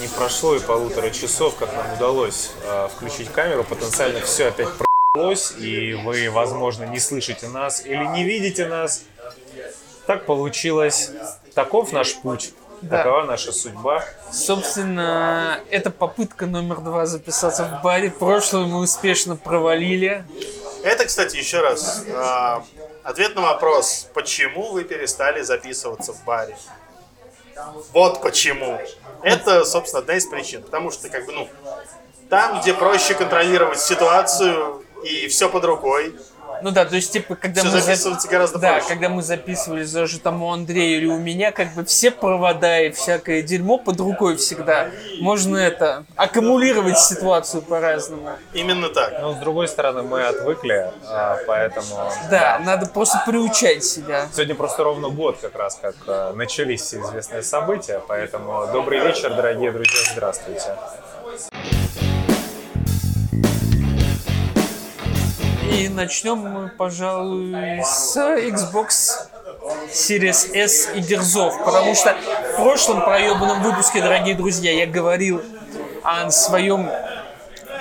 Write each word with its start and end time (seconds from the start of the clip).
не 0.00 0.08
прошло 0.08 0.54
и 0.56 0.60
полутора 0.60 1.10
часов, 1.10 1.56
как 1.56 1.72
нам 1.74 1.92
удалось 1.94 2.50
э, 2.64 2.88
включить 2.94 3.30
камеру. 3.32 3.64
Потенциально 3.64 4.20
все 4.20 4.48
опять 4.48 4.68
прошлось, 5.14 5.52
и 5.58 5.94
вы, 5.94 6.30
возможно, 6.30 6.84
не 6.84 7.00
слышите 7.00 7.48
нас 7.48 7.84
или 7.84 8.04
не 8.06 8.24
видите 8.24 8.66
нас. 8.66 9.02
Так 10.06 10.26
получилось. 10.26 11.10
Таков 11.54 11.92
наш 11.92 12.14
путь. 12.16 12.52
Да. 12.80 12.98
Такова 12.98 13.24
наша 13.24 13.52
судьба. 13.52 14.04
Собственно, 14.32 15.60
это 15.70 15.90
попытка 15.90 16.46
номер 16.46 16.80
два 16.80 17.06
записаться 17.06 17.64
в 17.64 17.82
баре. 17.82 18.10
Прошлую 18.10 18.68
мы 18.68 18.80
успешно 18.80 19.34
провалили. 19.34 20.24
Это, 20.84 21.04
кстати, 21.06 21.36
еще 21.36 21.60
раз, 21.60 22.04
а, 22.14 22.62
ответ 23.02 23.34
на 23.34 23.42
вопрос, 23.42 24.08
почему 24.14 24.70
вы 24.70 24.84
перестали 24.84 25.42
записываться 25.42 26.12
в 26.12 26.24
баре. 26.24 26.56
Вот 27.92 28.22
почему. 28.22 28.78
Это, 29.22 29.64
собственно, 29.64 30.00
одна 30.00 30.14
из 30.14 30.26
причин. 30.26 30.62
Потому 30.62 30.90
что, 30.90 31.08
как 31.08 31.26
бы, 31.26 31.32
ну, 31.32 31.48
там, 32.28 32.60
где 32.60 32.74
проще 32.74 33.14
контролировать 33.14 33.80
ситуацию 33.80 34.84
и 35.02 35.28
все 35.28 35.48
под 35.48 35.64
рукой, 35.64 36.14
Ну 36.62 36.70
да, 36.70 36.84
то 36.84 36.96
есть, 36.96 37.12
типа, 37.12 37.34
когда 37.36 37.60
все 37.60 37.70
мы... 37.70 37.78
за- 37.78 37.84
записывается 37.86 38.28
гораздо 38.28 38.58
Да, 38.58 38.72
проще. 38.72 38.88
когда 38.88 39.08
мы 39.08 39.22
записывались 39.22 39.92
даже 39.92 40.18
там 40.18 40.42
у 40.42 40.52
Андрея 40.52 40.98
или 40.98 41.06
у 41.06 41.18
меня, 41.18 41.52
как 41.52 41.74
бы 41.74 41.84
все 41.84 42.10
провода 42.10 42.80
и 42.80 42.90
всякое 42.90 43.42
дерьмо 43.42 43.78
под 43.78 44.00
рукой 44.00 44.36
всегда. 44.36 44.90
Можно 45.20 45.56
это, 45.56 46.04
аккумулировать 46.16 46.98
ситуацию 46.98 47.62
по-разному. 47.62 48.30
Именно 48.52 48.88
так. 48.88 49.14
Но, 49.20 49.32
с 49.34 49.36
другой 49.36 49.68
стороны, 49.68 50.02
мы 50.02 50.22
отвыкли, 50.24 50.90
а, 51.06 51.38
поэтому... 51.46 52.10
Да, 52.30 52.58
надо 52.64 52.86
просто 52.86 53.22
приучать 53.26 53.84
себя. 53.84 54.26
Сегодня 54.32 54.54
просто 54.54 54.84
ровно 54.84 55.08
год 55.08 55.38
как 55.40 55.56
раз, 55.56 55.78
как 55.80 55.94
э, 56.06 56.32
начались 56.34 56.82
все 56.82 57.00
известные 57.00 57.42
события, 57.42 58.00
поэтому 58.06 58.66
добрый 58.72 59.00
вечер, 59.00 59.34
дорогие 59.34 59.70
друзья, 59.72 60.00
здравствуйте. 60.12 60.74
И 65.70 65.88
начнем 65.88 66.38
мы, 66.38 66.68
пожалуй, 66.68 67.52
с 67.84 68.16
Xbox 68.16 69.28
Series 69.92 70.54
S 70.54 70.88
и 70.94 71.00
Герзов, 71.00 71.54
потому 71.64 71.94
что 71.94 72.16
в 72.54 72.56
прошлом 72.56 73.04
проебанном 73.04 73.62
выпуске, 73.62 74.00
дорогие 74.00 74.34
друзья, 74.34 74.72
я 74.72 74.86
говорил 74.86 75.42
о 76.02 76.30
своем 76.30 76.90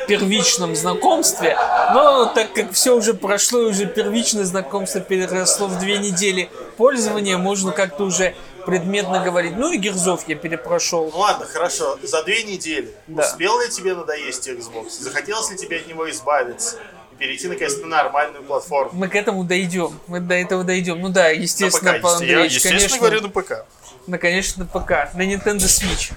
первичном 0.08 0.76
знакомстве, 0.76 1.58
но 1.94 2.26
так 2.26 2.54
как 2.54 2.72
все 2.74 2.96
уже 2.96 3.14
прошло, 3.14 3.60
уже 3.62 3.86
первичное 3.86 4.44
знакомство 4.46 5.02
переросло 5.02 5.68
в 5.68 5.80
две 5.80 5.98
недели 5.98 6.50
пользования, 6.78 7.38
можно 7.38 7.72
как-то 7.72 8.04
уже 8.06 8.36
предметно 8.66 9.24
говорить. 9.24 9.54
Ну 9.56 9.72
и 9.72 9.78
Герзов 9.78 10.28
я 10.28 10.36
перепрошел. 10.36 11.10
Ну 11.14 11.20
ладно, 11.20 11.46
хорошо. 11.46 11.98
За 12.04 12.24
две 12.24 12.44
недели 12.44 12.94
Да. 13.08 13.24
успел 13.24 13.60
ли 13.62 13.70
тебе 13.70 13.96
надоесть 13.96 14.48
Xbox? 14.48 14.90
Захотелось 15.00 15.50
ли 15.52 15.58
тебе 15.58 15.78
от 15.78 15.88
него 15.88 16.10
избавиться? 16.10 16.78
Перейти, 17.18 17.48
наконец, 17.48 17.78
на 17.82 17.88
нормальную 17.88 18.44
платформу? 18.44 18.92
Мы 18.94 19.08
к 19.08 19.16
этому 19.16 19.44
дойдем, 19.44 20.00
мы 20.08 20.20
до 20.20 20.36
этого 20.36 20.64
дойдем. 20.64 21.00
Ну 21.02 21.10
да, 21.10 21.24
На 21.24 21.32
естественно, 21.32 21.94
ПК, 21.94 22.02
Павел 22.02 22.20
естественно. 22.20 22.30
Я, 22.30 22.36
Андреевич, 22.36 22.54
естественно, 22.54 22.80
конечно. 22.80 23.00
говорю 23.00 23.22
на 23.22 23.30
ПК. 23.30 23.66
Ну, 24.08 24.20
конечно, 24.20 24.64
на 24.64 24.80
ПК, 24.80 24.92
на 25.16 25.22
Nintendo 25.22 25.66
Switch. 25.66 26.14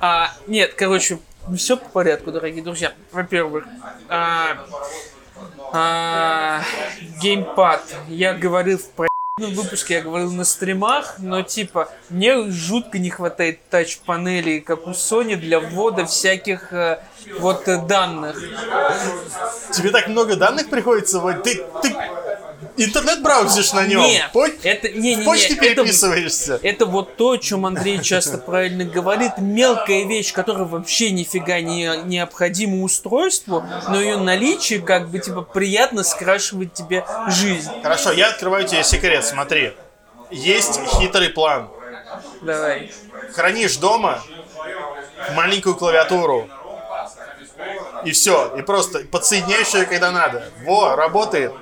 А, 0.00 0.32
нет, 0.46 0.74
короче, 0.74 1.18
все 1.56 1.76
по 1.76 1.88
порядку, 1.88 2.32
дорогие 2.32 2.62
друзья. 2.62 2.92
Во-первых, 3.12 3.64
а, 4.08 4.58
а, 5.72 6.62
геймпад. 7.20 7.82
Я 8.08 8.34
говорил 8.34 8.78
в 8.78 9.07
выпуске, 9.46 9.94
я 9.94 10.02
говорил 10.02 10.32
на 10.32 10.44
стримах, 10.44 11.16
но 11.18 11.42
типа 11.42 11.88
мне 12.10 12.50
жутко 12.50 12.98
не 12.98 13.10
хватает 13.10 13.60
тач-панелей, 13.70 14.60
как 14.60 14.86
у 14.86 14.90
Sony, 14.90 15.36
для 15.36 15.60
ввода 15.60 16.06
всяких 16.06 16.72
э, 16.72 17.00
вот 17.38 17.68
э, 17.68 17.78
данных. 17.86 18.36
Тебе 19.72 19.90
так 19.90 20.08
много 20.08 20.36
данных 20.36 20.68
приходится 20.70 21.20
вводить? 21.20 21.62
Ты, 21.82 21.88
ты 21.88 21.96
интернет 22.78 23.22
браузишь 23.22 23.72
на 23.72 23.86
нем? 23.86 24.00
Не, 24.00 24.28
По- 24.32 24.46
это 24.62 24.88
не, 24.88 25.14
не, 25.16 25.22
в 25.22 25.24
почте 25.24 25.50
не, 25.50 25.54
это- 25.56 25.82
переписываешься? 25.82 26.58
Это 26.62 26.86
вот 26.86 27.16
то, 27.16 27.30
о 27.32 27.36
чем 27.38 27.66
Андрей 27.66 28.00
часто 28.02 28.38
правильно 28.38 28.84
говорит. 28.84 29.32
Мелкая 29.38 30.04
вещь, 30.04 30.32
которая 30.32 30.64
вообще 30.64 31.10
нифига 31.10 31.60
не 31.60 31.90
необходима 32.04 32.82
устройству, 32.82 33.64
но 33.88 34.00
ее 34.00 34.16
наличие 34.16 34.80
как 34.80 35.08
бы 35.08 35.18
типа 35.18 35.42
приятно 35.42 36.02
скрашивает 36.02 36.74
тебе 36.74 37.04
жизнь. 37.28 37.70
Хорошо, 37.82 38.12
я 38.12 38.28
открываю 38.28 38.66
тебе 38.66 38.84
секрет, 38.84 39.24
смотри. 39.24 39.72
Есть 40.30 40.80
хитрый 40.98 41.30
план. 41.30 41.68
Давай. 42.42 42.92
Хранишь 43.34 43.76
дома 43.76 44.22
маленькую 45.34 45.74
клавиатуру. 45.74 46.48
И 48.04 48.12
все. 48.12 48.54
И 48.56 48.62
просто 48.62 49.00
подсоединяешь 49.00 49.74
ее, 49.74 49.84
когда 49.84 50.10
надо. 50.10 50.48
Во, 50.64 50.94
работает. 50.94 51.52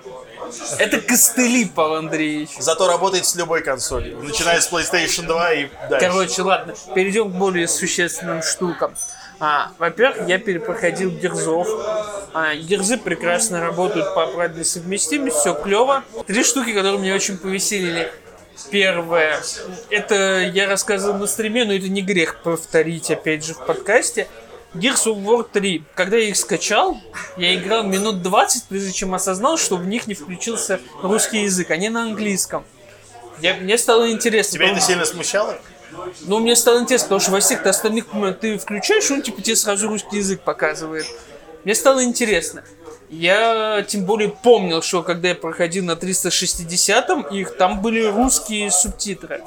Это 0.78 1.00
костыли, 1.00 1.64
Павел 1.66 1.96
Андреевич. 1.96 2.50
Зато 2.58 2.86
работает 2.86 3.26
с 3.26 3.34
любой 3.34 3.62
консолью. 3.62 4.18
Начиная 4.22 4.60
с 4.60 4.70
PlayStation 4.70 5.26
2 5.26 5.52
и 5.52 5.68
дальше. 5.90 6.06
Короче, 6.06 6.42
ладно, 6.42 6.74
перейдем 6.94 7.30
к 7.30 7.34
более 7.34 7.68
существенным 7.68 8.42
штукам. 8.42 8.94
А, 9.38 9.72
во-первых, 9.78 10.28
я 10.28 10.38
перепроходил 10.38 11.10
Герзов. 11.10 11.68
А, 12.32 12.54
Герзы 12.54 12.96
прекрасно 12.96 13.60
работают 13.60 14.14
по 14.14 14.24
обратной 14.24 14.64
совместимости, 14.64 15.38
все 15.38 15.54
клево. 15.54 16.04
Три 16.26 16.42
штуки, 16.42 16.72
которые 16.72 16.98
меня 16.98 17.14
очень 17.14 17.36
повеселили. 17.36 18.10
Первое, 18.70 19.38
это 19.90 20.40
я 20.40 20.66
рассказывал 20.66 21.18
на 21.18 21.26
стриме, 21.26 21.66
но 21.66 21.74
это 21.74 21.88
не 21.88 22.00
грех 22.00 22.40
повторить 22.42 23.10
опять 23.10 23.44
же 23.44 23.52
в 23.52 23.58
подкасте. 23.66 24.28
Gears 24.74 25.06
of 25.06 25.22
War 25.22 25.46
3. 25.50 25.84
Когда 25.94 26.16
я 26.16 26.28
их 26.28 26.36
скачал, 26.36 27.00
я 27.36 27.54
играл 27.54 27.84
минут 27.84 28.22
20, 28.22 28.64
прежде 28.64 28.92
чем 28.92 29.14
осознал, 29.14 29.56
что 29.56 29.76
в 29.76 29.86
них 29.86 30.06
не 30.06 30.14
включился 30.14 30.80
русский 31.02 31.42
язык. 31.42 31.70
Они 31.70 31.88
на 31.88 32.02
английском. 32.02 32.64
Я, 33.40 33.54
мне 33.54 33.78
стало 33.78 34.10
интересно. 34.10 34.54
Тебя 34.54 34.72
это 34.72 34.80
сильно 34.80 35.04
смущало? 35.04 35.58
ну, 36.26 36.38
мне 36.38 36.56
стало 36.56 36.80
интересно, 36.80 37.06
потому 37.06 37.20
что 37.20 37.30
во 37.32 37.40
всех 37.40 37.64
остальных 37.66 38.06
ты 38.40 38.58
включаешь, 38.58 39.10
он 39.10 39.22
типа 39.22 39.42
тебе 39.42 39.56
сразу 39.56 39.88
русский 39.88 40.18
язык 40.18 40.40
показывает. 40.42 41.06
Мне 41.64 41.74
стало 41.74 42.04
интересно. 42.04 42.62
Я 43.08 43.84
тем 43.86 44.04
более 44.04 44.28
помнил, 44.28 44.82
что 44.82 45.02
когда 45.02 45.28
я 45.28 45.34
проходил 45.34 45.84
на 45.84 45.92
360-м, 45.92 47.22
их 47.22 47.56
там 47.56 47.80
были 47.80 48.04
русские 48.04 48.70
субтитры. 48.70 49.42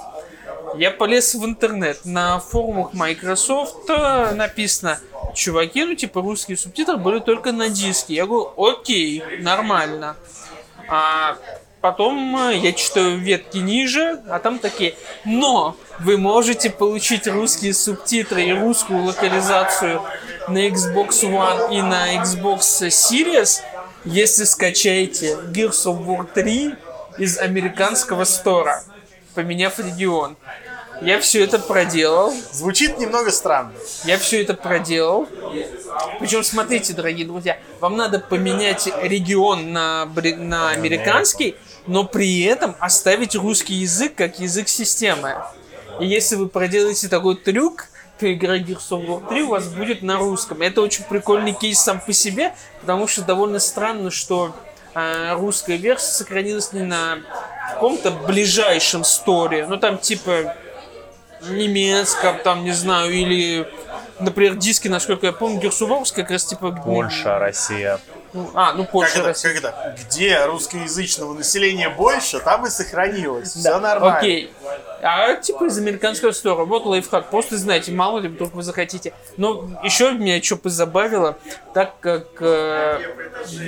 Я 0.78 0.91
полез 0.91 1.35
в 1.35 1.46
интернет. 1.46 2.06
На 2.06 2.40
форумах 2.40 2.94
Microsoft 2.94 3.90
э, 3.90 4.34
написано, 4.35 5.00
чуваки, 5.34 5.84
ну 5.85 5.96
типа 5.96 6.22
русские 6.22 6.57
субтитры 6.57 6.97
были 6.97 7.19
только 7.19 7.52
на 7.52 7.69
диске. 7.69 8.13
Я 8.16 8.25
говорю, 8.25 8.53
окей, 8.57 9.24
нормально. 9.40 10.16
А 10.90 11.38
потом 11.81 12.35
э, 12.38 12.57
я 12.57 12.74
читаю 12.74 13.18
ветки 13.18 13.57
ниже, 13.57 14.22
а 14.30 14.40
там 14.40 14.59
такие, 14.59 14.96
но 15.25 15.75
вы 16.00 16.18
можете 16.18 16.69
получить 16.69 17.28
русские 17.28 17.74
субтитры 17.74 18.44
и 18.44 18.53
русскую 18.53 19.03
локализацию 19.03 20.01
на 20.47 20.68
Xbox 20.68 21.24
One 21.24 21.78
и 21.78 21.81
на 21.81 22.16
Xbox 22.16 22.88
Series, 22.88 23.62
если 24.06 24.44
скачаете 24.46 25.38
Gears 25.51 25.86
of 25.86 26.06
War 26.06 26.28
3 26.34 26.75
из 27.18 27.38
американского 27.38 28.24
стора, 28.24 28.84
поменяв 29.40 29.80
регион. 29.80 30.36
Я 31.02 31.22
все 31.22 31.46
это 31.46 31.60
проделал. 31.60 32.34
Звучит 32.52 33.00
немного 33.00 33.32
странно. 33.32 33.72
Я 34.04 34.18
все 34.18 34.42
это 34.42 34.54
проделал. 34.54 35.30
Причем, 36.20 36.44
смотрите, 36.44 36.92
дорогие 36.92 37.26
друзья, 37.26 37.58
вам 37.80 37.96
надо 37.96 38.20
поменять 38.20 38.90
регион 39.02 39.72
на, 39.72 40.06
на 40.06 40.72
американский, 40.72 41.56
но 41.88 42.04
при 42.04 42.44
этом 42.44 42.76
оставить 42.80 43.34
русский 43.36 43.76
язык 43.76 44.16
как 44.16 44.40
язык 44.42 44.68
системы. 44.68 45.38
И 46.02 46.06
если 46.06 46.36
вы 46.36 46.50
проделаете 46.50 47.08
такой 47.08 47.38
трюк, 47.38 47.86
то 48.20 48.32
игра 48.32 48.58
Gears 48.58 48.90
of 48.90 49.08
War 49.08 49.30
3 49.30 49.44
у 49.44 49.50
вас 49.52 49.70
будет 49.70 50.02
на 50.02 50.18
русском. 50.18 50.62
Это 50.62 50.81
очень 50.81 51.06
прикольный 51.06 51.54
кейс 51.54 51.80
сам 51.80 52.02
по 52.02 52.12
себе, 52.12 52.54
потому 52.81 53.08
что 53.08 53.22
довольно 53.22 53.60
странно, 53.60 54.12
что 54.12 54.54
э, 54.96 55.34
русская 55.36 55.78
версия 55.78 56.12
сохранилась 56.12 56.74
не 56.74 56.84
на 56.84 57.19
каком-то 57.74 58.12
ближайшем 58.12 59.04
сторе. 59.04 59.66
Ну 59.68 59.77
там 59.77 59.98
типа 59.98 60.56
немецком, 61.48 62.38
там, 62.44 62.63
не 62.63 62.71
знаю, 62.71 63.12
или, 63.12 63.68
например, 64.19 64.56
диски, 64.56 64.88
насколько 64.88 65.25
я 65.25 65.31
помню, 65.31 65.60
Герсувовск 65.60 66.16
как 66.16 66.31
раз 66.31 66.45
типа... 66.45 66.71
Польша, 66.71 67.39
Россия. 67.39 68.00
Ну, 68.34 68.52
А, 68.54 68.74
ну 68.74 68.84
Как 68.84 68.92
Польша, 68.92 69.20
это, 69.20 69.28
Россия. 69.30 69.54
как 69.54 69.64
это? 69.64 69.98
Где 70.06 70.46
русскоязычного 70.46 71.34
населения 71.34 71.90
больше, 71.90 72.40
там 72.40 72.66
и 72.66 72.70
сохранилось. 72.70 73.54
Все 73.54 73.80
нормально. 73.80 74.18
Окей. 74.18 74.54
А 75.02 75.36
типа 75.36 75.66
из 75.66 75.78
американского 75.78 76.31
стора. 76.31 76.66
Вот 76.66 76.86
лайфхак. 76.86 77.30
Просто 77.30 77.58
знаете, 77.58 77.92
мало 77.92 78.20
ли, 78.20 78.28
вдруг 78.28 78.54
вы 78.54 78.64
захотите. 78.64 79.14
Но 79.38 79.68
еще 79.84 80.12
меня 80.12 80.42
что 80.44 80.58
позабавило, 80.58 81.38
так 81.74 82.00
как 82.00 82.28
э, 82.42 83.00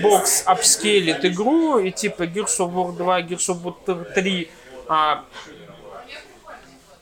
бокс 0.02 0.44
апскейлит 0.46 1.24
игру, 1.26 1.80
и 1.80 1.92
типа 1.92 2.24
Gears 2.24 2.58
of 2.60 2.74
War 2.74 2.96
2, 2.96 3.22
Gears 3.22 3.50
of 3.50 3.64
War 3.64 4.14
3 4.14 4.52
а, 4.88 5.24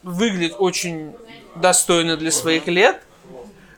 выглядит 0.02 0.54
очень 0.58 1.14
достойно 1.56 2.16
для 2.16 2.30
своих 2.30 2.66
лет. 2.68 3.02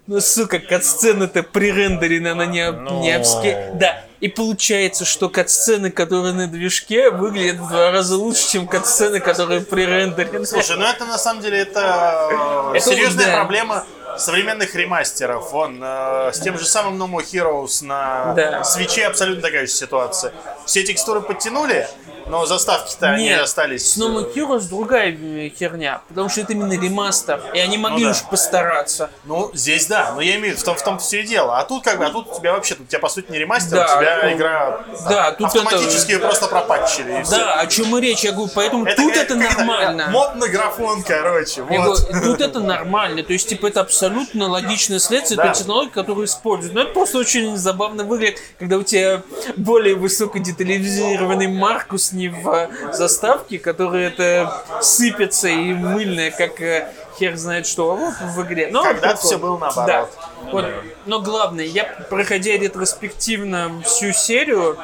Ну, 0.06 0.20
сука, 0.20 0.58
кат-сцена-то 0.58 1.42
пререндерена, 1.42 2.32
она 2.32 2.46
не, 2.46 2.70
Ну. 2.70 3.00
не 3.02 3.16
обске... 3.16 3.70
Да, 3.74 4.04
и 4.20 4.28
получается, 4.28 5.04
что 5.04 5.28
кат-сцены, 5.28 5.90
которые 5.90 6.32
на 6.32 6.46
движке, 6.46 7.10
выглядят 7.10 7.56
в 7.56 7.68
два 7.68 7.90
раза 7.90 8.16
лучше, 8.16 8.48
чем 8.50 8.66
кат-сцены, 8.68 9.20
которые 9.20 9.60
пререндерены. 9.62 10.46
Слушай, 10.46 10.76
ну 10.76 10.84
это 10.84 11.04
на 11.06 11.18
самом 11.18 11.42
деле 11.42 11.58
это, 11.58 12.28
э, 12.72 12.76
Это 12.76 12.84
серьезная 12.90 13.26
да. 13.26 13.36
проблема 13.38 13.84
современных 14.18 14.74
ремастеров. 14.74 15.50
Вон, 15.52 15.80
э, 15.82 16.30
с 16.32 16.38
тем 16.40 16.58
же 16.58 16.66
самым 16.66 17.02
No 17.02 17.08
More 17.10 17.24
Heroes 17.24 17.84
на 17.84 18.34
Да. 18.34 18.62
свече 18.64 19.06
абсолютно 19.06 19.42
такая 19.42 19.66
же 19.66 19.72
ситуация. 19.72 20.32
Все 20.66 20.82
текстуры 20.84 21.20
подтянули, 21.20 21.88
но 22.26 22.46
заставки-то 22.46 23.10
они 23.10 23.30
остались. 23.32 23.92
с 23.92 23.98
No 23.98 24.14
More 24.14 24.34
Heroes 24.34 24.68
другая 24.68 25.12
э, 25.12 25.50
херня, 25.50 26.02
потому 26.08 26.28
что 26.28 26.40
это 26.42 26.52
именно 26.52 26.72
ремастер, 26.72 27.40
и 27.54 27.58
они 27.58 27.78
могли 27.78 28.04
да. 28.04 28.10
уж 28.10 28.22
постараться. 28.22 29.10
Ну, 29.24 29.50
здесь 29.54 29.86
да, 29.86 30.12
но 30.14 30.20
я 30.20 30.36
имею 30.36 30.54
в 30.54 30.58
виду, 30.58 30.60
в 30.60 30.64
том, 30.64 30.76
в 30.76 30.82
том 30.82 30.98
все 30.98 31.20
и 31.22 31.26
дело. 31.26 31.58
А 31.58 31.64
тут 31.64 31.84
как 31.84 31.98
бы, 31.98 32.06
а 32.06 32.10
тут 32.10 32.28
у 32.32 32.38
тебя 32.38 32.52
вообще, 32.52 32.74
тут 32.74 32.86
у 32.86 32.88
тебя 32.88 33.00
по 33.00 33.08
сути 33.08 33.30
не 33.30 33.38
ремастер, 33.38 33.76
Да, 33.76 33.96
у 33.96 34.00
тебя 34.00 34.20
ну, 34.22 34.32
игра 34.32 34.84
да, 35.08 35.32
тут 35.32 35.46
автоматически 35.46 36.12
ее 36.12 36.18
просто 36.18 36.46
пропатчили. 36.46 37.24
Да, 37.30 37.54
о 37.60 37.66
чем 37.66 37.96
и 37.96 38.00
речь, 38.00 38.24
я 38.24 38.32
говорю, 38.32 38.50
поэтому 38.54 38.86
тут 38.86 39.12
как- 39.12 39.24
это 39.24 39.38
как 39.38 39.58
нормально. 39.58 40.08
Мод 40.10 40.34
на 40.36 40.48
графон, 40.48 41.02
короче. 41.02 41.62
Вот. 41.62 42.00
говорю, 42.08 42.32
тут 42.32 42.40
это 42.40 42.60
нормально, 42.60 43.22
то 43.22 43.32
есть, 43.32 43.48
типа, 43.48 43.66
это 43.66 43.80
абсолютно 43.80 44.48
логичное 44.48 44.98
следствие 44.98 45.36
Да. 45.36 45.44
той 45.44 45.54
технологии, 45.54 45.90
которую 45.90 46.26
используют. 46.26 46.74
Но 46.74 46.82
это 46.82 46.92
просто 46.92 47.18
очень 47.18 47.56
забавно 47.56 48.04
выглядит, 48.04 48.38
когда 48.58 48.76
у 48.76 48.82
тебя 48.82 49.22
более 49.56 49.94
высокодетализированный 49.94 51.48
Маркус 51.48 52.11
не 52.12 52.28
в 52.28 52.70
заставке, 52.92 53.58
который 53.58 54.04
это 54.04 54.62
сыпется 54.80 55.48
и 55.48 55.74
мыльное, 55.74 56.30
как 56.30 56.60
э, 56.60 56.92
хер 57.18 57.36
знает 57.36 57.66
что, 57.66 57.92
а 57.92 58.26
в 58.26 58.42
игре. 58.42 58.68
Но 58.70 58.82
Когда-то 58.82 59.20
всё 59.20 59.38
было 59.38 59.58
наоборот. 59.58 59.86
Да. 59.86 60.08
Вот. 60.50 60.66
Но 61.06 61.20
главное, 61.20 61.64
я, 61.64 61.84
проходя 62.10 62.52
ретроспективно 62.52 63.82
всю 63.84 64.12
серию, 64.12 64.78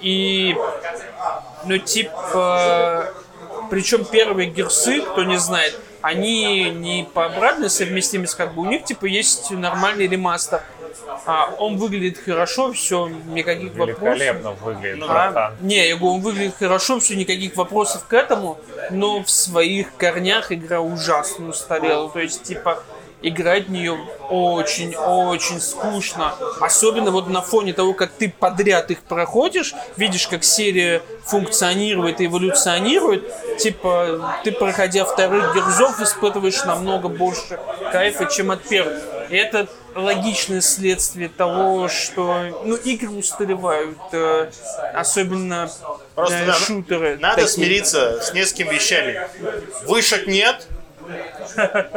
и, 0.00 0.56
ну, 1.64 1.78
типа, 1.78 3.12
причем 3.70 4.04
первые 4.04 4.50
герсы, 4.50 5.00
кто 5.00 5.24
не 5.24 5.38
знает, 5.38 5.78
они 6.02 6.70
не 6.70 7.08
по 7.12 7.26
обратной 7.26 7.70
совместимости, 7.70 8.36
как 8.36 8.54
бы 8.54 8.62
у 8.62 8.64
них, 8.66 8.84
типа, 8.84 9.06
есть 9.06 9.50
нормальный 9.50 10.06
ремастер. 10.06 10.62
А, 11.26 11.50
он 11.58 11.76
выглядит 11.76 12.18
хорошо, 12.18 12.72
все, 12.72 13.08
никаких 13.08 13.74
вопросов. 13.74 14.02
Великолепно 14.02 14.50
выглядит, 14.52 15.04
А, 15.04 15.06
братан. 15.08 15.54
не, 15.60 15.88
я 15.88 15.96
говорю, 15.96 16.14
он 16.16 16.20
выглядит 16.20 16.54
хорошо, 16.58 17.00
все, 17.00 17.14
никаких 17.16 17.56
вопросов 17.56 18.04
к 18.06 18.12
этому, 18.12 18.58
но 18.90 19.22
в 19.22 19.30
своих 19.30 19.94
корнях 19.96 20.52
игра 20.52 20.80
ужасно 20.80 21.48
устарела. 21.48 22.08
То 22.10 22.20
есть, 22.20 22.42
типа, 22.42 22.82
играть 23.28 23.66
в 23.66 23.70
нее 23.70 23.98
очень-очень 24.28 25.60
скучно. 25.60 26.34
Особенно 26.60 27.10
вот 27.10 27.28
на 27.28 27.42
фоне 27.42 27.72
того, 27.72 27.92
как 27.92 28.10
ты 28.12 28.28
подряд 28.28 28.90
их 28.90 29.02
проходишь, 29.02 29.74
видишь, 29.96 30.28
как 30.28 30.44
серия 30.44 31.02
функционирует 31.24 32.20
и 32.20 32.26
эволюционирует, 32.26 33.24
типа, 33.58 34.38
ты, 34.44 34.52
проходя 34.52 35.04
вторых 35.04 35.54
герзов, 35.54 36.00
испытываешь 36.00 36.64
намного 36.64 37.08
больше 37.08 37.58
кайфа, 37.92 38.26
чем 38.26 38.50
от 38.50 38.62
первых. 38.62 39.02
И 39.28 39.36
это 39.36 39.66
логичное 39.96 40.60
следствие 40.60 41.28
того, 41.28 41.88
что 41.88 42.62
ну, 42.64 42.76
игры 42.76 43.10
устаревают, 43.10 43.98
э, 44.12 44.50
особенно 44.94 45.68
Просто 46.14 46.36
э, 46.36 46.46
да, 46.46 46.54
шутеры. 46.54 47.18
Надо 47.18 47.42
такие. 47.42 47.48
смириться 47.48 48.20
с 48.22 48.32
несколькими 48.32 48.74
вещами. 48.74 49.28
Вышек 49.86 50.26
нет. 50.26 50.66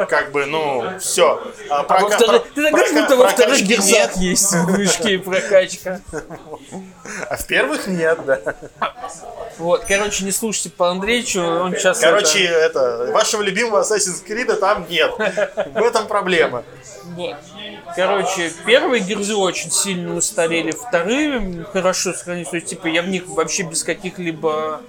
Как 0.08 0.32
бы, 0.32 0.46
ну, 0.46 0.98
все. 0.98 1.42
А 1.68 1.82
во 1.82 2.10
вторых- 2.10 2.44
ты 2.54 2.62
так 2.62 2.72
говоришь, 2.72 2.92
будто 2.92 3.16
во 3.16 3.28
вторых 3.28 3.60
герзах 3.62 4.16
есть 4.16 4.52
вышки 4.52 5.08
и 5.08 5.16
прокачка. 5.18 6.00
А 7.28 7.36
в 7.36 7.46
первых 7.46 7.86
нет, 7.86 8.18
да. 8.24 8.40
Вот, 9.58 9.84
короче, 9.84 10.24
не 10.24 10.32
слушайте 10.32 10.70
по 10.70 10.90
Андреевичу, 10.90 11.42
он 11.42 11.74
сейчас... 11.74 12.00
Короче, 12.00 12.44
это, 12.44 13.10
вашего 13.12 13.42
любимого 13.42 13.82
Assassin's 13.82 14.24
Creed 14.26 14.54
там 14.56 14.86
нет. 14.88 15.12
В 15.16 15.82
этом 15.82 16.06
проблема. 16.06 16.64
Вот. 17.16 17.36
Короче, 17.96 18.52
первые 18.64 19.02
герзы 19.02 19.34
очень 19.34 19.70
сильно 19.70 20.14
устарели, 20.14 20.70
вторые 20.70 21.64
хорошо 21.72 22.12
сохранились. 22.12 22.48
То 22.48 22.56
есть, 22.56 22.68
типа, 22.68 22.86
я 22.86 23.02
в 23.02 23.08
них 23.08 23.26
вообще 23.26 23.64
без 23.64 23.82
каких-либо 23.84 24.80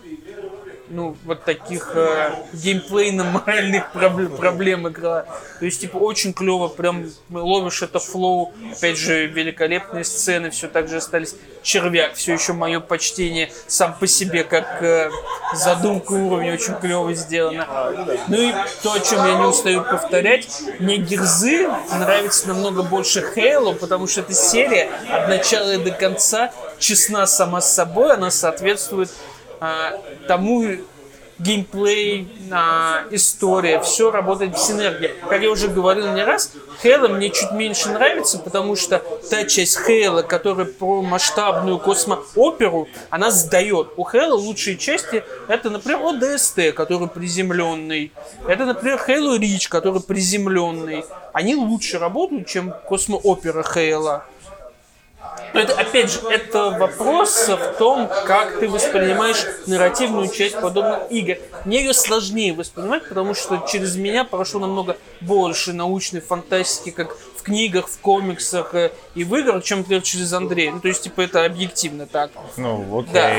ну, 0.92 1.16
вот 1.26 1.44
таких 1.44 1.92
э, 1.96 2.32
геймплейно-моральных 2.54 3.92
проблем, 3.94 4.38
проблем 4.38 4.88
игра. 4.88 5.26
То 5.60 5.66
есть, 5.66 5.82
типа, 5.82 5.98
очень 5.98 6.34
клево, 6.34 6.68
прям 6.68 7.06
ловишь 7.30 7.82
это 7.82 8.00
флоу. 8.00 8.54
Опять 8.76 8.98
же, 8.98 9.28
великолепные 9.28 10.04
сцены 10.04 10.50
все 10.50 10.68
так 10.68 10.88
же 10.88 10.98
остались. 10.98 11.36
Червяк, 11.64 12.16
все 12.16 12.34
еще 12.34 12.54
мое 12.54 12.80
почтение 12.80 13.52
сам 13.68 13.96
по 13.98 14.08
себе, 14.08 14.44
как 14.44 14.82
э, 14.82 15.10
задумка 15.54 16.14
уровня, 16.14 16.54
очень 16.54 16.76
клево 16.76 17.14
сделано. 17.14 17.68
Ну 18.28 18.36
и 18.36 18.54
то, 18.84 18.94
о 18.94 19.00
чем 19.00 19.26
я 19.26 19.36
не 19.36 19.46
устаю 19.46 19.84
повторять, 19.84 20.48
мне 20.80 20.98
Герзы 20.98 21.70
нравится 21.92 22.48
намного 22.48 22.84
больше 22.84 23.22
Хейло, 23.34 23.74
потому 23.74 24.08
что 24.08 24.22
эта 24.22 24.34
серия 24.34 24.90
от 25.10 25.30
начала 25.30 25.72
и 25.72 25.78
до 25.78 25.92
конца 25.92 26.52
честна 26.80 27.28
сама 27.28 27.62
с 27.62 27.74
собой, 27.74 28.14
она 28.14 28.32
соответствует 28.32 29.10
тому 30.28 30.64
геймплей, 31.42 32.28
а, 32.52 33.04
история, 33.12 33.80
все 33.80 34.12
работает 34.12 34.56
в 34.56 34.60
синергии. 34.60 35.12
Как 35.28 35.42
я 35.42 35.50
уже 35.50 35.68
говорил 35.70 36.14
не 36.14 36.24
раз, 36.24 36.52
Хейла 36.82 37.08
мне 37.08 37.30
чуть 37.30 37.52
меньше 37.52 37.90
нравится, 37.90 38.38
потому 38.38 38.76
что 38.76 39.02
та 39.30 39.46
часть 39.46 39.80
Хейла, 39.86 40.22
которая 40.22 40.66
про 40.66 41.02
масштабную 41.02 41.80
космооперу, 41.80 42.88
она 43.10 43.32
сдает. 43.32 43.90
У 43.98 44.04
Хейла 44.08 44.36
лучшие 44.36 44.78
части 44.78 45.24
это, 45.48 45.70
например, 45.70 46.00
ОДСТ, 46.06 46.74
который 46.76 47.08
приземленный. 47.08 48.12
Это, 48.48 48.66
например, 48.66 49.02
Halo 49.08 49.40
Reach, 49.40 49.68
который 49.68 50.02
приземленный. 50.02 51.06
Они 51.34 51.56
лучше 51.56 51.98
работают, 51.98 52.48
чем 52.48 52.74
космоопера 52.88 53.64
Хейла. 53.64 54.26
Но 55.54 55.60
это, 55.60 55.74
опять 55.74 56.12
же, 56.12 56.20
это 56.30 56.70
вопрос 56.72 57.48
в 57.48 57.74
том, 57.78 58.10
как 58.26 58.60
ты 58.60 58.70
воспринимаешь 58.70 59.46
нарративную 59.68 60.30
часть 60.30 60.60
подобных 60.60 61.12
игр. 61.12 61.38
Мне 61.66 61.80
ее 61.80 61.94
сложнее 61.94 62.54
воспринимать, 62.54 63.08
потому 63.08 63.34
что 63.34 63.66
через 63.70 63.96
меня 63.96 64.24
прошло 64.24 64.62
намного 64.62 64.98
больше 65.20 65.74
научной 65.74 66.22
фантастики, 66.22 66.92
как 66.92 67.18
в 67.42 67.44
книгах, 67.44 67.88
в 67.88 68.00
комиксах 68.00 68.76
э, 68.76 68.92
и 69.16 69.24
в 69.24 69.36
играх, 69.36 69.64
чем, 69.64 69.80
например, 69.80 70.02
через 70.02 70.32
Андрея. 70.34 70.72
Ну, 70.72 70.80
то 70.80 70.88
есть, 70.88 71.04
типа, 71.04 71.22
это 71.22 71.46
объективно 71.46 72.08
так. 72.08 72.32
Ну, 72.58 73.00
окей. 73.00 73.14
Да. 73.14 73.34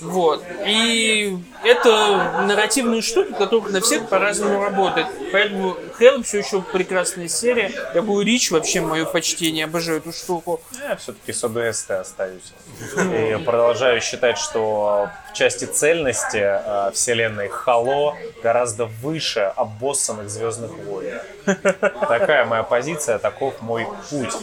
Вот. 0.00 0.44
И 0.64 1.38
это 1.64 2.44
нарративные 2.46 3.02
штуки, 3.02 3.32
которых 3.32 3.70
на 3.70 3.80
всех 3.80 4.08
по-разному 4.08 4.62
работает. 4.62 5.06
Поэтому 5.32 5.76
Halo 5.98 6.22
все 6.22 6.38
еще 6.38 6.62
прекрасная 6.62 7.28
серия. 7.28 7.72
Я 7.94 8.02
говорю, 8.02 8.20
Рич 8.22 8.50
вообще 8.50 8.80
мое 8.80 9.04
почтение, 9.04 9.64
обожаю 9.64 9.98
эту 9.98 10.12
штуку. 10.12 10.60
Я 10.80 10.96
все-таки 10.96 11.32
с 11.32 11.42
ОДСТ 11.42 11.90
остаюсь. 11.92 12.52
И 12.96 13.42
продолжаю 13.44 14.00
считать, 14.00 14.38
что 14.38 15.10
в 15.30 15.32
части 15.32 15.64
цельности 15.64 16.42
э, 16.42 16.90
вселенной 16.92 17.48
Хало 17.48 18.16
гораздо 18.42 18.86
выше 18.86 19.52
обоссанных 19.56 20.30
Звездных 20.30 20.70
войн. 20.70 21.18
Такая 21.44 22.44
моя 22.44 22.62
позиция, 22.62 23.18
таков 23.18 23.60
мой 23.60 23.86
путь. 24.10 24.34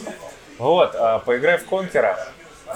Вот, 0.58 0.94
а, 0.94 1.18
поиграй 1.20 1.58
в 1.58 1.66
Конкера, 1.66 2.18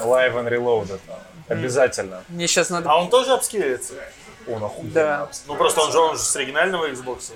Live 0.03 0.33
and 0.35 0.49
Reloaded. 0.49 0.99
Обязательно. 1.47 2.23
Мне 2.29 2.47
сейчас 2.47 2.69
надо... 2.69 2.89
А 2.89 2.97
он 2.97 3.09
тоже 3.09 3.33
обскилится? 3.33 3.93
Он 4.47 4.63
охуенно. 4.63 4.91
Да. 4.93 5.29
Ну 5.47 5.55
просто 5.55 5.81
он 5.81 5.91
же, 5.91 5.99
он 5.99 6.15
же 6.17 6.23
с 6.23 6.35
оригинального 6.35 6.89
Xbox. 6.89 7.31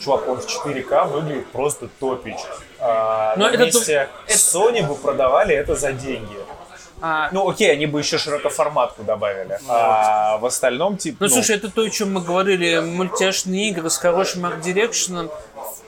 Чувак, 0.00 0.28
он 0.28 0.40
в 0.40 0.46
4К 0.46 1.08
выглядит 1.08 1.46
просто 1.52 1.88
топич. 2.00 2.36
А, 2.78 3.34
Но 3.36 3.46
на 3.46 3.50
это 3.54 3.64
месте 3.64 4.08
Sony 4.28 4.86
бы 4.86 4.94
продавали 4.94 5.54
это 5.54 5.74
за 5.74 5.92
деньги. 5.92 6.36
А, 7.00 7.30
Ну 7.32 7.48
окей, 7.48 7.72
они 7.72 7.86
бы 7.86 7.98
еще 7.98 8.18
широкоформатку 8.18 9.02
добавили. 9.02 9.58
А 9.68 10.38
в 10.38 10.46
остальном, 10.46 10.96
типа, 10.96 11.16
Ну, 11.20 11.28
слушай, 11.28 11.56
это 11.56 11.68
то, 11.70 11.82
о 11.82 11.90
чем 11.90 12.12
мы 12.12 12.20
говорили. 12.20 12.78
Мультяшные 12.78 13.70
игры 13.70 13.90
с 13.90 13.96
хорошим 13.96 14.46
art 14.46 14.63
direction 14.63 15.13
ом, 15.13 15.30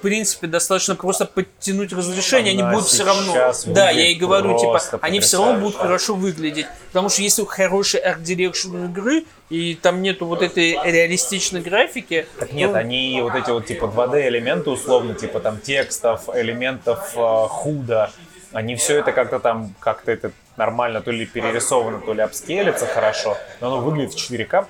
принципе, 0.05 0.47
достаточно 0.47 0.95
просто 0.97 1.25
подтянуть 1.25 1.93
разрешение, 1.93 2.53
они 2.53 2.63
Она 2.63 2.73
будут 2.73 2.89
все 2.89 3.05
равно. 3.05 3.53
Да, 3.67 3.91
я 3.91 4.09
и 4.09 4.15
говорю, 4.15 4.59
типа, 4.59 4.81
они 5.01 5.21
все 5.21 5.39
равно 5.39 5.61
будут 5.61 5.77
хорошо 5.77 6.15
выглядеть. 6.15 6.67
Потому 6.89 7.09
что 7.09 7.23
если 7.23 7.45
хороший 7.47 8.01
art 8.01 8.22
direction 8.22 8.85
игры, 8.85 9.25
и 9.49 9.75
там 9.75 10.03
нету 10.03 10.27
вот 10.27 10.43
этой 10.43 10.79
реалистичной 10.85 11.63
графики, 11.63 12.27
Так 12.39 12.53
нет, 12.53 12.71
ну, 12.71 12.77
они 12.77 13.21
вот 13.23 13.35
эти 13.35 13.51
вот 13.51 13.67
типа 13.67 13.87
2D 13.87 14.29
элементы 14.29 14.71
условно, 14.71 15.15
типа 15.15 15.41
там 15.41 15.59
текстов, 15.59 16.29
элементов 16.35 17.13
э, 17.17 17.47
худа, 17.49 18.11
они 18.53 18.77
все 18.77 18.99
это 18.99 19.13
как-то 19.13 19.39
там, 19.41 19.75
как-то 19.81 20.13
это 20.13 20.33
нормально 20.57 21.01
то 21.01 21.11
ли 21.11 21.25
перерисовано, 21.27 22.01
то 22.01 22.13
ли 22.13 22.21
обскелится 22.21 22.87
хорошо, 22.87 23.37
но 23.61 23.69
оно 23.69 23.81
выглядит 23.81 24.15
в 24.15 24.17
4К 24.17 24.67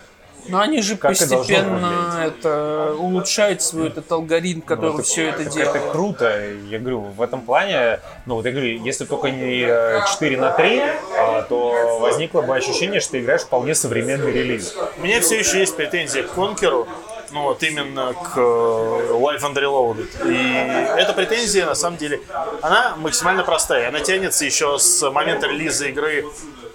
Но 0.48 0.60
они 0.60 0.82
же 0.82 0.96
Как 0.96 1.10
постепенно 1.10 2.24
это 2.26 2.94
улучшают 2.98 3.62
свой 3.62 3.88
этот 3.88 4.10
алгоритм, 4.10 4.60
который 4.60 4.92
Ну, 4.92 5.02
все 5.02 5.28
это 5.28 5.44
делает. 5.44 5.76
Это 5.76 5.90
круто. 5.90 6.52
Я 6.68 6.78
говорю, 6.78 7.00
в 7.00 7.22
этом 7.22 7.42
плане, 7.42 8.00
ну 8.26 8.36
вот 8.36 8.44
я 8.46 8.52
говорю, 8.52 8.82
если 8.82 9.04
только 9.04 9.30
не 9.30 9.64
э, 9.66 10.00
4 10.10 10.36
на 10.36 10.50
3, 10.50 10.82
а, 11.18 11.42
то 11.42 11.98
возникло 12.00 12.42
бы 12.42 12.56
ощущение, 12.56 13.00
что 13.00 13.12
ты 13.12 13.20
играешь 13.20 13.42
вполне 13.42 13.74
современный 13.74 14.32
релиз. 14.32 14.74
У 14.98 15.02
меня 15.02 15.20
все 15.20 15.38
еще 15.38 15.60
есть 15.60 15.76
претензии 15.76 16.20
к 16.20 16.32
Конкеру, 16.32 16.86
ну 17.32 17.42
вот 17.42 17.62
именно 17.62 18.12
к 18.14 18.36
э, 18.36 18.40
Life 18.40 19.40
and 19.42 19.54
Reloaded. 19.54 20.08
И 20.30 21.00
эта 21.00 21.12
претензия, 21.12 21.66
на 21.66 21.74
самом 21.74 21.96
деле, 21.98 22.20
она 22.62 22.94
максимально 22.96 23.42
простая. 23.44 23.88
Она 23.88 24.00
тянется 24.00 24.44
еще 24.44 24.78
с 24.78 25.10
момента 25.10 25.46
релиза 25.46 25.86
игры 25.86 26.26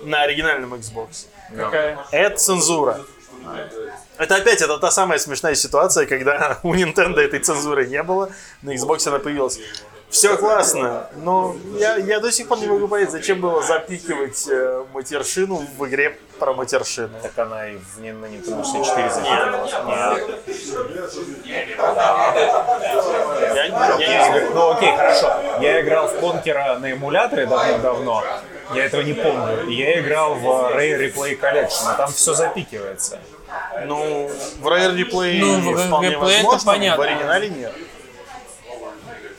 на 0.04 0.22
оригинальном 0.24 0.74
Xbox. 0.74 1.28
Какая? 1.56 1.98
Это 2.12 2.38
цензура. 2.38 3.00
Это 4.18 4.36
опять 4.36 4.62
это 4.62 4.78
та 4.78 4.92
самая 4.92 5.18
смешная 5.20 5.56
ситуация, 5.56 6.06
когда 6.06 6.60
у 6.64 6.74
Nintendo 6.74 7.20
этой 7.20 7.40
цензуры 7.40 7.88
не 7.88 8.04
было, 8.04 8.32
на 8.62 8.76
Xbox 8.76 9.08
она 9.08 9.20
появилась. 9.20 9.60
Все 10.10 10.36
классно, 10.38 11.08
но 11.18 11.56
я, 11.78 11.96
я 11.98 12.20
до 12.20 12.32
сих 12.32 12.48
пор 12.48 12.58
не 12.60 12.66
могу 12.68 12.88
понять, 12.88 13.12
зачем 13.12 13.40
было 13.42 13.62
запикивать 13.62 14.48
э, 14.50 14.84
матершину 14.92 15.64
в 15.78 15.86
игре 15.88 16.18
про 16.40 16.54
матершину. 16.54 17.10
Так 17.22 17.38
она 17.38 17.68
и 17.70 17.78
в, 17.78 18.02
не- 18.02 18.12
на 18.14 18.26
Nintendo 18.26 18.64
64 18.66 19.10
запикивалась. 19.12 19.72
Я, 23.56 23.68
не- 23.68 24.04
я 24.04 24.18
не 24.18 24.26
знаю. 24.26 24.52
Ну 24.54 24.72
окей, 24.72 24.96
хорошо. 24.96 25.34
Я 25.62 25.82
играл 25.82 26.08
в 26.08 26.20
Конкера 26.20 26.78
на 26.80 26.92
эмуляторе 26.92 27.46
давно-давно. 27.46 28.24
Я 28.74 28.86
этого 28.86 29.02
не 29.02 29.14
помню. 29.14 29.68
Я 29.70 30.00
играл 30.00 30.36
в 30.36 30.46
Ray 30.76 30.98
Replay 31.00 31.40
Collection, 31.40 31.94
и 31.94 31.98
там 31.98 32.12
все 32.12 32.34
запикивается. 32.34 33.20
Ну, 33.86 34.30
в 34.62 34.68
Rare 34.68 34.96
Replay 34.96 35.40
Ну, 35.40 35.76
вполне 35.76 36.10
Replay 36.10 36.12
это 36.12 36.20
возможно, 36.20 36.72
понятно. 36.72 37.04
в 37.04 37.08
оригинале 37.08 37.50
нет. 37.50 37.74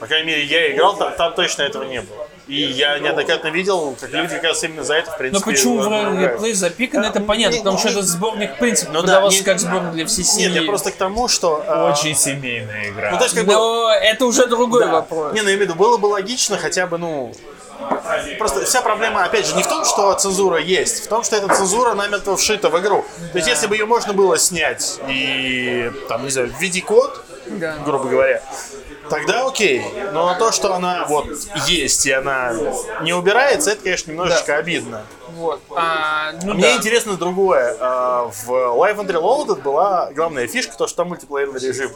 По 0.00 0.06
крайней 0.06 0.26
мере, 0.28 0.44
я 0.44 0.72
играл, 0.72 0.96
там, 0.96 1.12
там 1.14 1.34
точно 1.34 1.62
этого 1.62 1.84
не 1.84 2.00
было. 2.00 2.26
И 2.48 2.54
я 2.62 2.98
неоднократно 2.98 3.48
видел, 3.48 3.96
как 4.00 4.10
люди 4.10 4.34
как 4.34 4.42
раз 4.44 4.64
именно 4.64 4.82
за 4.82 4.94
это, 4.94 5.10
в 5.10 5.12
Но 5.12 5.18
принципе, 5.18 5.44
почему 5.50 5.78
в 5.78 5.84
ругают. 5.84 6.32
реплей 6.32 6.52
запикан, 6.54 7.04
это 7.04 7.20
понятно, 7.20 7.54
не- 7.54 7.60
потому 7.60 7.78
что 7.78 7.90
этот 7.90 8.06
сборник, 8.06 8.54
в 8.56 8.58
принципе, 8.58 8.90
Ну 8.92 9.00
да, 9.02 9.06
продавался 9.06 9.38
не- 9.38 9.44
как 9.44 9.60
сборник 9.60 9.92
для 9.92 10.06
всей 10.06 10.24
семьи. 10.24 10.48
Нет, 10.48 10.62
я 10.62 10.66
просто 10.66 10.90
к 10.90 10.96
тому, 10.96 11.28
что... 11.28 11.62
а, 11.68 11.92
Очень 11.92 12.16
семейная 12.16 12.88
игра. 12.90 13.10
Ну, 13.12 13.18
то 13.18 13.24
есть, 13.24 13.36
как 13.36 13.44
бы, 13.46 13.52
Но 13.52 13.92
это 13.92 14.24
уже 14.26 14.46
другой 14.46 14.86
вопрос. 14.88 15.32
Не, 15.34 15.42
ну 15.42 15.48
я 15.48 15.54
имею 15.54 15.58
в 15.58 15.70
виду, 15.70 15.74
было 15.78 15.96
бы 15.98 16.06
логично 16.06 16.56
хотя 16.58 16.86
бы, 16.88 16.98
ну... 16.98 17.32
Просто 18.38 18.64
вся 18.64 18.82
проблема, 18.82 19.24
опять 19.24 19.46
же, 19.46 19.54
не 19.56 19.62
в 19.62 19.66
том, 19.68 19.84
что 19.84 20.12
цензура 20.14 20.58
есть, 20.58 21.04
в 21.04 21.08
том, 21.08 21.22
что 21.22 21.36
эта 21.36 21.54
цензура 21.54 21.94
намертво 21.94 22.36
вшита 22.36 22.68
в 22.68 22.78
игру. 22.80 23.04
То 23.32 23.38
есть, 23.38 23.48
если 23.48 23.66
бы 23.68 23.74
ее 23.76 23.86
можно 23.86 24.12
было 24.12 24.36
снять 24.38 24.98
и, 25.08 25.90
там, 26.08 26.24
не 26.24 26.30
знаю, 26.30 26.52
введи 26.58 26.80
код, 26.80 27.24
Да. 27.46 27.76
грубо 27.84 28.04
говоря, 28.08 28.42
тогда 29.10 29.46
окей. 29.46 29.84
Но 30.12 30.34
то, 30.38 30.52
что 30.52 30.74
она 30.74 31.04
вот 31.06 31.26
есть 31.66 32.06
и 32.06 32.12
она 32.12 32.54
не 33.02 33.12
убирается, 33.12 33.72
это, 33.72 33.82
конечно, 33.82 34.10
немножечко 34.10 34.56
обидно. 34.56 35.02
Вот. 35.32 35.60
А, 35.74 36.32
ну 36.42 36.54
Мне 36.54 36.64
да. 36.64 36.76
интересно 36.76 37.16
другое. 37.16 37.76
А, 37.80 38.30
В 38.44 38.50
Life 38.50 38.98
and 38.98 39.06
Reloaded 39.06 39.62
была 39.62 40.10
главная 40.12 40.46
фишка, 40.46 40.76
то, 40.76 40.86
что 40.86 40.98
там 40.98 41.08
мультиплеерный 41.08 41.60
режим. 41.60 41.90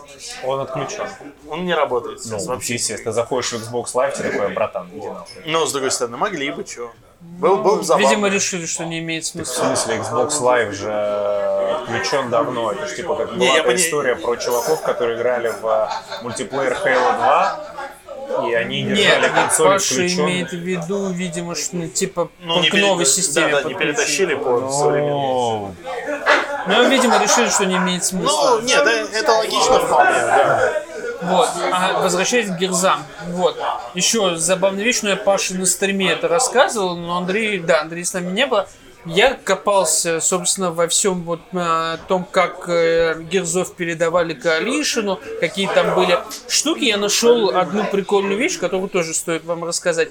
Он 0.45 0.61
отключен. 0.61 1.07
Он 1.49 1.65
не 1.65 1.75
работает. 1.75 2.21
Ну, 2.27 2.45
вообще, 2.47 2.75
естественно, 2.75 3.13
заходишь 3.13 3.53
в 3.53 3.55
Xbox 3.55 3.95
Live, 3.95 4.17
ты 4.17 4.23
такой, 4.31 4.49
братан, 4.53 4.89
иди 4.95 5.07
нахуй. 5.07 5.43
Но, 5.47 5.67
с 5.67 5.73
другой 5.73 5.91
стороны, 5.91 6.17
могли 6.17 6.51
бы, 6.51 6.65
что. 6.67 6.93
Был, 7.39 7.57
был 7.59 7.77
бы 7.77 7.83
забавно. 7.83 8.07
Видимо, 8.09 8.29
решили, 8.29 8.65
что 8.67 8.85
не 8.85 9.01
имеет 9.01 9.25
В 9.25 9.29
смысла. 9.29 9.65
смысле, 9.67 9.97
Xbox 9.97 10.41
Live 10.41 10.73
же 10.73 10.93
отключен 11.83 12.31
давно. 12.31 12.73
Это 12.73 12.87
же 12.87 12.95
типа 12.97 13.17
как 13.17 13.33
Не, 13.33 13.49
была 13.51 13.63
пони- 13.65 13.77
история 13.77 14.15
про 14.17 14.37
чуваков, 14.37 14.83
которые 14.83 15.17
играли 15.19 15.49
в 15.61 15.67
э, 15.67 15.89
мультиплеер 16.23 16.73
Halo 16.85 17.17
2, 18.37 18.47
и 18.49 18.55
они 18.55 18.83
держали 18.85 19.23
Нет, 19.23 19.33
консоль 19.33 19.67
Паша 19.67 19.95
включенной. 19.95 20.25
имеет 20.33 20.51
в 20.53 20.55
виду, 20.55 21.09
видимо, 21.11 21.55
что 21.57 21.77
ну, 21.77 21.89
типа 21.89 22.31
Ну, 22.41 22.61
не 22.63 22.71
к 22.71 22.75
новой 22.75 23.05
да, 23.05 23.11
системе 23.11 23.51
Да, 23.53 23.63
не 23.65 23.75
подключили. 23.75 23.79
перетащили 23.93 24.35
по 24.37 24.71
современному. 24.71 25.67
О, 25.67 26.69
Ну, 26.69 26.89
видимо, 26.89 27.19
решили, 27.23 27.49
что 27.49 27.67
не 27.67 27.77
имеет 27.77 28.05
смысла. 28.05 28.57
Ну, 28.57 28.61
нет, 28.63 28.87
э, 28.87 29.07
это 29.13 29.33
логично 29.33 29.79
вполне, 29.81 30.13
да. 30.13 30.73
Вот. 31.23 31.49
А 31.73 32.01
возвращаясь 32.01 32.49
к 32.49 32.59
герзам. 32.59 33.05
Вот. 33.29 33.57
Еще 33.95 34.37
забавная 34.37 34.85
вещь, 34.85 35.01
но 35.03 35.11
я 35.11 35.17
Паше 35.17 35.55
на 35.55 35.67
стриме 35.67 36.13
это 36.13 36.29
рассказывал, 36.29 36.97
но 36.97 37.17
Андрей, 37.17 37.59
да, 37.59 37.83
Андрей 37.83 38.05
с 38.05 38.13
нами 38.13 38.33
не 38.33 38.47
было. 38.47 38.69
Я 39.07 39.35
копался, 39.35 40.19
собственно, 40.21 40.71
во 40.71 40.89
всем 40.89 41.25
вот 41.25 41.41
а, 41.53 41.99
том, 42.09 42.25
как 42.25 42.71
э, 42.71 43.21
Герзов 43.31 43.75
передавали 43.75 44.33
Коалишину, 44.33 45.21
какие 45.41 45.67
там 45.69 45.95
были 45.95 46.19
штуки. 46.49 46.85
Я 46.85 46.97
нашел 46.97 47.51
одну 47.51 47.85
прикольную 47.85 48.39
вещь, 48.39 48.59
которую 48.59 48.89
тоже 48.89 49.13
стоит 49.13 49.45
вам 49.45 49.63
рассказать. 49.65 50.09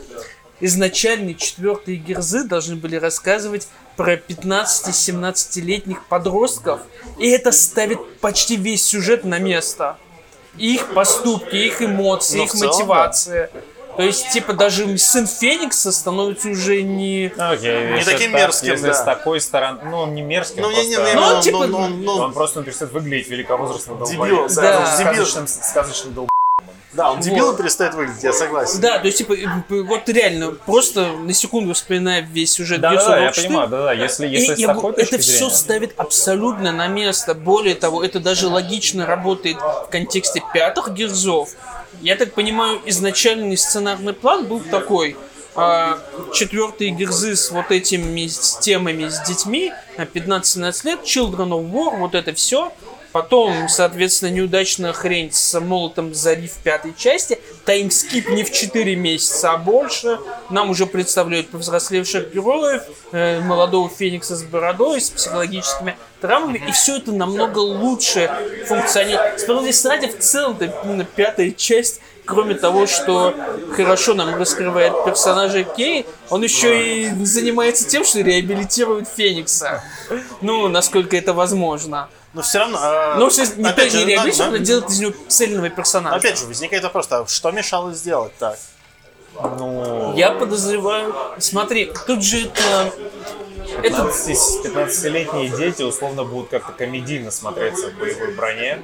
Изначальные 0.60 1.34
четвертые 1.34 1.98
Герзы 1.98 2.44
должны 2.44 2.76
были 2.76 2.96
рассказывать 2.96 3.68
про 3.98 4.16
15-17-летних 4.16 6.06
подростков, 6.06 6.82
и 7.18 7.30
это 7.30 7.52
ставит 7.52 8.20
почти 8.20 8.56
весь 8.56 8.86
сюжет 8.86 9.24
на 9.24 9.40
место 9.40 9.98
их 10.58 10.94
поступки, 10.94 11.56
их 11.56 11.82
эмоции, 11.82 12.38
Ну, 12.40 12.44
их 12.46 12.52
целом, 12.52 12.74
мотивация. 12.76 13.50
То 13.96 14.02
есть, 14.02 14.32
типа, 14.32 14.54
даже 14.54 14.98
сын 14.98 15.28
Феникса 15.28 15.92
становится 15.92 16.50
уже 16.50 16.82
не... 16.82 17.32
ну, 17.38 17.52
окей, 17.52 17.92
если 17.96 18.12
таким 18.12 18.32
так- 18.32 18.42
мерзким, 18.42 18.72
Если 18.72 18.88
да. 18.88 18.94
с 18.96 19.04
такой 19.04 19.40
стороны, 19.40 19.82
ну 19.84 19.98
он 20.00 20.16
не 20.16 20.24
мерзкий, 20.24 20.62
Ну, 20.62 20.68
он 20.70 20.74
не, 20.74 20.88
не, 20.88 20.96
просто- 20.96 21.14
не, 21.14 21.20
Ну, 21.20 21.36
ну, 21.36 21.42
типа, 21.44 21.68
ну, 21.68 21.88
ну, 21.88 21.88
ну, 22.04 22.12
Он 22.24 22.34
просто 22.34 22.64
перестает 22.64 22.92
выглядеть 22.92 23.28
великовозрастным 23.30 23.98
Дебил, 24.04 24.10
долбоебом. 24.18 24.48
да, 24.56 24.62
Да. 24.62 24.98
дебил. 24.98 25.14
Сказочным, 25.14 25.48
сказочным 25.48 26.14
долбоебом. 26.16 26.30
Да, 26.94 27.12
он 27.12 27.20
дебилом 27.22 27.52
Вот. 27.52 27.58
перестает 27.58 27.96
выглядеть, 27.96 28.24
я 28.24 28.34
согласен. 28.34 28.80
Да, 28.80 29.00
то 29.00 29.08
есть, 29.08 29.18
типа, 29.18 29.36
вот 29.70 30.08
реально, 30.10 30.52
просто 30.52 31.08
на 31.14 31.34
секунду 31.34 31.74
вспоминая 31.74 32.22
весь 32.22 32.52
сюжет 32.54 32.82
Да, 32.82 32.94
да, 32.94 33.08
да, 33.08 33.20
я 33.20 33.30
War 33.30 33.34
4, 33.34 33.48
понимаю, 33.48 33.70
да, 33.70 33.84
да, 33.86 33.94
если, 33.94 34.28
И 34.28 34.32
если 34.32 34.56
с 34.56 34.60
я 34.60 34.72
это 34.98 35.18
все 35.18 35.38
зрения. 35.38 35.50
ставит 35.56 35.94
абсолютно 35.98 36.72
на 36.72 36.88
место. 36.88 37.34
Более 37.34 37.74
того, 37.74 38.04
это 38.04 38.20
даже 38.20 38.48
логично 38.48 39.08
работает 39.08 39.58
в 39.58 39.88
контексте 39.90 40.44
пятых 40.54 40.94
герзов. 40.94 41.50
Я 42.02 42.16
так 42.16 42.34
понимаю, 42.34 42.80
изначальный 42.86 43.58
сценарный 43.58 44.14
план 44.14 44.46
был 44.46 44.60
такой. 44.60 45.18
а, 45.56 46.00
четвертые 46.34 46.90
герзы 46.90 47.36
с 47.36 47.52
вот 47.52 47.70
этими 47.70 48.26
с 48.26 48.58
темами 48.58 49.08
с 49.08 49.22
детьми, 49.22 49.72
а, 49.98 50.06
15-17 50.06 50.84
лет, 50.84 51.02
Children 51.04 51.50
of 51.50 51.72
War, 51.72 51.98
вот 51.98 52.16
это 52.16 52.34
все. 52.34 52.72
Потом, 53.14 53.70
соответственно, 53.70 54.32
неудачная 54.32 54.92
хрень 54.92 55.32
с 55.32 55.60
молотом 55.60 56.16
зари 56.16 56.48
в 56.48 56.58
пятой 56.58 56.96
части. 56.98 57.40
Таймскип 57.64 58.28
не 58.30 58.44
в 58.44 58.52
4 58.52 58.96
месяца, 58.96 59.52
а 59.52 59.58
больше. 59.58 60.20
Нам 60.50 60.72
уже 60.72 60.88
представляют 60.88 61.50
повзрослевших 61.50 62.34
героев, 62.34 62.82
э, 63.12 63.40
молодого 63.40 63.88
Феникса 63.88 64.36
с 64.36 64.42
бородой, 64.42 65.00
с 65.00 65.12
психологическими 65.12 65.96
травмами. 66.22 66.64
И 66.68 66.72
все 66.72 66.98
это 66.98 67.12
намного 67.12 67.60
лучше 67.60 68.32
функционирует. 68.68 69.40
Справедливости 69.40 69.88
ради, 69.88 70.08
в 70.08 70.18
целом, 70.18 70.58
именно 70.84 71.06
пятая 71.06 71.52
часть 71.52 72.02
Кроме 72.26 72.56
того, 72.56 72.88
что 72.88 73.36
хорошо 73.76 74.14
нам 74.14 74.36
раскрывает 74.36 74.94
персонажа 75.04 75.64
Кей, 75.64 76.06
он 76.30 76.42
еще 76.42 77.02
и 77.04 77.26
занимается 77.26 77.88
тем, 77.88 78.06
что 78.06 78.22
реабилитирует 78.22 79.10
Феникса. 79.10 79.84
Ну, 80.42 80.70
насколько 80.70 81.18
это 81.18 81.34
возможно. 81.34 82.08
Но 82.34 82.42
все 82.42 82.60
равно... 82.60 82.78
а, 82.82 83.16
Ну, 83.18 83.28
в 83.30 83.34
смысле, 83.34 83.64
не, 83.64 83.70
опять 83.70 83.94
не 83.94 84.00
же, 84.00 84.06
реабилитирует, 84.06 84.52
на- 84.52 84.58
а 84.58 84.60
делает 84.60 84.90
из 84.90 85.00
него 85.00 85.14
цельного 85.28 85.70
персонажа. 85.70 86.16
Опять 86.16 86.40
же, 86.40 86.46
возникает 86.46 86.84
вопрос, 86.84 87.08
а 87.12 87.26
что 87.28 87.52
мешало 87.52 87.94
сделать 87.94 88.34
так? 88.40 88.58
Ну, 89.36 90.14
Я 90.16 90.32
подозреваю... 90.32 91.16
Смотри, 91.40 91.92
тут 92.08 92.24
же 92.24 92.46
это... 92.48 92.92
Это 93.82 94.04
15 94.04 94.66
15-летние 94.66 95.50
дети 95.50 95.82
условно 95.84 96.24
будут 96.24 96.50
как-то 96.50 96.74
комедийно 96.74 97.32
смотреться 97.32 97.90
в 97.90 97.94
боевой 97.98 98.34
броне. 98.34 98.82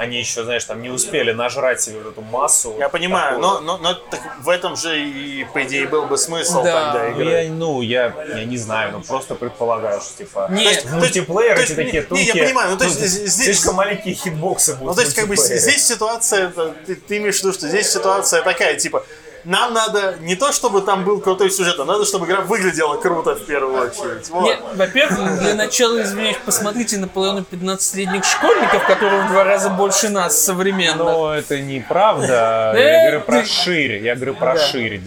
Они 0.00 0.18
еще, 0.18 0.44
знаешь, 0.44 0.64
там 0.64 0.80
не 0.80 0.88
успели 0.88 1.30
нажрать 1.32 1.82
себе 1.82 1.98
вот 1.98 2.12
эту 2.12 2.22
массу. 2.22 2.74
Я 2.78 2.88
понимаю, 2.88 3.34
такую. 3.38 3.60
но, 3.60 3.76
но, 3.76 3.76
но 3.76 3.92
так 3.92 4.20
в 4.40 4.48
этом 4.48 4.74
же 4.74 4.98
и, 4.98 5.44
по 5.52 5.62
идее, 5.62 5.86
был 5.86 6.06
бы 6.06 6.16
смысл 6.16 6.62
Да. 6.62 6.92
тогда 6.94 7.08
Ну, 7.10 7.20
игры. 7.20 7.30
я, 7.42 7.50
ну, 7.52 7.82
я, 7.82 8.14
я 8.34 8.44
не 8.46 8.56
знаю, 8.56 8.92
ну 8.92 9.02
просто 9.02 9.34
предполагаю, 9.34 10.00
что 10.00 10.16
типа 10.16 10.48
Нет, 10.50 10.86
в 10.86 10.94
мультиплеере 10.96 11.54
то 11.56 11.60
есть, 11.60 11.72
эти 11.72 12.00
такие 12.00 12.06
не- 12.12 12.32
не, 12.32 12.38
я 12.38 12.44
понимаю, 12.46 12.70
ну, 12.70 12.78
то 12.78 12.84
есть 12.84 12.98
ну, 12.98 13.06
здесь- 13.06 13.34
слишком 13.44 13.74
маленькие 13.74 14.14
хитбоксы 14.14 14.72
будут 14.76 14.88
Ну, 14.88 14.94
то 14.94 15.02
есть, 15.02 15.14
как 15.14 15.28
бы, 15.28 15.36
здесь 15.36 15.86
ситуация, 15.86 16.48
ты, 16.86 16.94
ты 16.94 17.18
имеешь 17.18 17.36
в 17.36 17.40
виду, 17.40 17.52
что 17.52 17.68
здесь 17.68 17.92
ситуация 17.92 18.40
такая, 18.40 18.76
типа, 18.76 19.04
нам 19.44 19.72
надо 19.72 20.16
не 20.20 20.36
то, 20.36 20.52
чтобы 20.52 20.82
там 20.82 21.04
был 21.04 21.20
крутой 21.20 21.50
сюжет, 21.50 21.78
а 21.78 21.84
надо, 21.84 22.04
чтобы 22.04 22.26
игра 22.26 22.40
выглядела 22.40 22.96
круто 22.96 23.34
в 23.34 23.44
первую 23.46 23.82
очередь. 23.82 24.28
Вот. 24.30 24.44
Нет, 24.44 24.60
во-первых, 24.74 25.38
для 25.40 25.54
начала, 25.54 26.02
извиняюсь, 26.02 26.36
посмотрите 26.44 26.98
на 26.98 27.08
половину 27.08 27.44
15-летних 27.50 28.24
школьников, 28.24 28.86
которые 28.86 29.22
в 29.22 29.28
два 29.28 29.44
раза 29.44 29.70
больше 29.70 30.08
нас 30.08 30.40
современно. 30.40 31.04
Но 31.04 31.34
это 31.34 31.60
неправда. 31.60 32.26
Да, 32.26 32.78
Я 32.78 33.02
говорю 33.02 33.20
про 33.22 33.44
шире. 33.44 34.02
Я 34.02 34.14
говорю 34.14 34.34
про 34.34 34.56
шире. 34.58 35.00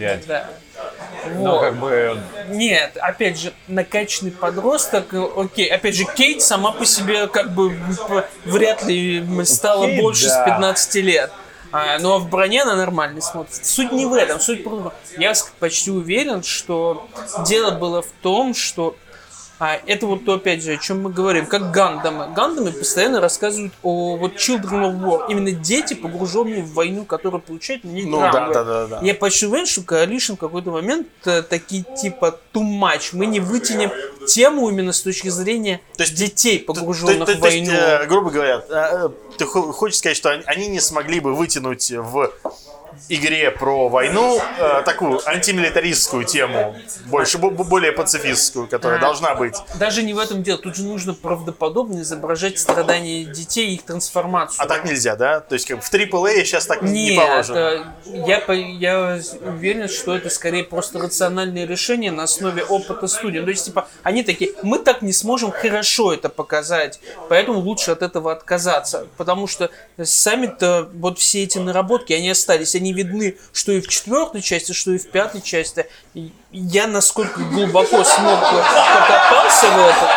Ну, 1.25 1.51
Вот. 1.51 1.61
как 1.61 1.75
бы... 1.75 2.19
Нет, 2.49 2.97
опять 2.99 3.39
же, 3.39 3.53
накачанный 3.67 4.31
подросток, 4.31 5.13
э, 5.13 5.25
окей, 5.37 5.67
опять 5.69 5.95
же, 5.95 6.05
Кейт 6.05 6.41
сама 6.41 6.71
по 6.71 6.85
себе 6.85 7.27
как 7.27 7.53
бы 7.53 7.77
вряд 8.43 8.83
ли 8.83 9.25
стала 9.45 9.87
Кейт, 9.87 10.01
больше 10.01 10.27
да. 10.27 10.43
с 10.43 10.45
15 10.45 10.95
лет. 10.95 11.31
А, 11.73 11.97
но 11.97 12.19
в 12.19 12.29
броне 12.29 12.61
она 12.61 12.75
нормально 12.75 13.19
смотрится. 13.19 13.65
Суть 13.65 13.91
не 13.91 14.05
в 14.05 14.13
этом, 14.13 14.39
суть 14.39 14.63
просто... 14.63 14.93
Я 15.17 15.33
почти 15.59 15.89
уверен, 15.89 16.43
что 16.43 17.07
дело 17.47 17.71
было 17.71 18.03
в 18.03 18.11
том, 18.21 18.53
что 18.53 18.95
а 19.65 19.79
это 19.85 20.07
вот 20.07 20.25
то, 20.25 20.33
опять 20.33 20.61
же, 20.61 20.73
о 20.73 20.77
чем 20.77 21.03
мы 21.03 21.09
говорим, 21.09 21.45
как 21.45 21.71
Гандамы. 21.71 22.33
Гандамы 22.35 22.73
постоянно 22.73 23.21
рассказывают 23.21 23.71
о 23.81 24.17
вот 24.17 24.33
Children 24.35 24.91
of 24.91 24.99
War. 25.01 25.25
Именно 25.29 25.51
дети, 25.51 25.93
погруженные 25.93 26.61
в 26.63 26.73
войну, 26.73 27.05
которые 27.05 27.39
получают 27.39 27.85
на 27.85 27.89
ней 27.89 28.03
Ну, 28.05 28.19
да, 28.19 28.49
да, 28.49 28.63
да, 28.65 28.87
да. 28.87 28.99
Я 29.01 29.15
почти 29.15 29.45
уверен, 29.47 29.65
что 29.65 29.79
Coalition 29.81 30.35
в 30.35 30.39
какой-то 30.39 30.71
момент 30.71 31.07
э, 31.25 31.43
такие 31.43 31.85
типа 32.01 32.37
too 32.53 32.61
much. 32.63 33.11
Мы 33.13 33.25
не 33.25 33.39
вытянем 33.39 33.89
тему 34.27 34.67
именно 34.69 34.91
с 34.91 35.01
точки 35.01 35.29
зрения 35.29 35.79
То 35.95 36.03
есть- 36.03 36.15
детей, 36.15 36.59
То- 36.59 36.73
погруженных 36.73 37.19
то- 37.19 37.25
то- 37.33 37.37
в 37.37 37.41
то 37.41 37.47
есть, 37.47 37.69
войну. 37.69 37.81
э, 37.81 38.05
грубо 38.07 38.31
говоря, 38.31 38.61
э, 38.69 39.09
ты 39.37 39.45
хо- 39.45 39.71
хочешь 39.71 39.99
сказать, 39.99 40.17
что 40.17 40.29
они 40.45 40.67
не 40.67 40.81
смогли 40.81 41.21
бы 41.21 41.33
вытянуть 41.33 41.89
в 41.89 42.31
игре 43.09 43.51
про 43.51 43.89
войну 43.89 44.39
э, 44.59 44.81
такую 44.85 45.19
антимилитаристскую 45.27 46.23
тему, 46.25 46.75
больше, 47.05 47.37
бо- 47.37 47.49
бо- 47.49 47.63
более 47.63 47.91
пацифистскую, 47.91 48.67
которая 48.67 48.97
А. 48.99 49.01
должна 49.01 49.35
быть. 49.35 49.55
Даже 49.79 50.03
не 50.03 50.13
в 50.13 50.19
этом 50.19 50.43
дело. 50.43 50.57
Тут 50.59 50.75
же 50.75 50.83
нужно 50.83 51.13
правдоподобно 51.13 52.01
изображать 52.01 52.59
страдания 52.59 53.25
детей 53.25 53.69
и 53.71 53.75
их 53.75 53.83
трансформацию. 53.83 54.61
А 54.63 54.67
так 54.67 54.85
нельзя, 54.85 55.15
да? 55.15 55.39
То 55.39 55.53
есть 55.53 55.67
как 55.67 55.83
в 55.83 55.91
AAA 55.93 56.43
сейчас 56.45 56.65
так 56.65 56.81
не 56.81 57.09
Нет, 57.11 57.19
положено. 57.25 57.57
э, 57.57 57.83
я, 58.25 58.43
я 58.53 59.19
уверен, 59.45 59.87
что 59.89 60.15
это 60.15 60.29
скорее 60.29 60.63
просто 60.63 60.99
рациональное 60.99 61.65
решение 61.65 62.11
на 62.11 62.23
основе 62.23 62.63
опыта 62.63 63.07
студии. 63.07 63.39
То 63.39 63.49
есть, 63.49 63.65
типа, 63.65 63.87
они 64.03 64.23
такие, 64.23 64.51
мы 64.63 64.79
так 64.79 65.01
не 65.01 65.13
сможем 65.13 65.51
хорошо 65.51 66.13
это 66.13 66.29
показать, 66.29 66.99
поэтому 67.29 67.59
лучше 67.59 67.91
от 67.91 68.01
этого 68.01 68.31
отказаться. 68.31 69.07
Потому 69.17 69.47
что 69.47 69.69
сами-то 70.01 70.89
вот 70.93 71.19
все 71.19 71.43
эти 71.43 71.57
наработки, 71.57 72.13
они 72.13 72.29
остались, 72.29 72.75
они 72.75 72.82
видны, 72.91 73.37
что 73.53 73.71
и 73.71 73.79
в 73.79 73.87
четвертой 73.87 74.41
части, 74.41 74.73
что 74.73 74.91
и 74.91 74.97
в 74.97 75.09
пятой 75.09 75.41
части. 75.41 75.87
Я 76.51 76.87
насколько 76.87 77.39
глубоко 77.41 78.03
смог 78.03 78.39
покопался 78.41 79.67
в 79.67 79.79
этом, 79.79 80.09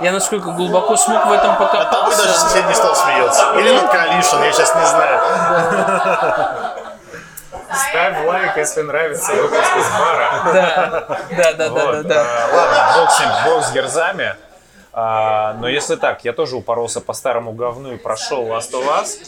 я 0.00 0.12
насколько 0.12 0.52
глубоко 0.52 0.96
смог 0.96 1.26
в 1.26 1.32
этом 1.32 1.50
Над 1.50 1.58
тобой 1.58 1.68
покопаться. 1.72 2.22
даже 2.22 2.38
соседний 2.38 2.74
стол 2.74 2.94
смеется. 2.94 3.52
Или 3.58 3.72
над 3.72 3.92
Coalition, 3.92 4.44
я 4.44 4.52
сейчас 4.52 4.74
не 4.74 4.86
знаю. 4.86 5.20
Ставь 7.90 8.26
лайк, 8.26 8.56
если 8.56 8.82
нравится 8.82 9.32
выпуск 9.34 9.76
из 9.76 9.98
бара. 9.98 10.30
Да, 10.44 11.00
да, 11.30 11.52
да, 11.52 11.68
да, 11.68 11.92
да, 11.92 12.02
да. 12.02 12.24
а, 12.24 12.56
ладно, 12.56 13.00
бог 13.00 13.10
с 13.10 13.20
ним, 13.20 13.28
бог 13.44 13.64
с 13.64 13.72
герзами. 13.72 14.36
А, 14.92 15.54
но 15.54 15.68
если 15.68 15.96
так, 15.96 16.24
я 16.24 16.32
тоже 16.32 16.56
упоролся 16.56 17.00
по 17.00 17.12
старому 17.12 17.52
говну 17.52 17.92
и 17.92 17.96
прошел 17.98 18.46
Last 18.46 18.72
of 18.72 18.86
Us. 18.88 19.18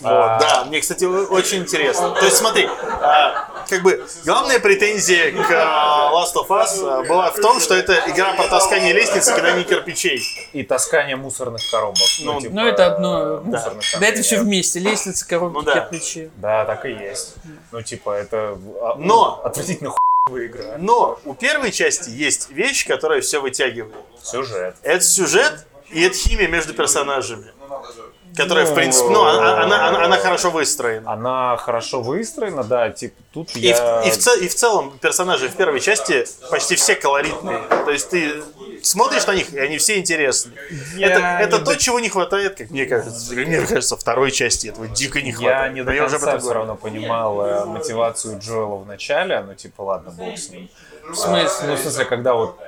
Вот, 0.00 0.10
А, 0.10 0.38
да, 0.40 0.64
мне, 0.64 0.80
кстати, 0.80 1.04
очень 1.04 1.58
интересно. 1.62 2.10
То 2.10 2.24
есть, 2.24 2.36
смотри, 2.36 2.66
а, 2.66 3.64
как 3.68 3.82
бы 3.82 4.06
главная 4.24 4.58
претензия 4.58 5.30
к 5.30 5.50
а, 5.52 6.10
Last 6.14 6.34
of 6.36 6.48
Us 6.48 7.06
была 7.06 7.30
в 7.30 7.36
том, 7.36 7.60
что 7.60 7.74
это 7.74 7.92
игра 8.08 8.32
по 8.34 8.48
тасканию 8.48 8.94
лестницы, 8.94 9.34
когда 9.34 9.52
не 9.52 9.64
кирпичей. 9.64 10.22
И 10.52 10.62
таскание 10.62 11.16
мусорных 11.16 11.62
коробок. 11.70 11.98
Ну, 12.22 12.40
типа, 12.40 12.54
Ну, 12.54 12.66
это 12.66 12.86
одно. 12.86 13.40
мусорных 13.44 13.84
Да, 14.00 14.06
это 14.06 14.22
все 14.22 14.40
вместе. 14.40 14.78
Лестница, 14.80 15.26
коробки, 15.28 15.54
Ну 15.54 15.62
да. 15.62 15.80
кирпичи. 15.80 16.30
Да, 16.36 16.64
так 16.64 16.84
и 16.86 16.90
есть. 16.92 17.34
Ну, 17.72 17.82
типа, 17.82 18.10
это 18.16 18.58
Но- 18.96 19.40
отвратительно 19.44 19.94
игра. 20.28 20.76
Но 20.78 21.18
у 21.24 21.34
первой 21.34 21.72
части 21.72 22.08
есть 22.10 22.50
вещь, 22.50 22.86
которая 22.86 23.20
все 23.20 23.40
вытягивает. 23.40 23.94
Сюжет. 24.22 24.76
Это 24.82 25.04
сюжет 25.04 25.66
и 25.90 26.02
это 26.02 26.14
химия 26.16 26.46
между 26.48 26.72
персонажами. 26.72 27.50
Которая, 28.36 28.64
в 28.64 28.70
Ну, 28.70 28.74
принципе, 28.76 29.08
ну, 29.10 29.24
она, 29.24 29.62
она- 29.62 29.88
она- 29.88 30.04
она 30.04 30.16
хорошо 30.18 30.50
выстроена. 30.50 31.12
Она 31.12 31.56
хорошо 31.56 32.00
выстроена, 32.00 32.62
да, 32.64 32.90
типа, 32.90 33.20
тут 33.32 33.56
И, 33.56 33.60
я... 33.60 34.02
в, 34.02 34.06
и, 34.06 34.10
в 34.10 34.18
ц- 34.18 34.38
и 34.38 34.48
в 34.48 34.54
целом 34.54 34.98
персонажи 35.00 35.48
в 35.48 35.54
первой 35.56 35.80
части 35.80 36.24
почти 36.50 36.76
все 36.76 36.94
колоритные. 36.94 37.60
То 37.84 37.90
есть 37.90 38.08
ты 38.10 38.42
смотришь 38.82 39.26
на 39.26 39.34
них, 39.34 39.52
и 39.52 39.58
они 39.58 39.78
все 39.78 39.98
интересны. 39.98 40.52
Я 40.96 41.08
это 41.08 41.20
не 41.20 41.44
это 41.44 41.58
до- 41.58 41.64
то, 41.72 41.76
чего 41.76 41.98
не 42.00 42.08
хватает, 42.08 42.56
как 42.56 42.70
мне 42.70 42.86
кажется. 42.86 43.34
Мне 43.34 43.60
кажется, 43.62 43.96
второй 43.96 44.30
части 44.30 44.68
этого 44.68 44.86
дико 44.88 45.20
не 45.20 45.30
Я 45.30 45.36
хватает. 45.36 45.74
не 45.74 45.80
Но 45.82 45.92
до 45.92 45.92
уже 46.04 46.10
конца 46.10 46.16
этом 46.28 46.38
все 46.38 46.44
говорю. 46.44 46.58
равно 46.60 46.76
понимал 46.76 47.44
э, 47.44 47.64
мотивацию 47.64 48.38
Джоэла 48.38 48.76
в 48.76 48.86
начале, 48.86 49.40
ну 49.40 49.54
типа 49.54 49.82
ладно, 49.82 50.12
бог 50.12 50.38
с 50.38 50.50
ним. 50.50 50.70
В 51.10 51.14
смысле? 51.16 51.66
Ну 51.68 51.74
в 51.74 51.78
смысле, 51.78 52.04
когда 52.04 52.34
вот 52.34 52.58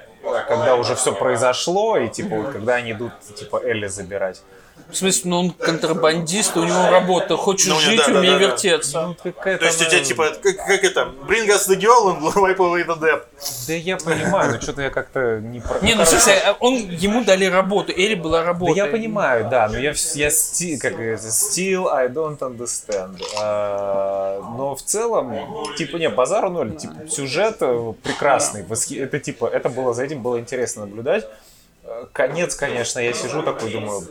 когда 0.48 0.74
уже 0.76 0.94
все 0.96 1.12
произошло, 1.12 1.96
и 1.96 2.08
типа 2.08 2.36
вот 2.36 2.52
когда 2.52 2.74
они 2.74 2.92
идут 2.92 3.12
типа 3.36 3.60
Элли 3.64 3.86
забирать. 3.86 4.42
В 4.90 4.96
смысле, 4.96 5.30
ну 5.30 5.40
он 5.40 5.50
контрабандист, 5.52 6.54
у 6.56 6.64
него 6.64 6.90
работа. 6.90 7.36
Хочешь 7.38 7.68
Ну, 7.68 7.80
жить, 7.80 7.96
да, 7.98 8.08
да, 8.08 8.18
умей 8.18 8.30
да, 8.32 8.38
да. 8.38 8.44
вертеться. 8.44 9.16
какая 9.22 9.56
То 9.56 9.64
есть 9.64 9.80
у 9.80 9.84
тебя 9.88 10.04
типа, 10.04 10.32
как, 10.42 10.56
как 10.58 10.84
это, 10.84 11.10
bring 11.26 11.48
us 11.48 11.66
the 11.66 11.80
girl 11.80 12.08
and 12.14 12.20
wipe 12.34 12.58
away 12.58 12.86
the 12.86 12.98
debt. 13.00 13.22
Да 13.66 13.72
я 13.72 13.96
понимаю, 13.96 14.52
но 14.52 14.60
что-то 14.60 14.82
я 14.82 14.90
как-то 14.90 15.40
не 15.40 15.60
про... 15.60 15.80
Не, 15.80 15.94
ну 15.94 16.04
смысле, 16.04 16.34
а 16.44 16.56
он, 16.60 16.74
ему 16.90 17.24
дали 17.24 17.46
работу, 17.46 17.90
Элли 17.92 18.16
была 18.16 18.40
Да 18.40 18.44
работа. 18.48 18.72
я 18.74 18.84
понимаю, 18.86 19.48
да, 19.48 19.66
но 19.68 19.78
я, 19.78 19.94
я 20.14 20.28
sti- 20.28 20.76
как 20.76 20.92
это, 21.00 21.26
still 21.26 21.88
I 21.90 22.08
don't 22.08 22.38
understand. 22.40 23.22
А, 23.40 24.42
но 24.58 24.74
в 24.74 24.82
целом, 24.82 25.34
типа, 25.78 25.96
не, 25.96 26.10
базару 26.10 26.50
ноль, 26.50 26.76
типа, 26.76 27.08
сюжет 27.08 27.56
э, 27.60 27.92
прекрасный, 28.02 28.62
восхи- 28.62 28.98
это 29.02 29.18
типа, 29.18 29.46
это 29.46 29.70
было, 29.70 29.94
за 29.94 30.04
этим 30.04 30.22
было 30.22 30.38
интересно 30.38 30.84
наблюдать. 30.84 31.26
Конец, 32.12 32.54
конечно, 32.54 33.00
я 33.00 33.12
сижу 33.12 33.42
такой, 33.42 33.70
думаю, 33.72 34.06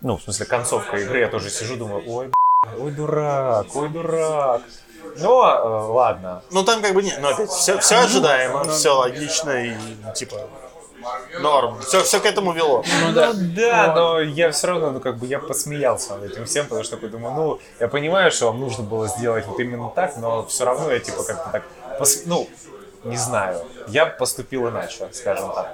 ну, 0.00 0.16
в 0.16 0.22
смысле, 0.22 0.46
концовка 0.46 0.96
игры, 0.98 1.20
я 1.20 1.28
тоже 1.28 1.50
сижу, 1.50 1.76
думаю, 1.76 2.02
ой, 2.06 2.32
ой, 2.78 2.90
дурак, 2.90 3.66
ой, 3.74 3.88
дурак. 3.88 4.62
Но, 5.18 5.48
э, 5.48 5.92
ладно, 5.92 6.42
Ну 6.50 6.64
там 6.64 6.82
как 6.82 6.92
бы 6.92 7.02
нет, 7.02 7.18
но 7.20 7.28
опять 7.28 7.50
все, 7.50 7.78
все 7.78 7.96
ожидаемо, 8.00 8.64
все 8.64 8.90
логично 8.90 9.64
и 9.64 9.74
типа 10.14 10.36
норм. 11.40 11.80
Все, 11.80 12.02
все 12.02 12.18
к 12.20 12.26
этому 12.26 12.52
вело. 12.52 12.84
Ну 13.02 13.12
да. 13.12 13.32
Да, 13.32 13.94
но 13.94 14.20
я 14.20 14.50
все 14.50 14.66
равно, 14.66 14.90
ну, 14.90 15.00
как 15.00 15.18
бы, 15.18 15.26
я 15.26 15.38
посмеялся 15.38 16.16
над 16.16 16.32
этим 16.32 16.44
всем, 16.46 16.64
потому 16.66 16.82
что 16.82 16.96
такой 16.96 17.10
думаю, 17.10 17.34
ну, 17.34 17.60
я 17.78 17.88
понимаю, 17.88 18.30
что 18.32 18.46
вам 18.46 18.60
нужно 18.60 18.82
было 18.82 19.06
сделать 19.06 19.46
вот 19.46 19.60
именно 19.60 19.90
так, 19.90 20.16
но 20.16 20.44
все 20.46 20.64
равно 20.64 20.90
я, 20.90 20.98
типа, 20.98 21.22
как-то 21.22 21.50
так, 21.50 21.62
пос- 22.00 22.22
ну, 22.26 22.48
не 23.08 23.16
знаю, 23.16 23.60
я 23.88 24.06
поступил 24.06 24.68
иначе, 24.68 25.08
скажем 25.12 25.52
так. 25.52 25.72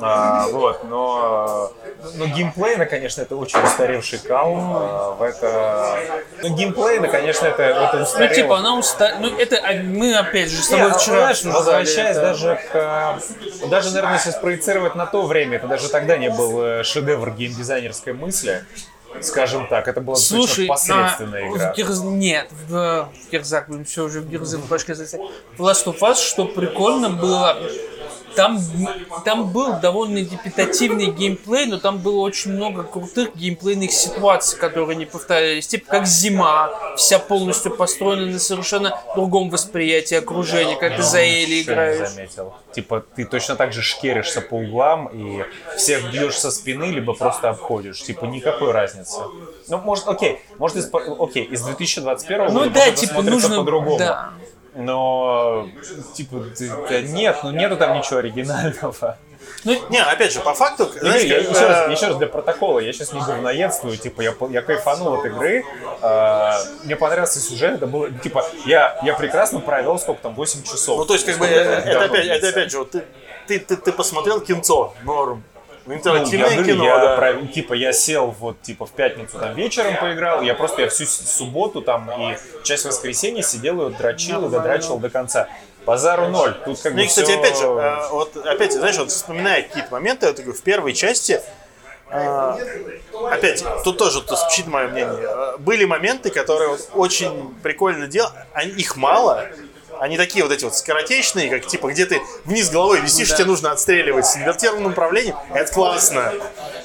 А, 0.00 0.48
вот, 0.48 0.82
но, 0.84 1.70
но 2.14 2.26
геймплейно, 2.26 2.84
конечно, 2.84 3.22
это 3.22 3.36
очень 3.36 3.60
устаревший 3.60 4.18
кал. 4.18 4.52
а, 4.56 5.10
в 5.12 5.22
это, 5.22 5.96
ну, 6.42 6.48
геймплейно, 6.56 7.06
конечно, 7.06 7.46
это, 7.46 7.62
это 7.62 7.96
Ну, 7.98 8.02
устарело. 8.02 8.34
типа, 8.34 8.58
она 8.58 8.76
уста... 8.76 9.12
Ну, 9.20 9.38
это 9.38 9.56
а, 9.62 9.72
мы, 9.82 10.16
опять 10.16 10.50
же, 10.50 10.56
с 10.62 10.68
тобой 10.68 10.86
Не, 10.86 10.90
а 10.90 10.98
вчера 10.98 11.16
знаешь, 11.18 11.44
возвращаясь 11.44 12.16
это. 12.16 12.20
даже 12.22 12.60
к... 12.72 13.20
э, 13.62 13.66
Даже, 13.68 13.90
наверное, 13.90 14.14
если 14.14 14.30
спроецировать 14.32 14.96
на 14.96 15.06
то 15.06 15.22
время, 15.22 15.58
это 15.58 15.68
даже 15.68 15.88
тогда 15.88 16.16
не 16.16 16.28
был 16.30 16.60
э, 16.60 16.82
шедевр 16.82 17.30
геймдизайнерской 17.30 18.14
мысли. 18.14 18.64
Скажем 19.20 19.66
так, 19.68 19.88
это 19.88 20.00
была 20.00 20.16
Слушай, 20.16 20.66
посредственная 20.66 21.44
а, 21.44 21.48
игра. 21.48 21.72
в 21.72 21.76
Герз- 21.76 22.02
нет, 22.04 22.48
в, 22.68 23.08
в 23.12 23.30
Герзак, 23.30 23.68
все 23.84 24.04
уже 24.04 24.20
в 24.20 24.28
Герзы 24.28 24.58
башке 24.68 24.94
В 25.56 25.62
Last 25.62 25.84
of 25.86 25.98
Us, 26.00 26.16
что 26.16 26.46
прикольно 26.46 27.10
было, 27.10 27.56
там, 28.34 28.58
там 29.24 29.50
был 29.50 29.80
довольно 29.80 30.18
репетативный 30.18 31.06
геймплей, 31.06 31.66
но 31.66 31.78
там 31.78 31.98
было 31.98 32.20
очень 32.20 32.52
много 32.52 32.82
крутых 32.82 33.34
геймплейных 33.36 33.92
ситуаций, 33.92 34.58
которые 34.58 34.96
не 34.96 35.06
повторялись. 35.06 35.66
Типа 35.66 35.86
как 35.90 36.06
зима, 36.06 36.70
вся 36.96 37.18
полностью 37.18 37.74
построена 37.74 38.26
на 38.26 38.38
совершенно 38.38 38.98
другом 39.14 39.50
восприятии 39.50 40.16
окружения, 40.16 40.76
как 40.76 40.96
ты 40.96 41.02
за 41.02 41.22
не 41.24 41.62
играешь. 41.62 42.10
заметил. 42.10 42.54
Типа, 42.74 43.04
ты 43.14 43.24
точно 43.24 43.56
так 43.56 43.72
же 43.72 43.82
шкеришься 43.82 44.40
по 44.40 44.54
углам 44.54 45.06
и 45.08 45.44
всех 45.76 46.10
бьешь 46.10 46.38
со 46.38 46.50
спины, 46.50 46.86
либо 46.86 47.14
просто 47.14 47.50
обходишь. 47.50 48.02
Типа, 48.02 48.24
никакой 48.24 48.72
разницы. 48.72 49.20
Ну, 49.68 49.78
может, 49.78 50.08
окей, 50.08 50.40
может, 50.58 50.76
из, 50.76 50.90
окей, 50.92 51.44
из 51.44 51.62
2021 51.62 52.46
Ну 52.46 52.52
года 52.52 52.70
да, 52.70 52.90
типа 52.90 53.22
нужно... 53.22 53.58
по-другому. 53.58 53.98
Да. 53.98 54.32
Но, 54.74 55.68
типа, 56.14 56.44
ты- 56.56 56.70
да 56.88 57.00
нет, 57.00 57.38
ну 57.42 57.50
нету 57.50 57.76
там 57.76 57.96
ничего 57.96 58.18
оригинального. 58.18 59.18
Не, 59.64 60.02
опять 60.02 60.32
же, 60.32 60.40
по 60.40 60.54
факту, 60.54 60.90
Не, 60.94 61.00
знаешь, 61.00 61.22
я, 61.22 61.42
как, 61.42 61.50
еще, 61.50 61.66
раз, 61.66 61.88
э, 61.88 61.92
еще 61.92 62.06
раз 62.08 62.16
для 62.16 62.26
протокола, 62.26 62.80
я 62.80 62.92
сейчас 62.92 63.12
не 63.12 63.20
говноедствую, 63.20 63.96
типа, 63.96 64.20
я, 64.20 64.34
я 64.50 64.62
кайфанул 64.62 65.14
от 65.14 65.24
игры, 65.24 65.64
а, 66.02 66.58
мне 66.84 66.96
понравился 66.96 67.40
сюжет, 67.40 67.74
это 67.74 67.86
было, 67.86 68.10
типа, 68.10 68.44
я, 68.66 68.98
я 69.02 69.14
прекрасно 69.14 69.60
провел, 69.60 69.98
сколько 69.98 70.22
там, 70.22 70.34
8 70.34 70.62
часов. 70.64 70.98
ну 70.98 71.04
то 71.06 71.14
есть 71.14 71.24
как 71.24 71.38
бы 71.38 71.46
э, 71.46 71.50
это 71.50 71.92
давно 71.92 72.14
опять, 72.14 72.26
это 72.26 72.48
опять 72.48 72.70
же, 72.70 72.78
вот 72.78 72.90
ты, 72.90 73.04
ты, 73.46 73.58
ты, 73.58 73.76
ты 73.76 73.92
посмотрел 73.92 74.40
кинцо, 74.40 74.94
норм. 75.02 75.42
Ну, 75.86 75.94
Интерактивное 75.94 76.48
я, 76.50 76.56
говорю, 76.56 76.74
кино, 76.74 76.84
я 76.84 76.98
да. 76.98 77.16
про- 77.16 77.46
типа 77.46 77.74
я 77.74 77.92
сел 77.92 78.34
вот 78.38 78.60
типа 78.62 78.86
в 78.86 78.92
пятницу 78.92 79.38
там 79.38 79.54
вечером 79.54 79.96
поиграл, 80.00 80.40
я 80.42 80.54
просто 80.54 80.82
я 80.82 80.88
всю 80.88 81.04
субботу 81.06 81.82
там 81.82 82.10
и 82.10 82.36
часть 82.62 82.86
воскресенья 82.86 83.42
сидел 83.42 83.80
и 83.82 83.84
вот 83.84 83.96
дрочил 83.98 84.46
и 84.46 84.50
додрачивал 84.50 84.98
до 84.98 85.10
конца. 85.10 85.48
Базару 85.84 86.28
ноль. 86.28 86.54
Тут 86.64 86.80
как 86.80 86.92
Ну 86.92 86.98
бы 86.98 87.04
и, 87.04 87.06
кстати, 87.08 87.26
всё- 87.26 87.38
опять 87.40 87.58
же, 87.58 87.64
э, 87.66 88.08
вот 88.10 88.34
опять, 88.46 88.72
знаешь, 88.72 88.96
вот 88.96 89.10
вспоминая 89.10 89.62
какие-то 89.62 89.90
моменты, 89.92 90.26
вот, 90.28 90.38
в 90.38 90.62
первой 90.62 90.94
части, 90.94 91.42
э, 92.10 92.54
опять, 93.30 93.62
тут 93.84 93.98
тоже 93.98 94.20
вот, 94.20 94.38
звучит 94.38 94.66
мое 94.66 94.88
мнение, 94.88 95.28
были 95.58 95.84
моменты, 95.84 96.30
которые 96.30 96.78
очень 96.94 97.54
прикольно 97.62 98.06
делали, 98.06 98.32
их 98.76 98.96
мало, 98.96 99.44
они 100.00 100.16
такие 100.16 100.44
вот 100.44 100.52
эти 100.52 100.64
вот 100.64 100.74
скоротечные, 100.76 101.50
как 101.50 101.66
типа, 101.66 101.88
где 101.90 102.06
ты 102.06 102.20
вниз 102.44 102.70
головой 102.70 103.00
висишь, 103.00 103.32
тебе 103.34 103.46
нужно 103.46 103.72
отстреливать 103.72 104.26
с 104.26 104.36
инвертированным 104.36 104.92
управлением, 104.92 105.36
это 105.52 105.72
классно. 105.72 106.32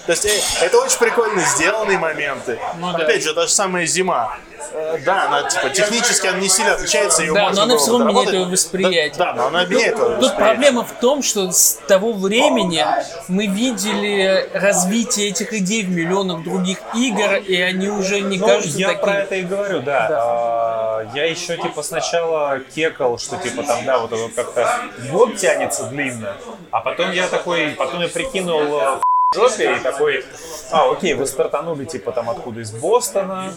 То 0.06 0.12
есть 0.12 0.26
э, 0.26 0.42
это 0.62 0.78
очень 0.80 0.98
прикольно 1.00 1.42
сделанные 1.42 1.98
моменты. 1.98 2.60
Ну 2.80 2.92
да. 2.92 3.00
Опять 3.00 3.24
же, 3.24 3.34
та 3.34 3.44
же 3.44 3.50
самая 3.54 3.86
зима. 3.86 4.38
Э, 4.72 4.98
Да, 5.06 5.26
она 5.28 5.50
типа 5.50 5.70
технически 5.70 6.28
она 6.28 6.40
не 6.40 6.50
сильно 6.50 6.74
отличается, 6.74 7.22
ее 7.24 7.34
Да, 7.34 7.44
можно 7.48 7.56
но 7.56 7.64
она 7.74 7.78
всё 7.78 7.92
равно 7.92 8.06
меняет 8.12 8.34
его 8.34 8.46
восприятие. 8.46 9.18
Да, 9.18 9.26
да, 9.26 9.34
но 9.34 9.48
она 9.48 9.66
меняет 9.66 9.98
его 9.98 10.10
Тут 10.10 10.18
восприятие. 10.24 10.46
проблема 10.46 10.84
в 10.86 10.92
том, 11.00 11.24
что 11.24 11.52
с 11.52 11.80
того 11.88 12.14
времени 12.14 12.86
мы 13.28 13.48
видели 13.48 14.50
развитие 14.54 15.30
этих 15.30 15.54
идей 15.54 15.84
в 15.84 15.90
миллионах 15.90 16.44
других 16.44 16.80
игр, 16.96 17.36
и 17.36 17.60
они 17.62 17.90
уже 17.90 18.20
не 18.22 18.38
Ну, 18.38 18.48
кажутся 18.48 18.78
я 18.78 18.88
такими. 18.90 19.02
про 19.04 19.14
это 19.22 19.36
и 19.36 19.42
говорю, 19.44 19.82
да. 19.82 20.08
А, 20.12 21.06
я 21.16 21.26
еще 21.26 21.58
типа 21.58 21.82
сначала 21.84 22.60
кекал, 22.76 23.18
что 23.18 23.38
типа 23.38 23.64
там, 23.64 23.84
да, 23.86 24.00
вот 24.00 24.12
как-то 24.36 24.68
год 25.12 25.36
тянется 25.38 25.86
длинно, 25.86 26.34
а 26.72 26.82
потом 26.82 27.12
я 27.12 27.28
такой, 27.28 27.70
потом 27.78 28.02
я 28.02 28.08
прикинул 28.08 28.62
э, 28.82 29.00
жопе 29.36 29.76
и 29.76 29.80
такой, 29.80 30.26
а, 30.72 30.90
окей, 30.92 31.14
вы 31.14 31.28
стартанули 31.28 31.86
типа 31.86 32.12
там 32.12 32.32
откуда 32.32 32.62
из 32.62 32.72
Бостона, 32.72 33.54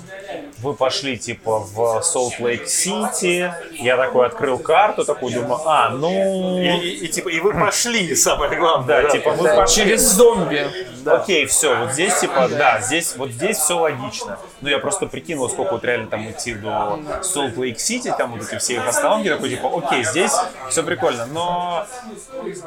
вы 0.59 0.75
пошли 0.75 1.17
типа 1.17 1.61
в 1.61 2.03
Солт-Лейк-Сити, 2.03 3.55
я 3.83 3.97
такой 3.97 4.27
открыл 4.27 4.59
карту, 4.59 5.07
такой 5.07 5.33
думаю, 5.33 5.63
а, 5.65 5.89
ну, 5.89 6.59
И, 6.61 6.67
и- 6.77 7.07
и, 7.07 7.09
типа, 7.09 7.31
и 7.31 7.41
вы 7.41 7.55
пошли, 7.55 8.15
самое 8.15 8.55
главное. 8.59 9.03
да, 9.05 9.09
типа 9.09 9.33
мы 9.33 9.45
Да, 9.45 9.57
пошли. 9.57 9.85
через 9.85 10.03
зомби. 10.03 10.71
Окей, 11.07 11.47
все, 11.47 11.75
вот 11.75 11.93
здесь 11.93 12.21
типа, 12.21 12.49
да, 12.51 12.83
здесь, 12.83 13.17
вот 13.17 13.31
здесь 13.31 13.57
все 13.57 13.79
логично. 13.79 14.39
Ну, 14.61 14.69
я 14.69 14.79
просто 14.79 15.07
прикинул, 15.07 15.49
сколько 15.49 15.73
вот 15.73 15.85
реально 15.87 16.09
там 16.09 16.31
идти 16.31 16.53
до 16.53 16.99
Солт 17.23 17.57
Лейк 17.57 17.81
Сити, 17.81 18.13
там 18.19 18.33
вот 18.33 18.43
эти 18.43 18.59
все 18.59 18.75
их 18.75 18.87
остановки, 18.87 19.31
такой 19.31 19.49
типа, 19.49 19.71
окей, 19.75 20.05
здесь 20.05 20.33
все 20.69 20.83
прикольно, 20.83 21.25
но, 21.25 21.87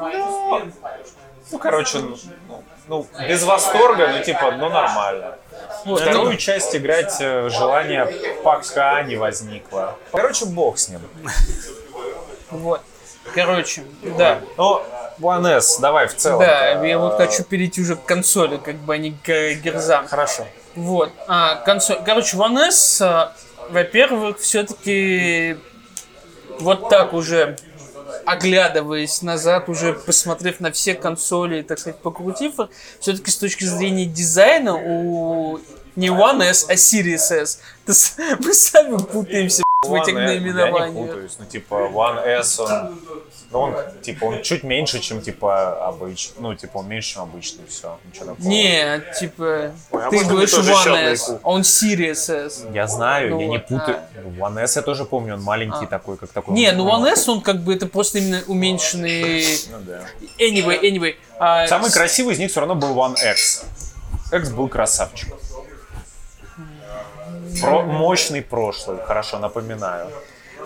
ну, 0.00 0.62
ну, 1.52 1.58
короче, 1.60 1.98
ну, 2.00 2.16
ну, 2.88 3.06
без 3.28 3.42
восторга, 3.42 4.08
ну, 4.08 4.22
типа, 4.22 4.52
ну, 4.52 4.68
нормально. 4.68 5.36
Вот, 5.84 6.00
Вторую 6.00 6.32
ну, 6.32 6.36
часть 6.36 6.74
играть 6.74 7.16
э, 7.20 7.48
желания 7.50 8.06
пока 8.42 9.02
не 9.02 9.16
возникло. 9.16 9.96
Короче, 10.12 10.46
бог 10.46 10.78
с 10.78 10.88
ним. 10.88 11.00
вот. 12.50 12.80
Короче, 13.34 13.82
да. 14.16 14.40
Ну, 14.56 14.82
One 15.20 15.56
S, 15.56 15.78
давай 15.80 16.06
в 16.06 16.14
целом. 16.14 16.40
Да, 16.40 16.84
я 16.84 16.98
вот 16.98 17.16
хочу 17.16 17.42
перейти 17.42 17.80
уже 17.80 17.96
к 17.96 18.04
консоли, 18.04 18.58
как 18.58 18.76
бы, 18.76 18.94
а 18.94 18.98
не 18.98 19.12
к 19.12 19.28
э, 19.28 19.54
герзам. 19.54 20.06
Хорошо. 20.06 20.46
Вот. 20.74 21.10
А, 21.26 21.56
консоль. 21.56 21.98
Короче, 22.04 22.36
One 22.36 22.68
S, 22.68 23.00
а, 23.00 23.32
во-первых, 23.70 24.38
все-таки 24.38 25.56
вот 26.60 26.88
так 26.88 27.14
уже 27.14 27.56
оглядываясь 28.24 29.22
назад, 29.22 29.68
уже 29.68 29.92
посмотрев 29.92 30.60
на 30.60 30.72
все 30.72 30.94
консоли, 30.94 31.62
так 31.62 31.78
сказать, 31.78 31.98
покрутив, 32.00 32.54
все-таки 33.00 33.30
с 33.30 33.36
точки 33.36 33.64
зрения 33.64 34.06
дизайна 34.06 34.74
у 34.76 35.60
не 35.96 36.08
One 36.08 36.42
S, 36.42 36.66
а 36.68 36.74
Series 36.74 37.32
S. 37.32 37.60
Мы 38.38 38.54
сами 38.54 38.98
путаемся 38.98 39.62
в 39.82 39.94
этих 39.94 40.14
S, 40.14 40.16
Я 40.16 40.34
не 40.34 40.40
наименованиях. 40.40 41.06
путаюсь. 41.08 41.36
Ну, 41.38 41.44
типа, 41.44 41.74
One 41.92 42.24
S, 42.26 42.58
он, 42.60 42.98
ну, 43.50 43.58
он, 43.60 43.74
типа, 44.02 44.24
он 44.24 44.42
чуть 44.42 44.62
меньше, 44.64 45.00
чем, 45.00 45.20
типа, 45.20 45.86
обычный. 45.86 46.34
Ну, 46.40 46.54
типа, 46.54 46.78
он 46.78 46.88
меньше, 46.88 47.14
чем 47.14 47.22
обычный, 47.22 47.64
все. 47.68 47.98
Ничего 48.06 48.26
такого. 48.26 48.48
Не, 48.48 49.02
типа, 49.18 49.72
Ой, 49.90 50.06
а 50.06 50.10
ты 50.10 50.24
говоришь 50.24 50.54
One 50.54 51.12
S, 51.12 51.28
а 51.30 51.38
он 51.48 51.60
Series 51.60 52.46
S. 52.46 52.64
Я 52.72 52.86
знаю, 52.86 53.30
Ну 53.30 53.40
я 53.40 53.46
не 53.46 53.58
вот, 53.58 53.66
путаю. 53.68 53.98
One 54.38 54.58
S 54.62 54.76
я 54.76 54.82
тоже 54.82 55.04
помню, 55.04 55.34
он 55.34 55.42
маленький 55.42 55.86
такой, 55.86 56.16
как 56.16 56.30
такой. 56.32 56.54
Не, 56.54 56.72
ну 56.72 56.88
One 56.88 57.06
S, 57.08 57.28
он 57.28 57.40
как 57.42 57.62
бы 57.62 57.74
это 57.74 57.86
просто 57.86 58.18
именно 58.18 58.42
уменьшенный... 58.46 59.44
Ну, 59.70 59.78
да. 59.86 60.00
Anyway, 60.38 60.80
anyway. 60.80 61.16
а, 61.38 61.66
Самый 61.68 61.90
красивый 61.90 62.34
из 62.34 62.38
них 62.38 62.50
все 62.50 62.60
равно 62.60 62.74
был 62.74 62.94
One 62.96 63.14
X. 63.32 63.64
X 64.32 64.50
был 64.50 64.68
красавчик. 64.68 65.28
Про- 67.60 67.82
мощный 67.82 68.42
прошлый, 68.42 68.98
хорошо, 69.06 69.38
напоминаю. 69.38 70.10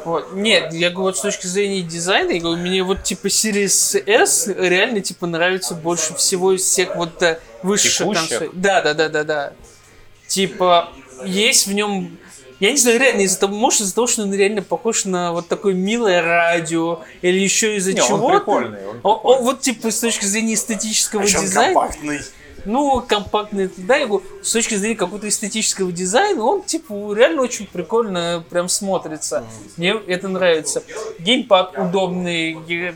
Вот. 0.05 0.33
Нет, 0.33 0.73
я 0.73 0.89
говорю, 0.91 1.03
вот 1.05 1.19
с 1.19 1.21
точки 1.21 1.47
зрения 1.47 1.83
дизайна, 1.83 2.31
я 2.33 2.41
говорю, 2.41 2.61
мне 2.61 2.83
вот 2.83 3.03
типа 3.03 3.27
Series 3.27 4.03
S 4.07 4.47
реально 4.49 5.01
типа 5.01 5.27
нравится 5.27 5.75
больше 5.75 6.15
всего 6.15 6.53
из 6.53 6.63
всех 6.63 6.97
вот 6.97 7.23
э, 7.23 7.39
высших 7.63 8.07
консолей. 8.07 8.51
Да, 8.55 8.81
да, 8.81 8.95
да, 8.95 9.09
да, 9.11 9.25
да. 9.25 9.53
Типа, 10.27 10.89
есть 11.25 11.67
в 11.67 11.73
нем 11.73 12.17
я 12.61 12.73
не 12.73 12.77
знаю, 12.77 13.01
реально 13.01 13.23
из-за 13.23 13.41
того, 13.41 13.55
может 13.55 13.81
из-за 13.81 13.95
того, 13.95 14.07
что 14.07 14.23
он 14.23 14.35
реально 14.35 14.61
похож 14.61 15.07
на 15.07 15.33
вот 15.33 15.49
такое 15.49 15.73
милое 15.73 16.21
радио, 16.21 17.01
или 17.23 17.39
еще 17.39 17.77
из-за 17.77 17.95
Не, 17.95 18.03
он 18.03 18.31
прикольный, 18.31 18.87
он 18.87 18.95
прикольный. 18.97 19.43
вот 19.45 19.61
типа 19.63 19.91
с 19.91 19.99
точки 19.99 20.27
зрения 20.27 20.55
эстетического 20.55 21.23
А 21.23 21.25
он 21.25 21.31
дизайна. 21.31 21.73
компактный. 21.75 22.21
Ну, 22.65 23.01
компактный, 23.07 23.71
да, 23.77 23.99
говорю, 24.07 24.23
с 24.43 24.53
точки 24.53 24.75
зрения 24.75 24.97
какого-то 24.97 25.29
эстетического 25.29 25.93
дизайна, 25.93 26.43
он, 26.43 26.63
типа, 26.63 27.15
реально 27.15 27.43
очень 27.43 27.67
прикольно 27.67 28.45
прям 28.49 28.69
смотрится. 28.69 29.45
Мне 29.77 29.95
это 30.07 30.29
нравится. 30.29 30.83
Геймпад 31.19 31.77
удобный, 31.79 32.95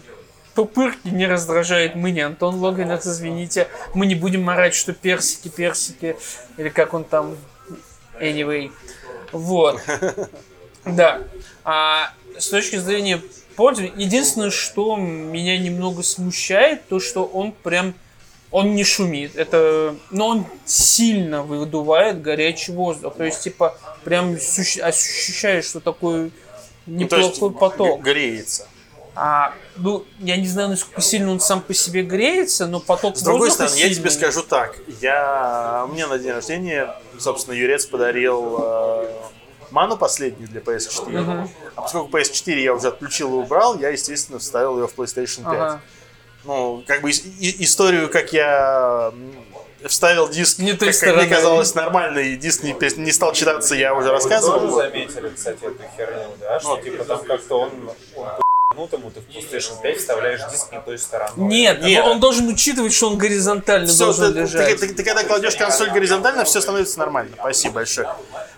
пупырки 0.55 1.09
не 1.09 1.27
раздражает 1.27 1.95
мы 1.95 2.11
не 2.11 2.21
Антон 2.21 2.57
Логинов, 2.57 3.05
извините. 3.05 3.69
Мы 3.95 4.07
не 4.07 4.15
будем 4.15 4.43
морать, 4.43 4.75
что 4.75 4.93
персики, 4.93 5.49
персики, 5.49 6.17
или 6.57 6.69
как 6.69 6.95
он 6.95 7.05
там, 7.05 7.37
anyway. 8.21 8.71
Вот. 9.33 9.81
Да. 10.87 11.23
А 11.65 12.13
с 12.39 12.49
точки 12.49 12.77
зрения 12.77 13.19
пользования, 13.57 13.95
единственное, 13.97 14.51
что 14.51 14.97
меня 14.97 15.57
немного 15.57 16.03
смущает, 16.03 16.87
то, 16.89 17.01
что 17.01 17.25
он 17.25 17.53
прям 17.53 17.95
он 18.55 18.75
не 18.77 18.85
шумит. 18.85 19.35
Это, 19.37 19.95
но 20.11 20.29
он 20.29 20.47
сильно 20.65 21.43
выдувает 21.43 22.23
горячий 22.23 22.71
воздух. 22.73 23.15
То 23.17 23.25
есть, 23.25 23.43
типа, 23.43 23.77
прям 24.05 24.35
ощущаешь, 24.83 25.65
что 25.65 25.81
такой 25.81 26.31
Ну, 26.87 26.99
неплохой 27.01 27.51
поток. 27.53 28.01
г- 28.01 28.13
греется. 28.13 28.69
А, 29.17 29.53
ну, 29.77 30.05
я 30.19 30.37
не 30.37 30.47
знаю, 30.47 30.69
насколько 30.71 31.01
сильно 31.01 31.31
он 31.33 31.41
сам 31.41 31.61
по 31.63 31.73
себе 31.75 32.03
греется, 32.03 32.67
но 32.67 32.81
поток 32.81 33.17
С 33.17 33.23
другой 33.23 33.51
стороны, 33.51 33.75
я 33.77 33.85
тебе 33.87 33.95
сильный. 33.95 34.11
скажу 34.11 34.43
так. 34.43 34.77
Я... 35.01 35.87
Мне 35.91 36.07
на 36.07 36.19
день 36.19 36.33
рождения, 36.33 36.95
собственно, 37.19 37.55
Юрец 37.55 37.87
подарил 37.87 38.59
э, 38.61 39.13
ману 39.71 39.97
последнюю 39.97 40.49
для 40.49 40.61
PS4. 40.61 41.49
А 41.77 41.83
поскольку 41.83 42.17
PS4 42.17 42.59
я 42.61 42.75
уже 42.75 42.89
отключил 42.89 43.31
и 43.35 43.43
убрал, 43.45 43.79
я, 43.79 43.91
естественно, 43.91 44.39
вставил 44.41 44.79
ее 44.81 44.89
в 44.89 44.95
PlayStation 44.99 45.45
5. 45.45 45.47
Ага. 45.47 45.81
Ну, 46.45 46.83
как 46.87 47.01
бы 47.03 47.11
и- 47.11 47.65
историю, 47.65 48.09
как 48.11 48.33
я 48.33 49.13
вставил 49.87 50.29
диск, 50.29 50.59
Не 50.59 50.73
как, 50.73 50.99
как 50.99 51.17
мне 51.17 51.27
казалось, 51.27 51.75
нормально, 51.75 52.19
и 52.21 52.37
диск 52.37 52.63
не, 52.63 52.75
не 52.99 53.13
стал 53.13 53.33
читаться, 53.33 53.75
я 53.75 53.95
уже 53.95 54.11
рассказывал. 54.11 54.71
заметили, 54.77 55.29
кстати, 55.35 55.63
эту 55.65 55.83
херню, 55.97 56.29
да? 56.41 56.61
Что, 56.61 56.77
типа, 56.79 57.05
там 57.05 57.23
как-то 57.25 57.61
он, 57.61 57.71
ну, 58.77 58.89
тому 58.89 59.11
ты 59.11 59.21
в 59.21 59.25
PlayStation 59.29 59.81
5 59.83 59.99
вставляешь 59.99 60.41
диск 60.51 60.73
не 60.73 60.81
той 60.81 60.99
стороной. 60.99 61.49
Нет, 61.49 61.83
Нет. 61.83 62.05
он 62.05 62.19
должен 62.19 62.49
учитывать, 62.49 62.93
что 62.95 63.09
он 63.11 63.19
горизонтально 63.19 63.87
Все, 63.89 64.05
должен 64.07 64.33
ты, 64.33 64.41
лежать. 64.41 64.81
ты- 64.81 64.89
ты- 64.89 64.95
ты 64.95 65.05
когда 65.05 65.23
кладешь 65.23 65.55
консоль 65.57 65.91
горизонтально, 65.91 66.45
все 66.45 66.61
становится 66.61 66.99
нормально. 66.99 67.33
Спасибо 67.39 67.75
большое. 67.75 68.09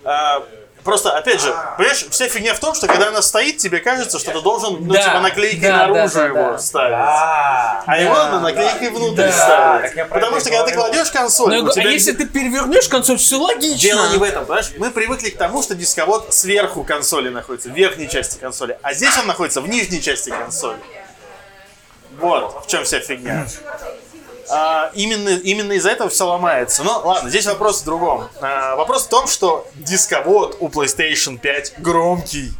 А, 0.04 0.42
просто, 0.86 1.10
опять 1.10 1.42
же, 1.42 1.54
понимаешь, 1.76 2.06
вся 2.10 2.28
фигня 2.28 2.54
в 2.54 2.60
том, 2.60 2.74
что 2.74 2.86
когда 2.86 3.08
она 3.08 3.20
стоит, 3.20 3.58
тебе 3.58 3.80
кажется, 3.80 4.18
что 4.18 4.30
ты 4.30 4.40
должен, 4.40 4.78
ну, 4.86 4.94
Да, 4.94 5.02
типа, 5.02 5.20
наклейкой 5.20 5.68
да, 5.68 5.76
наружу 5.86 6.14
да, 6.14 6.20
да, 6.20 6.26
его 6.26 6.50
да. 6.52 6.58
ставить. 6.58 6.96
А, 6.96 7.84
А 7.86 7.98
его 7.98 8.14
надо 8.14 8.40
наклейкой 8.40 8.88
внутрь 8.90 9.16
Да. 9.26 9.32
ставить. 9.32 10.08
Потому 10.08 10.40
что 10.40 10.48
когда 10.50 10.64
ты 10.64 10.72
кладешь 10.74 11.10
консоль, 11.10 11.48
Ну, 11.48 11.52
я 11.54 11.60
у 11.60 11.62
говорю, 11.64 11.78
а 11.78 11.82
тебя 11.82 11.90
если 11.92 12.12
ты 12.12 12.26
перевернешь 12.26 12.88
консоль, 12.88 13.18
все 13.18 13.36
логично. 13.38 13.76
Дело 13.76 14.08
не 14.12 14.16
в 14.16 14.22
этом, 14.22 14.46
понимаешь? 14.46 14.70
Мы 14.78 14.90
привыкли 14.90 15.28
к 15.30 15.36
тому, 15.36 15.62
что 15.62 15.74
дисковод 15.74 16.32
сверху 16.32 16.84
консоли 16.84 17.28
находится, 17.28 17.68
в 17.68 17.72
верхней 17.72 18.08
части 18.08 18.38
консоли, 18.38 18.78
а 18.82 18.94
здесь 18.94 19.18
он 19.18 19.26
находится 19.26 19.60
в 19.60 19.68
нижней 19.68 20.00
части 20.00 20.30
консоли. 20.30 20.78
Вот 22.18 22.64
в 22.64 22.66
чем 22.68 22.84
вся 22.84 23.00
фигня. 23.00 23.46
А, 24.50 24.90
именно, 24.94 25.30
именно 25.30 25.72
из-за 25.72 25.90
этого 25.90 26.08
все 26.10 26.26
ломается. 26.26 26.82
Но 26.84 27.00
ладно, 27.04 27.28
здесь 27.30 27.46
вопрос 27.46 27.82
в 27.82 27.84
другом. 27.84 28.28
А, 28.40 28.76
вопрос 28.76 29.04
в 29.04 29.08
том, 29.08 29.26
что 29.26 29.66
дисковод 29.74 30.56
у 30.60 30.68
PlayStation 30.68 31.38
5 31.38 31.74
громкий. 31.78 32.52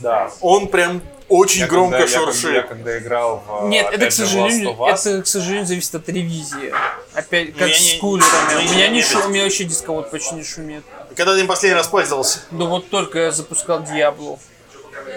да. 0.00 0.30
Он 0.40 0.68
прям 0.68 1.02
очень 1.28 1.60
Я 1.62 1.66
громко 1.66 1.98
когда- 1.98 2.10
я 2.10 2.16
когда- 2.18 2.32
шуршит. 2.32 2.54
Я 2.54 2.62
когда 2.62 2.98
играл 2.98 3.42
в 3.46 3.68
Нет, 3.68 3.86
это, 3.92 4.06
к 4.06 4.12
сожалению, 4.12 4.70
Last 4.70 4.76
of 4.78 4.94
Us, 4.94 5.10
это, 5.10 5.22
к 5.22 5.26
сожалению, 5.26 5.66
зависит 5.66 5.94
от 5.94 6.08
ревизии. 6.08 6.72
Опять, 7.14 7.48
Ну, 7.54 7.58
как 7.58 7.68
я 7.68 7.74
с 7.74 7.98
кулерами. 8.00 8.52
ну, 8.54 8.58
у, 8.58 8.62
я 8.62 8.70
меня 8.74 8.88
не 8.88 9.02
шу- 9.02 9.24
у 9.26 9.28
меня 9.28 9.42
вообще 9.44 9.64
дисковод 9.64 10.10
почти 10.10 10.34
не 10.36 10.44
шумит. 10.44 10.84
Когда 11.16 11.34
ты 11.34 11.40
им 11.40 11.46
последний 11.46 11.74
раз 11.76 11.88
пользовался? 11.88 12.38
Да 12.50 12.64
вот 12.64 12.88
только 12.90 13.18
я 13.18 13.30
запускал 13.32 13.82
Диаблу 13.82 14.38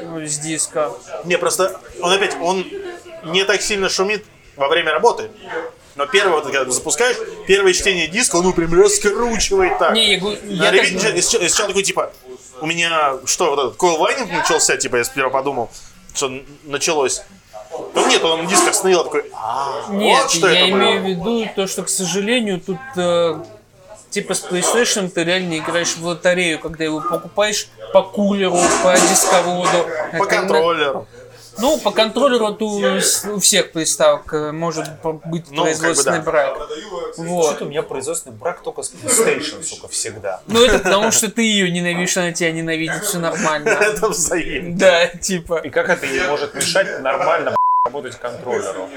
ну, 0.04 0.26
с 0.26 0.38
диска. 0.40 0.92
Не, 1.26 1.38
просто 1.38 1.80
он 2.02 2.12
опять, 2.12 2.36
он 2.42 2.66
не 3.26 3.44
так 3.46 3.62
сильно 3.62 3.88
шумит 3.88 4.26
во 4.58 4.68
время 4.68 4.92
работы. 4.92 5.30
Но 5.96 6.06
первое, 6.06 6.36
вот, 6.36 6.44
когда 6.46 6.66
ты 6.66 6.72
запускаешь, 6.72 7.18
первое 7.48 7.74
чтение 7.74 8.08
диска, 8.08 8.38
он 8.38 8.44
его 8.44 8.54
прям 8.54 8.74
раскручивает 8.74 9.78
так. 9.78 9.94
Не, 9.94 10.16
я 10.16 10.22
На 10.72 10.76
я 10.76 10.84
я 10.84 10.86
сначала- 10.88 11.14
я 11.14 11.22
сначала 11.50 11.68
такой, 11.70 11.84
типа, 11.84 12.12
у 12.62 12.66
меня, 12.66 13.18
что, 13.26 13.50
вот 13.50 13.60
этот 13.60 13.76
койлвайнинг 13.76 14.32
начался, 14.32 14.78
типа, 14.78 14.98
я 14.98 15.04
сперва 15.04 15.30
подумал, 15.30 15.70
что 16.14 16.32
началось. 16.64 17.22
Ну 17.96 18.08
нет, 18.08 18.24
он 18.24 18.44
на 18.44 18.50
диск 18.50 18.68
остановил, 18.68 19.04
такой, 19.04 19.26
а, 19.34 19.86
Нет, 19.90 20.22
вот 20.24 20.32
что 20.32 20.50
я 20.50 20.62
это 20.68 20.72
имею 20.72 21.02
в 21.02 21.06
виду 21.06 21.48
то, 21.56 21.68
что, 21.68 21.84
к 21.84 21.90
сожалению, 21.90 22.60
тут 22.60 22.78
э, 22.98 23.36
типа 24.10 24.34
с 24.34 24.44
PlayStation 24.44 25.10
ты 25.10 25.24
реально 25.24 25.58
играешь 25.58 25.96
в 25.96 26.06
лотерею, 26.06 26.60
когда 26.60 26.84
его 26.84 27.00
покупаешь 27.00 27.68
по 27.94 28.02
кулеру, 28.04 28.58
по 28.84 28.94
дисководу. 28.94 29.88
По 30.12 30.18
на- 30.18 30.26
контроллеру. 30.26 31.08
Ну, 31.58 31.78
по 31.78 31.92
контроллеру 31.92 32.58
у 33.34 33.40
всех 33.40 33.72
приставок 33.72 34.34
э, 34.34 34.52
может 34.52 34.86
быть 35.26 35.46
Ну, 35.52 35.64
производственный 35.64 36.18
как 36.18 36.26
бы 36.26 36.32
брак. 36.32 36.58
Вот. 37.18 37.46
Что-то 37.46 37.66
у 37.66 37.68
меня 37.68 37.84
производственный 37.84 38.36
брак 38.36 38.62
только 38.64 38.84
с 38.84 38.92
PlayStation, 38.94 39.64
сука, 39.64 39.88
всегда. 39.88 40.42
Ну, 40.48 40.64
это 40.64 40.80
потому, 40.80 41.12
что 41.12 41.30
ты 41.30 41.42
ее 41.44 41.70
ненавидишь, 41.72 42.18
она 42.18 42.32
тебя 42.32 42.52
ненавидит, 42.52 43.04
все 43.04 43.20
нормально. 43.20 43.70
Это 43.82 44.10
взаимно. 44.10 44.78
Да, 44.78 45.08
типа. 45.08 45.58
И 45.60 45.70
как 45.70 45.90
это 45.90 46.08
не 46.08 46.20
может 46.28 46.54
мешать 46.56 47.02
нормально 47.02 47.56
работать 47.86 48.16
контроллеру? 48.18 48.90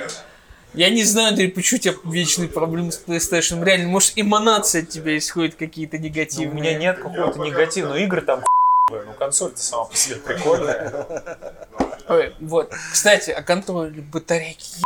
Я 0.74 0.90
не 0.90 1.04
знаю, 1.04 1.28
Андрей, 1.28 1.48
почему 1.48 1.76
у 1.78 1.80
тебя 1.80 1.94
вечные 2.04 2.48
проблемы 2.48 2.90
с 2.90 3.00
PlayStation. 3.04 3.64
Реально, 3.64 3.88
может, 3.88 4.12
эманации 4.16 4.82
от 4.82 4.88
тебя 4.88 5.16
исходят 5.16 5.54
какие-то 5.54 5.96
Ну, 5.96 6.02
у 6.02 6.06
негативные. 6.06 6.54
меня 6.54 6.78
нет 6.78 6.98
какого-то 6.98 7.38
негатива, 7.38 7.88
но 7.90 7.96
игры 7.96 8.22
там 8.22 8.42
ну 8.90 9.14
консоль-то 9.18 9.58
сама 9.60 9.84
по 9.84 9.96
себе 9.96 10.16
прикольная. 10.16 11.06
Ой, 12.08 12.34
вот. 12.40 12.70
Кстати, 12.92 13.30
о 13.30 13.42
контроле 13.42 14.02
батарейки. 14.02 14.82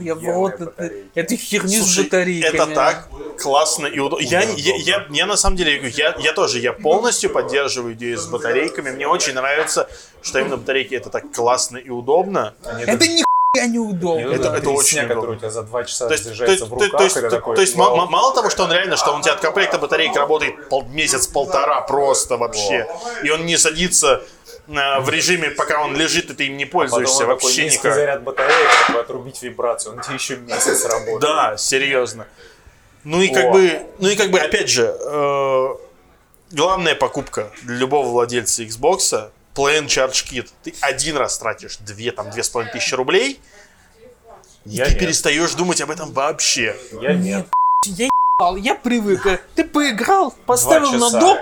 Ебал, 0.00 0.20
Я 0.22 0.32
в 0.32 0.34
рот 0.34 0.54
это, 0.54 0.64
батарейки. 0.66 1.10
эту 1.14 1.36
херню 1.36 1.82
с 1.82 1.98
батарейками. 1.98 2.54
это 2.54 2.66
так 2.74 3.08
классно 3.38 3.86
и 3.86 3.98
удобно. 3.98 4.22
Я, 4.24 4.42
я, 4.42 4.76
я, 4.76 5.06
я 5.10 5.26
на 5.26 5.36
самом 5.36 5.56
деле, 5.56 5.88
я, 5.96 6.14
я 6.18 6.32
тоже, 6.32 6.58
я 6.58 6.72
полностью 6.74 7.30
поддерживаю 7.30 7.94
идею 7.94 8.18
с 8.18 8.26
батарейками. 8.26 8.90
Мне 8.90 9.06
очень 9.06 9.32
нравится, 9.34 9.88
что 10.22 10.38
именно 10.38 10.58
батарейки 10.58 10.94
это 10.94 11.08
так 11.10 11.32
классно 11.32 11.78
и 11.78 11.88
удобно. 11.88 12.54
Это 12.86 13.06
нихуя 13.54 13.66
неудобно. 13.72 14.20
Это- 14.32 14.48
это 14.48 14.56
это 14.58 14.70
очень 14.70 15.06
который 15.08 15.36
у 15.36 15.38
тебя 15.38 15.50
за 15.50 15.62
два 15.62 15.84
часа 15.84 16.06
То 16.06 16.12
есть, 16.12 16.24
то 16.24 16.28
заряжается 16.34 16.64
есть, 16.64 16.72
в 16.72 16.78
то- 16.78 16.84
руках, 16.84 16.98
то 16.98 17.04
есть, 17.04 17.14
то- 17.20 17.30
такой, 17.30 17.54
то 17.56 17.60
есть 17.62 17.76
вау. 17.76 17.96
ма- 17.96 18.04
ма- 18.04 18.10
мало 18.10 18.34
того, 18.34 18.48
что 18.50 18.64
он 18.64 18.72
реально, 18.72 18.96
что 18.96 19.12
он 19.12 19.20
у 19.20 19.22
тебя 19.22 19.32
от 19.34 19.40
комплекта 19.40 19.78
батарейки 19.78 20.16
работает 20.16 20.68
пол- 20.68 20.84
месяц-полтора 20.88 21.80
просто 21.82 22.36
вообще, 22.36 22.86
и 23.24 23.30
он 23.30 23.46
не 23.46 23.56
садится 23.56 24.22
а, 24.72 25.00
в 25.00 25.08
режиме, 25.10 25.50
пока 25.50 25.82
он 25.82 25.96
лежит, 25.96 26.30
и 26.30 26.34
ты 26.34 26.46
им 26.46 26.56
не 26.56 26.64
Потом 26.64 26.80
пользуешься 26.90 27.14
он 27.24 27.30
такой 27.30 27.34
вообще 27.34 27.64
низкий 27.64 27.78
никак. 27.78 27.94
заряд 27.94 28.22
батареи, 28.22 28.54
такой 28.86 29.00
отрубить 29.02 29.42
вибрацию, 29.42 29.96
он 29.96 30.00
тебе 30.00 30.14
еще 30.14 30.36
месяц 30.36 30.84
работает. 30.84 31.20
Да, 31.20 31.56
серьезно. 31.56 32.26
Ну 33.02 33.20
и 33.20 33.28
как 33.34 33.46
О. 33.46 33.50
бы, 33.52 33.82
ну 33.98 34.08
и 34.08 34.14
как 34.14 34.30
бы, 34.30 34.38
опять 34.38 34.68
же, 34.68 34.94
э, 35.00 35.68
главная 36.52 36.94
покупка 36.94 37.50
для 37.64 37.78
любого 37.78 38.06
владельца 38.10 38.62
Xbox 38.62 39.30
Plan 39.54 39.86
Charge 39.86 40.24
Kit. 40.30 40.48
Ты 40.62 40.74
один 40.80 41.16
раз 41.16 41.38
тратишь 41.38 41.76
две, 41.78 42.12
там, 42.12 42.30
две 42.30 42.42
с 42.42 42.48
половиной 42.48 42.72
тысячи 42.72 42.94
рублей, 42.94 43.40
и 44.64 44.70
Я 44.70 44.84
ты 44.86 44.90
нет. 44.92 45.00
перестаешь 45.00 45.52
думать 45.54 45.80
об 45.80 45.90
этом 45.90 46.12
вообще. 46.12 46.76
Я 47.00 47.14
нет. 47.14 47.46
Я 47.86 48.08
ебал, 48.38 48.56
я 48.56 48.74
привык. 48.74 49.26
Ты 49.54 49.64
поиграл, 49.64 50.32
поставил 50.46 50.92
на 50.92 51.10
доп. 51.10 51.38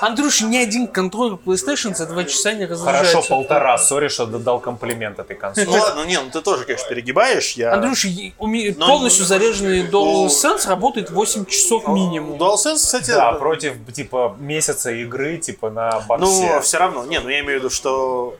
Андрюш, 0.00 0.40
ни 0.42 0.56
один 0.56 0.86
контроллер 0.86 1.38
PlayStation 1.44 1.94
за 1.94 2.06
два 2.06 2.24
часа 2.24 2.52
не 2.52 2.66
разряжается. 2.66 3.12
Хорошо, 3.14 3.28
полтора. 3.28 3.78
Сори, 3.78 4.08
что 4.08 4.26
дал 4.26 4.60
комплимент 4.60 5.18
этой 5.18 5.36
консоли. 5.36 5.66
Ну 5.66 5.72
ладно, 5.72 6.04
не, 6.04 6.18
ну 6.20 6.30
ты 6.30 6.40
тоже, 6.40 6.64
конечно, 6.64 6.88
перегибаешь. 6.88 7.52
Я... 7.52 7.74
Андрюш, 7.74 8.06
Но- 8.38 8.86
полностью 8.86 9.24
заряженный 9.24 9.82
Ну- 9.90 10.26
DualSense 10.26 10.68
работает 10.68 11.10
8 11.10 11.46
часов 11.46 11.88
минимум. 11.88 12.38
DualSense, 12.40 12.76
кстати, 12.76 13.10
Да, 13.10 13.32
против, 13.32 13.74
типа, 13.92 14.36
месяца 14.38 14.90
игры, 14.90 15.38
типа, 15.38 15.70
на 15.70 16.00
боксе. 16.00 16.24
ну, 16.54 16.60
все 16.60 16.78
равно. 16.78 17.04
Не, 17.04 17.20
ну 17.20 17.28
я 17.28 17.40
имею 17.40 17.60
в 17.60 17.64
виду, 17.64 17.70
что... 17.70 18.36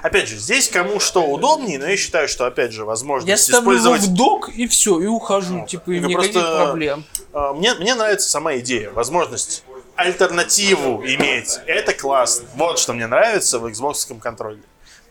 Опять 0.00 0.28
же, 0.28 0.36
здесь 0.36 0.68
кому 0.68 1.00
что 1.00 1.22
удобнее, 1.24 1.76
но 1.80 1.86
я 1.86 1.96
считаю, 1.96 2.28
что, 2.28 2.46
опять 2.46 2.70
же, 2.72 2.84
возможность 2.84 3.28
Я 3.28 3.36
ставлю 3.36 3.72
его 3.72 3.80
использовать... 3.80 4.02
в 4.02 4.14
док 4.14 4.48
и 4.48 4.68
все, 4.68 5.00
и 5.00 5.06
ухожу. 5.06 5.66
Типа, 5.66 5.90
и 5.90 5.98
никаких 5.98 6.34
просто- 6.34 6.64
проблем. 6.66 7.04
А, 7.32 7.52
Мне, 7.52 7.74
мне 7.74 7.94
нравится 7.96 8.28
сама 8.30 8.56
идея, 8.58 8.90
возможность 8.92 9.64
альтернативу 9.98 11.04
иметь. 11.04 11.58
Это 11.66 11.92
классно. 11.92 12.48
Вот 12.54 12.78
что 12.78 12.92
мне 12.92 13.06
нравится 13.08 13.58
в 13.58 13.66
Xbox 13.66 14.18
контроллере. 14.20 14.62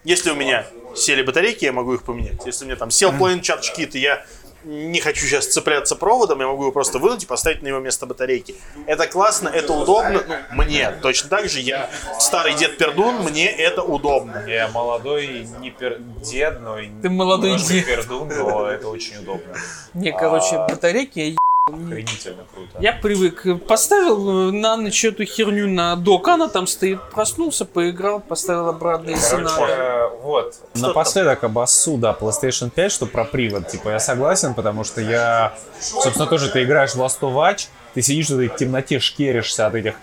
Если 0.06 0.32
у 0.32 0.36
меня 0.36 0.66
сели 0.96 1.22
батарейки, 1.22 1.66
я 1.66 1.74
могу 1.74 1.94
их 1.94 2.04
поменять. 2.04 2.46
Если 2.46 2.64
у 2.64 2.68
меня 2.68 2.78
там 2.78 2.90
сел 2.90 3.12
plane 3.12 3.42
charge 3.42 3.76
kit, 3.78 3.92
и 3.94 4.00
я 4.00 4.26
не 4.64 5.02
хочу 5.02 5.26
сейчас 5.26 5.48
цепляться 5.48 5.98
проводом, 5.98 6.40
я 6.40 6.48
могу 6.48 6.64
его 6.64 6.72
просто 6.72 7.00
вынуть 7.00 7.24
и 7.24 7.26
поставить 7.26 7.62
на 7.62 7.68
его 7.68 7.80
место 7.80 8.06
батарейки. 8.06 8.56
Это 8.86 9.08
классно, 9.08 9.50
это 9.50 9.74
удобно. 9.74 10.24
Ну, 10.26 10.64
мне 10.64 10.92
точно 11.02 11.30
так 11.30 11.50
же. 11.50 11.60
Я 11.60 11.90
старый 12.20 12.54
дед 12.54 12.78
Пердун, 12.78 13.24
мне 13.24 13.50
это 13.50 13.84
удобно. 13.84 14.46
Я 14.48 14.70
молодой, 14.70 15.48
не 15.60 15.72
пер... 15.72 16.00
дед, 16.00 16.62
но 16.62 16.80
и 16.80 16.90
Ты 17.02 17.10
молодой 17.10 17.58
дед. 17.58 17.86
пердун, 17.86 18.30
но 18.30 18.68
это 18.68 18.88
очень 18.88 19.18
удобно. 19.18 19.54
Не, 19.94 20.12
короче, 20.12 20.58
батарейки 20.70 21.20
я 21.20 21.38
Охренительно 21.68 22.46
круто. 22.54 22.78
Я 22.80 22.94
привык. 22.94 23.46
Поставил 23.68 24.50
э, 24.50 24.52
на 24.52 24.78
ночь 24.78 25.04
эту 25.04 25.26
херню 25.26 25.68
на 25.68 25.98
док, 25.98 26.28
она 26.30 26.48
там 26.48 26.66
стоит. 26.66 27.02
Проснулся, 27.12 27.66
поиграл, 27.66 28.22
поставил 28.22 28.70
обратно, 28.70 29.12
надо. 29.12 29.50
Короче, 29.50 30.10
вот. 30.22 30.56
Напоследок 30.76 31.44
обоссу, 31.44 31.98
да, 31.98 32.16
PlayStation 32.18 32.70
5, 32.70 32.92
что 32.92 33.06
про 33.06 33.26
привод. 33.26 33.68
Типа, 33.68 33.90
я 33.90 34.00
согласен, 34.00 34.54
потому 34.54 34.86
что 34.86 35.02
я... 35.02 35.58
Собственно, 35.80 36.26
тоже 36.26 36.50
ты 36.50 36.64
играешь 36.64 36.92
в 36.92 37.02
Last 37.02 37.20
of 37.20 37.34
Us, 37.34 37.68
ты 37.94 38.02
сидишь 38.02 38.30
в 38.30 38.40
этой 38.40 38.48
темноте, 38.58 39.00
шкеришься 39.00 39.68
от 39.68 39.76
этих... 39.76 39.96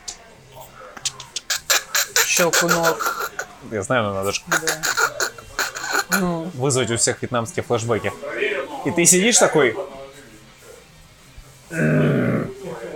Щелкунок. 2.26 3.32
Я 3.70 3.82
знаю, 3.82 4.04
но 4.04 4.14
надо 4.14 4.32
же 4.32 4.42
Да. 4.48 6.18
Ну, 6.20 6.50
вызвать 6.54 6.90
у 6.90 6.96
всех 6.98 7.22
вьетнамские 7.22 7.64
флешбеки. 7.64 8.12
И 8.84 8.90
ты 8.90 9.06
сидишь 9.06 9.38
такой... 9.38 9.74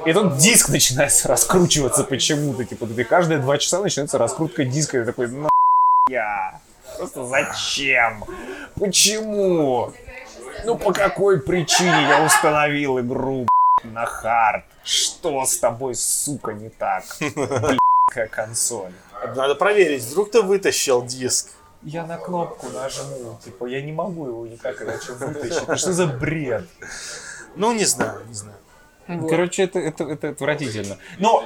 И 0.07 0.12
тут 0.12 0.37
диск 0.37 0.69
начинается 0.71 1.29
раскручиваться 1.29 2.05
почему-то. 2.05 2.64
Типа, 2.64 2.87
ты 2.87 3.05
каждые 3.05 3.41
два 3.41 3.59
часа 3.59 3.81
начинается 3.81 4.19
раскрутка 4.19 4.64
диска. 4.64 4.99
И 4.99 5.05
такой, 5.05 5.29
ну 5.29 5.49
я. 6.09 6.61
Просто 6.97 7.27
зачем? 7.27 8.25
Почему? 8.75 9.93
Ну 10.64 10.77
по 10.77 10.93
какой 10.93 11.41
причине 11.41 12.09
я 12.09 12.25
установил 12.25 12.99
игру 13.01 13.47
на 13.85 14.07
хард? 14.07 14.64
Что 14.83 15.45
с 15.45 15.59
тобой, 15.59 15.95
сука, 15.95 16.53
не 16.53 16.71
так? 16.71 17.05
Блядь, 17.21 18.31
консоль. 18.31 18.93
Надо 19.37 19.55
проверить, 19.55 20.03
вдруг 20.05 20.31
ты 20.31 20.43
вытащил 20.43 21.05
диск. 21.05 21.51
Я 21.83 22.07
на 22.07 22.17
кнопку 22.17 22.69
нажму, 22.71 23.38
типа, 23.45 23.67
я 23.67 23.81
не 23.83 23.93
могу 23.93 24.27
его 24.27 24.47
никак 24.47 24.83
иначе 24.83 25.12
вытащить. 25.12 25.62
Это 25.62 25.77
Что 25.77 25.93
за 25.93 26.07
бред? 26.07 26.64
Ну, 27.55 27.73
не 27.73 27.85
знаю, 27.85 28.23
не 28.27 28.35
знаю. 28.35 28.58
Вот. 29.09 29.31
Короче, 29.31 29.62
это, 29.62 29.79
это, 29.79 30.05
это 30.05 30.29
отвратительно. 30.31 30.99
Но, 31.18 31.44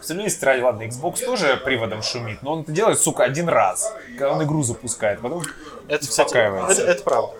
с 0.00 0.08
другой 0.08 0.30
стороны, 0.30 0.64
ладно, 0.64 0.82
Xbox 0.82 1.24
тоже 1.24 1.56
приводом 1.64 2.02
шумит, 2.02 2.42
но 2.42 2.52
он 2.52 2.60
это 2.62 2.72
делает, 2.72 2.98
сука, 2.98 3.24
один 3.24 3.48
раз, 3.48 3.94
когда 4.10 4.32
он 4.32 4.42
игру 4.42 4.62
запускает, 4.62 5.20
потом 5.20 5.42
Это, 5.88 6.06
кстати, 6.06 6.26
успокаивается. 6.26 6.82
это, 6.82 6.90
это 6.90 7.02
правда. 7.02 7.32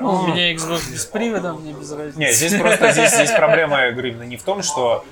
Ну, 0.00 0.14
у 0.14 0.26
меня 0.28 0.54
Xbox 0.54 0.90
без 0.90 1.04
привода, 1.06 1.52
мне 1.52 1.72
без 1.72 1.90
разницы. 1.92 2.18
Не, 2.18 2.32
здесь 2.32 2.58
просто 2.58 2.92
здесь, 2.92 3.12
здесь 3.12 3.30
проблема, 3.30 3.82
я 3.82 3.92
говорю, 3.92 4.10
именно 4.10 4.22
не 4.22 4.36
в 4.36 4.42
том, 4.42 4.62
что 4.62 5.04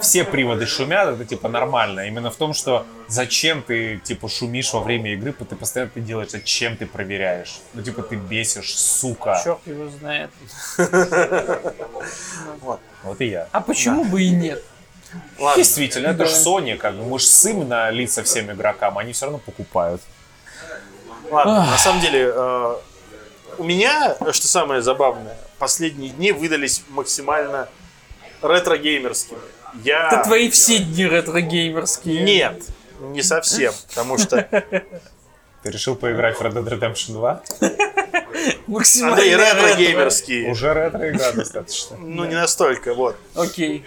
все 0.00 0.24
приводы 0.24 0.66
шумят, 0.66 1.08
это 1.08 1.24
типа 1.24 1.48
нормально. 1.48 2.02
а 2.02 2.04
Именно 2.04 2.30
в 2.30 2.36
том, 2.36 2.54
что 2.54 2.86
зачем 3.08 3.62
ты 3.62 3.98
типа 3.98 4.28
шумишь 4.28 4.72
во 4.72 4.80
время 4.80 5.14
игры, 5.14 5.32
ты 5.32 5.56
постоянно 5.56 5.90
ты 5.92 6.00
делаешь, 6.00 6.30
зачем 6.30 6.76
ты 6.76 6.86
проверяешь. 6.86 7.60
Ну 7.72 7.82
типа 7.82 8.02
ты 8.02 8.16
бесишь, 8.16 8.76
сука. 8.76 9.40
Черт 9.42 9.60
его 9.66 9.88
знает. 9.88 10.30
Вот 13.02 13.20
и 13.20 13.26
я. 13.26 13.48
А 13.52 13.60
почему 13.60 14.04
бы 14.04 14.22
и 14.22 14.30
нет? 14.30 14.62
Ладно. 15.38 15.62
Действительно, 15.62 16.08
это 16.08 16.24
же 16.24 16.34
Sony, 16.34 16.76
как 16.76 16.94
бы 16.94 17.04
мы 17.04 17.18
же 17.18 17.26
сым 17.26 17.68
на 17.68 17.90
лица 17.90 18.22
всем 18.22 18.50
игрокам, 18.50 18.96
они 18.96 19.12
все 19.12 19.26
равно 19.26 19.38
покупают. 19.38 20.00
Ладно, 21.30 21.66
на 21.66 21.76
самом 21.78 22.00
деле, 22.00 22.32
э, 22.34 22.76
у 23.58 23.64
меня, 23.64 24.16
что 24.32 24.46
самое 24.46 24.82
забавное, 24.82 25.36
последние 25.58 26.10
дни 26.10 26.32
выдались 26.32 26.82
максимально 26.88 27.68
ретро-геймерскими. 28.42 29.38
Я... 29.82 30.08
Это 30.08 30.24
твои 30.24 30.50
все 30.50 30.78
дни 30.78 31.06
ретро-геймерские. 31.06 32.22
Нет. 32.22 32.62
Не 33.00 33.22
совсем, 33.22 33.72
потому 33.88 34.18
что 34.18 34.48
Ты 35.62 35.70
решил 35.70 35.96
поиграть 35.96 36.38
в 36.38 36.42
Red 36.42 36.52
Dead 36.52 36.78
Redemption 36.78 37.12
2? 37.12 37.42
Максимально. 38.66 39.16
Андрей 39.16 39.36
ретро. 39.36 39.62
ретро-геймерские. 39.62 40.50
Уже 40.50 40.74
ретро-игра 40.74 41.32
достаточно. 41.32 41.96
Ну, 41.96 42.24
не 42.26 42.34
настолько, 42.34 42.94
вот. 42.94 43.16
Окей. 43.34 43.84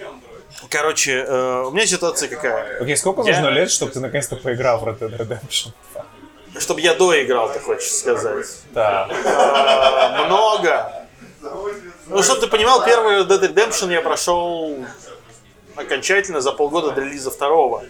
Короче, 0.70 1.24
э, 1.28 1.64
у 1.68 1.72
меня 1.72 1.86
ситуация 1.86 2.30
какая. 2.30 2.82
Окей, 2.82 2.98
сколько 2.98 3.22
нужно 3.24 3.50
лет, 3.50 3.70
чтобы 3.70 3.92
ты 3.92 4.00
наконец-то 4.00 4.36
поиграл 4.38 4.80
в 4.80 4.88
Red 4.88 5.00
Dead 5.00 5.18
Redemption 5.18 5.72
2? 5.94 6.06
Чтобы 6.60 6.82
я 6.82 6.94
доиграл, 6.94 7.52
ты 7.52 7.60
хочешь 7.60 7.92
сказать. 7.92 8.46
Да. 8.74 9.08
Э, 9.10 10.26
Много. 10.26 10.92
Ну, 12.08 12.24
чтобы 12.24 12.42
ты 12.42 12.48
понимал, 12.48 12.84
первый 12.86 13.18
Red 13.22 13.28
Dead 13.28 13.54
Redemption 13.54 13.92
я 13.92 14.02
прошел 14.02 14.78
окончательно 15.76 16.42
за 16.42 16.52
полгода 16.52 16.92
до 16.92 17.02
релиза 17.02 17.32
второго. 17.32 17.84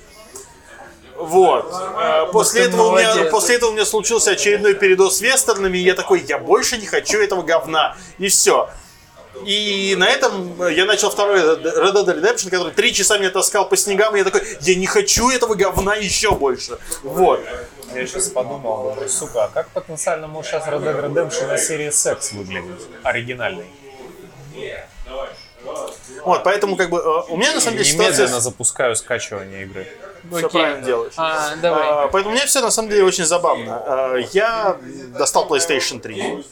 Вот. 1.16 1.74
Э, 2.00 2.26
После 2.32 2.64
этого, 2.66 2.90
у 2.90 2.98
меня, 2.98 3.26
после 3.32 3.56
этого 3.56 3.70
у 3.72 3.74
меня 3.74 3.86
случился 3.86 4.32
очередной 4.32 4.76
передоз 4.76 5.22
вестернами, 5.22 5.78
и 5.78 5.82
я 5.82 5.96
такой, 5.96 6.22
я 6.22 6.38
больше 6.38 6.78
не 6.78 6.86
хочу 6.86 7.20
этого 7.20 7.42
говна. 7.44 7.96
И 8.18 8.28
все. 8.28 8.70
И 9.46 9.96
на 9.98 10.08
этом 10.10 10.68
я 10.70 10.86
начал 10.86 11.10
второй 11.12 11.40
Red 11.40 11.62
Dead 11.64 12.06
Redemption, 12.22 12.50
который 12.50 12.74
три 12.74 12.94
часа 12.94 13.18
меня 13.18 13.30
таскал 13.30 13.68
по 13.70 13.78
снегам, 13.78 14.16
и 14.16 14.20
я 14.20 14.26
такой, 14.26 14.42
я 14.62 14.76
не 14.76 14.88
хочу 14.88 15.30
этого 15.30 15.54
говна 15.54 15.96
еще 15.96 16.32
больше. 16.32 16.78
Вот. 17.04 17.40
Я 17.94 18.06
сейчас 18.06 18.30
подумал, 18.30 18.90
думаю, 18.90 19.10
сука, 19.10 19.46
а 19.46 19.48
как 19.48 19.70
потенциально 19.70 20.28
может 20.28 20.52
сейчас 20.52 20.68
Red 20.68 20.84
Dead 20.84 21.06
Redemption 21.06 21.48
на 21.48 21.58
серии 21.58 21.90
секс 21.90 22.34
выглядеть? 22.34 22.88
Оригинальный. 23.04 23.68
Вот, 26.28 26.44
поэтому 26.44 26.76
как 26.76 26.90
бы 26.90 26.98
э, 27.00 27.32
у 27.32 27.38
меня 27.38 27.54
на 27.54 27.62
самом 27.62 27.78
деле 27.78 27.90
Немедленно 27.90 28.14
ситуация... 28.14 28.40
запускаю 28.40 28.96
скачивание 28.96 29.64
игры. 29.64 29.88
Все 30.30 30.48
Окей. 30.48 30.50
правильно 30.50 30.86
делаешь. 30.86 31.14
А, 31.16 31.56
давай. 31.56 31.88
А, 31.88 32.08
Поэтому 32.10 32.34
у 32.34 32.36
меня 32.36 32.46
все 32.46 32.62
на 32.62 32.70
самом 32.72 32.90
деле 32.90 33.04
очень 33.06 33.24
забавно. 33.24 33.82
А, 33.86 34.16
Я 34.34 34.78
достал 35.18 35.48
PlayStation 35.48 36.00
3. 36.02 36.44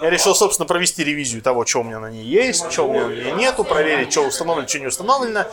Я 0.00 0.10
решил, 0.10 0.36
собственно, 0.36 0.66
провести 0.66 1.02
ревизию 1.02 1.42
того, 1.42 1.66
что 1.66 1.80
у 1.80 1.82
меня 1.82 1.98
на 1.98 2.10
ней 2.10 2.24
есть, 2.24 2.70
что 2.70 2.88
у 2.88 2.92
меня 2.92 3.06
на 3.08 3.12
ней 3.12 3.32
нету, 3.32 3.64
проверить, 3.64 4.12
что 4.12 4.22
установлено, 4.22 4.68
что 4.68 4.78
не 4.78 4.86
установлено. 4.86 5.46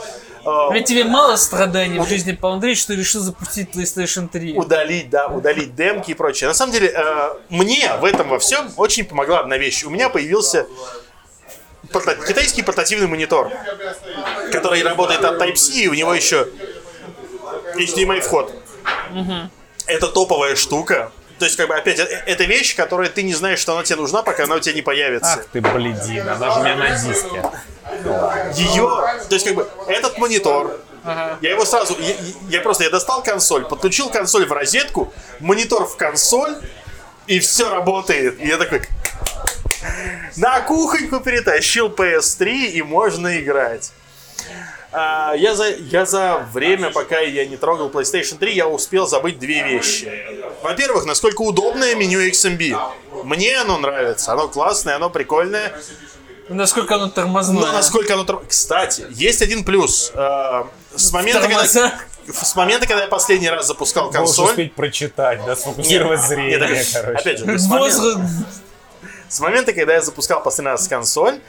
А, 0.45 0.71
Ведь 0.71 0.85
тебе 0.85 1.05
мало 1.05 1.35
страданий 1.37 1.97
в 1.99 2.07
жизни, 2.07 2.33
Павел 2.33 2.55
Андреевич, 2.55 2.81
что 2.83 2.93
ты 2.93 2.99
решил 2.99 3.21
запустить 3.21 3.69
PlayStation 3.71 4.29
3. 4.29 4.57
Удалить, 4.57 5.09
да, 5.09 5.27
удалить 5.27 5.75
демки 5.75 6.11
и 6.11 6.13
прочее. 6.13 6.49
На 6.49 6.53
самом 6.53 6.71
деле, 6.71 6.89
э, 6.95 7.29
мне 7.49 7.91
в 7.99 8.05
этом 8.05 8.29
во 8.29 8.37
всем 8.37 8.71
очень 8.77 9.05
помогла 9.05 9.39
одна 9.39 9.57
вещь. 9.57 9.83
У 9.83 9.89
меня 9.89 10.09
появился 10.09 10.67
порта- 11.95 12.27
китайский 12.27 12.61
портативный 12.61 13.07
монитор, 13.07 13.51
который 14.51 14.83
работает 14.83 15.23
от 15.23 15.41
Type-C, 15.41 15.71
и 15.73 15.87
у 15.87 15.93
него 15.93 16.13
еще 16.13 16.47
HDMI 17.75 18.21
вход. 18.21 18.53
Это 19.87 20.07
топовая 20.07 20.55
штука. 20.55 21.11
То 21.39 21.45
есть, 21.45 21.57
как 21.57 21.67
бы, 21.67 21.75
опять, 21.75 21.99
э- 21.99 22.23
это 22.25 22.45
вещь, 22.45 22.75
которая 22.75 23.09
ты 23.09 23.21
не 23.23 23.33
знаешь, 23.33 23.59
что 23.59 23.73
она 23.73 23.83
тебе 23.83 23.97
нужна, 23.97 24.23
пока 24.23 24.45
она 24.45 24.55
у 24.55 24.59
тебя 24.59 24.73
не 24.73 24.81
появится. 24.81 25.33
Ах 25.39 25.45
ты, 25.51 25.61
блядина, 25.61 26.35
она 26.35 26.51
же 26.53 26.59
у 26.59 26.63
меня 26.63 26.75
на 26.75 26.89
диске. 26.89 27.43
Ее, 28.55 28.87
то 29.29 29.35
есть, 29.35 29.45
как 29.45 29.55
бы, 29.55 29.67
этот 29.87 30.17
монитор, 30.17 30.79
я 31.41 31.49
его 31.51 31.65
сразу, 31.65 31.95
я, 31.99 32.15
я 32.49 32.61
просто, 32.61 32.83
я 32.85 32.89
достал 32.89 33.21
консоль, 33.21 33.65
подключил 33.65 34.09
консоль 34.09 34.45
в 34.45 34.51
розетку, 34.51 35.13
монитор 35.39 35.85
в 35.85 35.97
консоль, 35.97 36.55
и 37.27 37.39
все 37.39 37.69
работает. 37.69 38.39
И 38.39 38.47
я 38.47 38.57
такой, 38.57 38.81
на 40.37 40.61
кухоньку 40.61 41.19
перетащил 41.19 41.89
PS3, 41.89 42.65
и 42.67 42.81
можно 42.81 43.39
играть. 43.39 43.91
А, 44.91 45.33
я, 45.35 45.55
за, 45.55 45.67
я 45.69 46.05
за 46.05 46.47
время, 46.53 46.89
пока 46.89 47.19
я 47.19 47.45
не 47.45 47.57
трогал 47.57 47.89
PlayStation 47.89 48.37
3, 48.37 48.53
я 48.53 48.67
успел 48.67 49.07
забыть 49.07 49.39
две 49.39 49.63
вещи. 49.63 50.09
Во-первых, 50.63 51.05
насколько 51.05 51.41
удобное 51.41 51.95
меню 51.95 52.21
XMB. 52.29 52.77
Мне 53.23 53.57
оно 53.57 53.77
нравится, 53.77 54.31
оно 54.33 54.47
классное, 54.47 54.95
оно 54.95 55.09
прикольное. 55.09 55.73
Насколько 56.47 56.95
оно 56.95 57.09
тормозное. 57.09 57.65
Но 57.65 57.71
насколько 57.71 58.13
оно... 58.13 58.23
тор- 58.23 58.45
Кстати, 58.47 59.05
есть 59.09 59.41
один 59.41 59.63
плюс. 59.65 60.11
Э, 60.13 60.63
С 60.95 61.11
момента, 61.11 61.41
когда, 61.47 61.65
с 61.65 62.55
момента, 62.55 62.85
когда 62.87 63.01
я 63.03 63.07
последний 63.09 63.49
раз 63.49 63.65
запускал 63.67 64.05
Можешь 64.05 64.17
консоль... 64.19 64.45
успеть 64.51 64.75
прочитать, 64.75 65.43
да, 65.45 65.55
сфокусировать 65.55 66.21
зрение, 66.21 66.59
Нет, 66.59 66.61
опять- 66.71 66.91
короче. 66.93 67.19
Опять 67.19 67.39
же, 67.39 67.59
с 67.59 67.67
момента. 67.67 68.29
С 69.29 69.39
момента, 69.39 69.73
когда 69.73 69.93
я 69.93 70.01
запускал 70.01 70.41
последний 70.43 70.71
раз 70.71 70.87
консоль, 70.87 71.39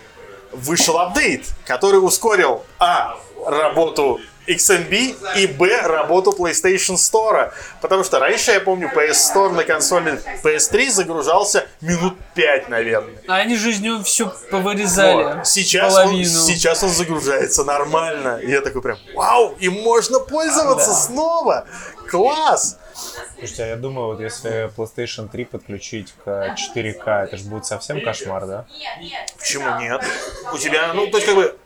вышел 0.52 0.98
апдейт, 0.98 1.46
который 1.64 1.96
ускорил 1.96 2.64
А. 2.78 3.16
Работу 3.46 4.20
XMB 4.48 5.36
и 5.36 5.46
Б. 5.46 5.82
Работу 5.82 6.34
PlayStation 6.38 6.94
Store. 6.94 7.52
Потому 7.80 8.04
что 8.04 8.18
раньше, 8.18 8.52
я 8.52 8.60
помню, 8.60 8.90
PS 8.94 9.34
Store 9.34 9.52
на 9.52 9.64
консоли 9.64 10.20
PS3 10.42 10.90
загружался 10.90 11.66
минут 11.80 12.14
5, 12.34 12.68
наверное. 12.68 13.14
А 13.28 13.36
они 13.36 13.56
же 13.56 13.70
из 13.70 13.80
него 13.80 14.02
все 14.02 14.32
повырезали. 14.50 15.36
Вот. 15.36 15.46
Сейчас, 15.46 15.96
он, 15.96 16.24
сейчас 16.24 16.82
он 16.82 16.90
загружается 16.90 17.64
нормально. 17.64 18.38
И 18.38 18.50
я 18.50 18.60
такой 18.60 18.82
прям, 18.82 18.98
вау, 19.14 19.54
им 19.58 19.74
можно 19.82 20.20
пользоваться 20.20 20.92
снова. 20.94 21.66
Класс. 22.10 22.78
Слушайте, 23.38 23.64
а 23.64 23.66
я 23.66 23.76
думаю, 23.76 24.06
вот 24.08 24.20
если 24.20 24.70
PlayStation 24.76 25.28
3 25.28 25.44
подключить 25.44 26.14
к 26.24 26.56
4К, 26.74 27.24
это 27.24 27.36
же 27.36 27.44
будет 27.44 27.66
совсем 27.66 28.02
кошмар, 28.02 28.46
да? 28.46 28.66
Почему 29.38 29.78
нет? 29.78 30.02
У 30.52 30.58
тебя, 30.58 30.92
ну, 30.94 31.06
то 31.08 31.18
есть 31.18 31.26
как 31.26 31.36
бы, 31.36 31.56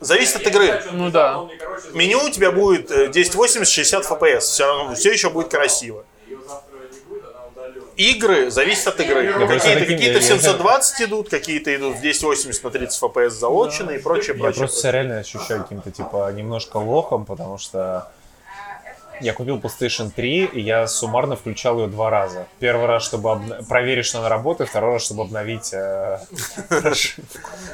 зависит 0.00 0.36
от 0.36 0.46
игры. 0.46 0.82
Ну 0.92 1.10
да. 1.10 1.46
Меню 1.92 2.24
у 2.24 2.30
тебя 2.30 2.50
будет 2.52 2.90
э, 2.90 3.06
1080, 3.08 3.66
60 3.66 4.04
FPS. 4.04 4.40
Все 4.40 4.66
равно, 4.66 4.94
все 4.94 5.12
еще 5.12 5.30
будет 5.30 5.48
красиво. 5.48 6.04
Игры 7.96 8.50
зависят 8.50 8.88
от 8.88 9.00
игры. 9.00 9.32
Какие-то 9.32 9.80
таким- 9.80 9.96
какие-то 9.96 10.18
в 10.18 10.22
я- 10.22 10.34
я- 10.34 10.38
720 10.40 11.02
идут, 11.02 11.28
какие-то 11.28 11.74
идут 11.76 11.96
в 11.96 12.00
1080 12.00 12.64
на 12.64 12.70
30 12.70 13.00
FPS 13.02 13.30
заочно 13.30 13.90
и 13.90 13.98
прочее, 13.98 14.34
Я 14.36 14.42
прочее. 14.42 14.58
просто 14.58 14.80
себя 14.80 14.92
реально 14.92 15.18
ощущаю 15.20 15.62
каким-то, 15.62 15.92
типа, 15.92 16.30
немножко 16.32 16.78
лохом, 16.78 17.24
потому 17.24 17.56
что 17.56 18.10
я 19.20 19.32
купил 19.32 19.58
PlayStation 19.58 20.10
3, 20.10 20.44
и 20.46 20.60
я 20.60 20.86
суммарно 20.86 21.36
включал 21.36 21.78
ее 21.80 21.86
два 21.86 22.10
раза. 22.10 22.46
Первый 22.58 22.86
раз, 22.86 23.04
чтобы 23.04 23.30
обна- 23.30 23.64
проверить, 23.66 24.06
что 24.06 24.18
она 24.18 24.28
работает, 24.28 24.70
второй 24.70 24.94
раз, 24.94 25.04
чтобы 25.04 25.22
обновить 25.22 25.72
э, 25.72 26.18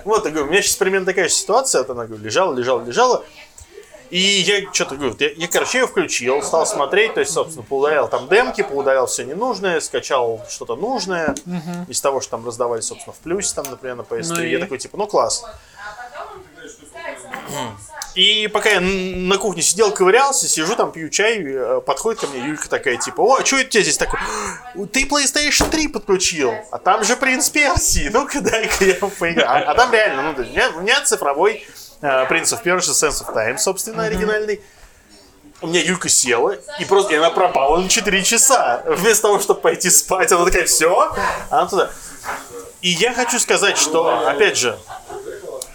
Вот, 0.05 0.25
я 0.25 0.31
говорю, 0.31 0.47
у 0.47 0.51
меня 0.51 0.63
сейчас 0.63 0.77
примерно 0.77 1.07
такая 1.07 1.29
же 1.29 1.35
ситуация, 1.35 1.85
она 1.89 2.07
говорю, 2.07 2.23
лежала, 2.23 2.55
лежала, 2.55 2.85
лежала. 2.85 3.25
И 4.11 4.19
я 4.19 4.73
что-то 4.73 4.97
говорю, 4.97 5.15
я, 5.21 5.31
я, 5.31 5.47
короче, 5.47 5.79
ее 5.79 5.87
включил, 5.87 6.43
стал 6.43 6.67
смотреть, 6.67 7.15
то 7.15 7.21
есть, 7.21 7.33
собственно, 7.33 7.65
поудалял 7.65 8.09
там 8.09 8.29
демки, 8.29 8.63
поудалял 8.63 9.07
все 9.07 9.25
ненужное, 9.25 9.79
скачал 9.81 10.45
что-то 10.49 10.75
нужное 10.75 11.37
из 11.87 12.01
того, 12.01 12.21
что 12.21 12.33
там 12.33 12.45
раздавали, 12.45 12.81
собственно, 12.81 13.13
в 13.13 13.19
плюсе, 13.19 13.55
там, 13.55 13.67
например, 13.71 13.95
на 13.97 14.03
PS3. 14.03 14.27
Ну 14.35 14.43
и? 14.43 14.51
Я 14.51 14.59
такой, 14.59 14.79
типа, 14.79 14.97
ну 14.97 15.07
класс. 15.07 15.45
И 18.15 18.49
пока 18.49 18.71
я 18.71 18.81
на 18.81 19.39
кухне 19.39 19.63
сидел, 19.63 19.93
ковырялся, 19.93 20.49
сижу 20.49 20.75
там, 20.75 20.91
пью 20.91 21.09
чай, 21.11 21.43
э, 21.45 21.81
подходит 21.81 22.21
ко 22.21 22.27
мне 22.27 22.45
Юлька 22.45 22.69
такая, 22.69 22.97
типа, 22.97 23.21
о, 23.21 23.37
а 23.37 23.45
что 23.47 23.57
это 23.57 23.69
у 23.69 23.71
тебя 23.71 23.83
здесь 23.83 23.99
такое? 23.99 24.21
Ты 24.93 25.05
PlayStation 25.05 25.71
3 25.71 25.89
подключил, 25.89 26.53
а 26.73 26.79
там 26.79 27.05
же 27.05 27.17
Принц 27.17 27.49
Персии, 27.51 28.09
ну-ка 28.13 28.41
дай-ка 28.41 28.85
я 28.85 28.95
поиграю. 28.95 29.49
А, 29.49 29.71
а 29.71 29.75
там 29.75 29.93
реально, 29.93 30.23
ну, 30.23 30.35
то 30.35 30.43
есть 30.43 30.53
у, 30.53 30.57
меня, 30.57 30.71
у 30.71 30.81
меня 30.81 31.01
цифровой 31.03 31.65
э, 32.01 32.07
Prince 32.07 32.53
of 32.53 32.65
Persia 32.65 32.91
Sense 32.91 33.25
of 33.25 33.33
Time, 33.35 33.59
собственно, 33.59 34.05
оригинальный. 34.05 34.61
У 35.63 35.67
меня 35.67 35.83
Юлька 35.83 36.09
села, 36.09 36.57
и 36.79 36.85
просто 36.87 37.13
и 37.13 37.17
она 37.17 37.31
пропала 37.31 37.77
на 37.79 37.89
4 37.89 38.23
часа. 38.25 38.83
Вместо 38.87 39.23
того, 39.23 39.39
чтобы 39.41 39.61
пойти 39.61 39.91
спать, 39.91 40.33
она 40.33 40.47
такая, 40.47 40.65
все, 40.65 41.15
она 41.51 41.67
туда. 41.67 41.91
И 42.81 42.89
я 42.89 43.13
хочу 43.13 43.39
сказать, 43.39 43.77
что, 43.77 44.27
опять 44.27 44.57
же, 44.57 44.79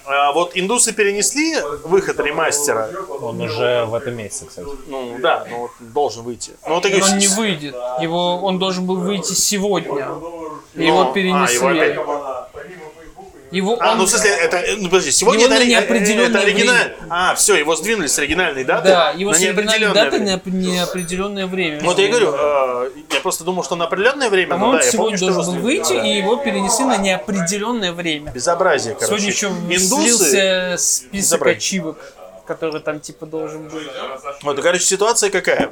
а, 0.07 0.31
вот 0.33 0.51
индусы 0.55 0.93
перенесли 0.93 1.55
выход 1.83 2.19
ремастера. 2.19 2.89
Он 3.21 3.41
уже 3.41 3.85
в 3.85 3.93
этом 3.95 4.15
месяце, 4.15 4.45
кстати. 4.45 4.67
Ну 4.87 5.17
да, 5.19 5.45
ну 5.49 5.59
вот 5.61 5.71
должен 5.79 6.23
выйти. 6.23 6.51
Ну 6.67 6.75
вот 6.75 6.85
я 6.85 6.91
говорю, 6.97 7.13
Он 7.13 7.17
не 7.17 7.27
выйдет. 7.27 7.75
Его, 8.01 8.37
он 8.41 8.59
должен 8.59 8.85
был 8.85 8.97
выйти 8.97 9.33
сегодня. 9.33 9.93
ну, 9.93 10.59
Его 10.75 11.01
а, 11.09 11.13
перенесли. 11.13 11.55
его 11.55 11.67
опять- 11.69 11.97
Его 13.55 13.77
А, 13.79 13.91
он- 13.93 13.99
ну 13.99 14.05
в 14.05 14.09
смысле, 14.09 14.31
это, 14.31 14.63
ну 14.77 14.89
подожди, 14.89 15.11
сегодня 15.11 15.45
Его 15.45 15.53
это, 15.53 15.65
неопределенное 15.65 16.27
это 16.29 16.39
оригинально. 16.39 16.83
время. 16.83 16.95
А, 17.09 17.35
все, 17.35 17.55
его 17.55 17.75
сдвинули 17.77 18.07
с 18.07 18.19
оригинальной 18.19 18.65
даты 18.65 18.89
Да, 18.89 19.11
его 19.11 19.31
на 19.31 19.37
с 19.37 19.41
оригинальной 19.41 19.87
время. 19.91 20.41
на 20.43 20.49
неопределенное 20.49 21.47
время. 21.47 21.79
Вот 21.83 21.97
я 21.97 22.05
и 22.05 22.07
говорю, 22.09 22.33
э, 22.37 22.89
я 23.13 23.19
просто 23.21 23.45
думал, 23.45 23.63
что 23.63 23.75
на 23.77 23.85
определенное 23.85 24.29
время, 24.29 24.57
но 24.57 24.73
да, 24.73 24.79
я 24.83 24.91
сегодня 24.91 25.17
помню, 25.17 25.17
что 25.17 25.33
должен 25.33 25.55
был 25.55 25.61
выйти, 25.61 25.93
Да. 25.93 26.05
и 26.05 26.17
его 26.17 26.35
перенесли 26.35 26.83
на 26.85 26.97
неопределенное 26.97 27.93
время. 27.93 28.31
Безобразие, 28.33 28.95
короче. 28.95 29.07
Сегодня 29.07 29.27
еще 29.29 29.47
Индусы... 29.47 29.87
слился 29.87 30.75
список 30.77 31.13
Безобразие. 31.39 31.57
ачивок, 31.57 31.97
который 32.45 32.81
там 32.81 32.99
типа 32.99 33.25
должен 33.25 33.69
быть. 33.69 33.87
Вот, 34.43 34.61
короче, 34.61 34.83
ситуация 34.83 35.29
какая? 35.29 35.71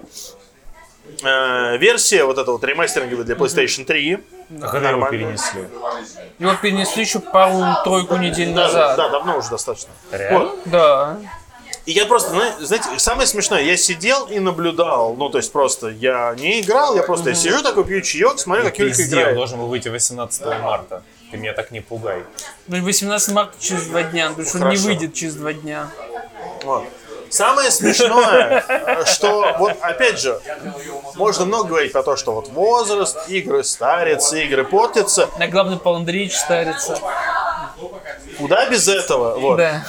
Э, 1.22 1.78
версия 1.78 2.24
вот 2.24 2.38
эта 2.38 2.52
вот 2.52 2.64
ремастеринговая 2.64 3.26
для 3.26 3.36
PlayStation 3.36 3.86
3. 3.86 4.20
А 4.62 4.68
когда 4.68 4.90
его 4.92 5.06
перенесли? 5.08 5.66
Его 6.40 6.54
перенесли 6.56 7.04
еще 7.04 7.20
пару-тройку 7.20 8.18
недель 8.18 8.54
Да, 8.54 8.64
назад. 8.66 8.98
да, 8.98 9.10
давно 9.10 9.38
уже 9.38 9.50
достаточно. 9.50 9.90
Реально? 10.12 10.40
Вот. 10.40 10.60
Да. 10.66 11.18
И 11.86 11.92
я 11.92 12.06
просто, 12.06 12.30
зна- 12.30 12.56
знаете, 12.62 12.88
самое 12.98 13.28
смешное, 13.28 13.62
я 13.62 13.76
сидел 13.76 14.28
и 14.28 14.40
наблюдал, 14.40 15.16
ну, 15.16 15.30
то 15.30 15.38
есть 15.38 15.52
просто 15.52 15.90
я 15.90 16.34
не 16.40 16.62
играл, 16.62 16.96
я 16.96 17.04
просто 17.04 17.32
я 17.32 17.36
сижу 17.36 17.62
такой, 17.62 17.84
пью 17.84 18.00
чаек, 18.02 18.40
смотрю, 18.40 18.64
как 18.64 18.80
Юлька 18.80 19.04
играет. 19.06 19.36
должен 19.36 19.60
был 19.60 19.68
выйти 19.68 19.90
18 19.90 20.46
марта. 20.62 21.04
Ты 21.32 21.38
меня 21.38 21.52
так 21.52 21.72
не 21.72 21.82
пугай. 21.82 22.24
Ну, 22.68 22.82
18 22.84 23.34
марта 23.34 23.54
через 23.60 23.88
два 23.88 24.04
дня, 24.04 24.30
потому 24.30 24.48
что 24.48 24.60
он 24.60 24.70
не 24.70 24.78
выйдет 24.78 25.14
через 25.14 25.36
два 25.36 25.52
дня. 25.52 25.90
Вот. 26.64 26.86
Самое 27.34 27.72
смешное, 27.72 28.64
что 29.08 29.56
вот 29.58 29.76
опять 29.82 30.20
же, 30.20 30.40
можно 31.16 31.46
много 31.46 31.70
говорить 31.70 31.92
про 31.92 32.04
то, 32.04 32.16
что 32.16 32.34
вот 32.34 32.50
возраст, 32.50 33.18
игры 33.28 33.64
старятся, 33.64 34.38
игры 34.38 34.64
портятся. 34.64 35.28
А 35.40 35.48
главное, 35.48 35.78
Павел 35.78 35.98
Андреевич 35.98 36.36
старится. 36.36 37.00
Куда 38.38 38.70
без 38.70 38.88
этого? 38.88 39.40
Вот. 39.40 39.58
Да. 39.58 39.84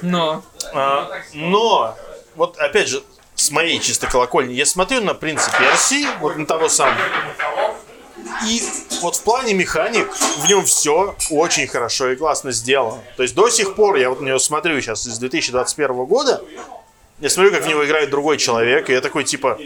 Но. 0.00 0.44
А, 0.74 1.10
но, 1.32 1.96
вот 2.36 2.56
опять 2.58 2.86
же, 2.86 3.02
с 3.34 3.50
моей 3.50 3.80
чисто 3.80 4.06
колокольни, 4.06 4.52
я 4.52 4.64
смотрю 4.64 5.00
на 5.00 5.14
принцип 5.14 5.58
Персии, 5.58 6.06
вот 6.20 6.36
на 6.36 6.46
того 6.46 6.68
самого. 6.68 6.94
И 8.44 8.62
вот 9.00 9.16
в 9.16 9.22
плане 9.22 9.54
механик 9.54 10.12
в 10.12 10.48
нем 10.48 10.64
все 10.64 11.14
очень 11.30 11.66
хорошо 11.66 12.10
и 12.10 12.16
классно 12.16 12.52
сделано. 12.52 13.00
То 13.16 13.22
есть 13.22 13.34
до 13.34 13.48
сих 13.48 13.74
пор, 13.74 13.96
я 13.96 14.10
вот 14.10 14.20
на 14.20 14.26
него 14.26 14.38
смотрю 14.38 14.80
сейчас 14.80 15.06
из 15.06 15.18
2021 15.18 16.04
года, 16.04 16.42
я 17.20 17.30
смотрю, 17.30 17.52
как 17.52 17.64
в 17.64 17.66
него 17.66 17.84
играет 17.86 18.10
другой 18.10 18.36
человек, 18.36 18.90
и 18.90 18.92
я 18.92 19.00
такой 19.00 19.24
типа, 19.24 19.58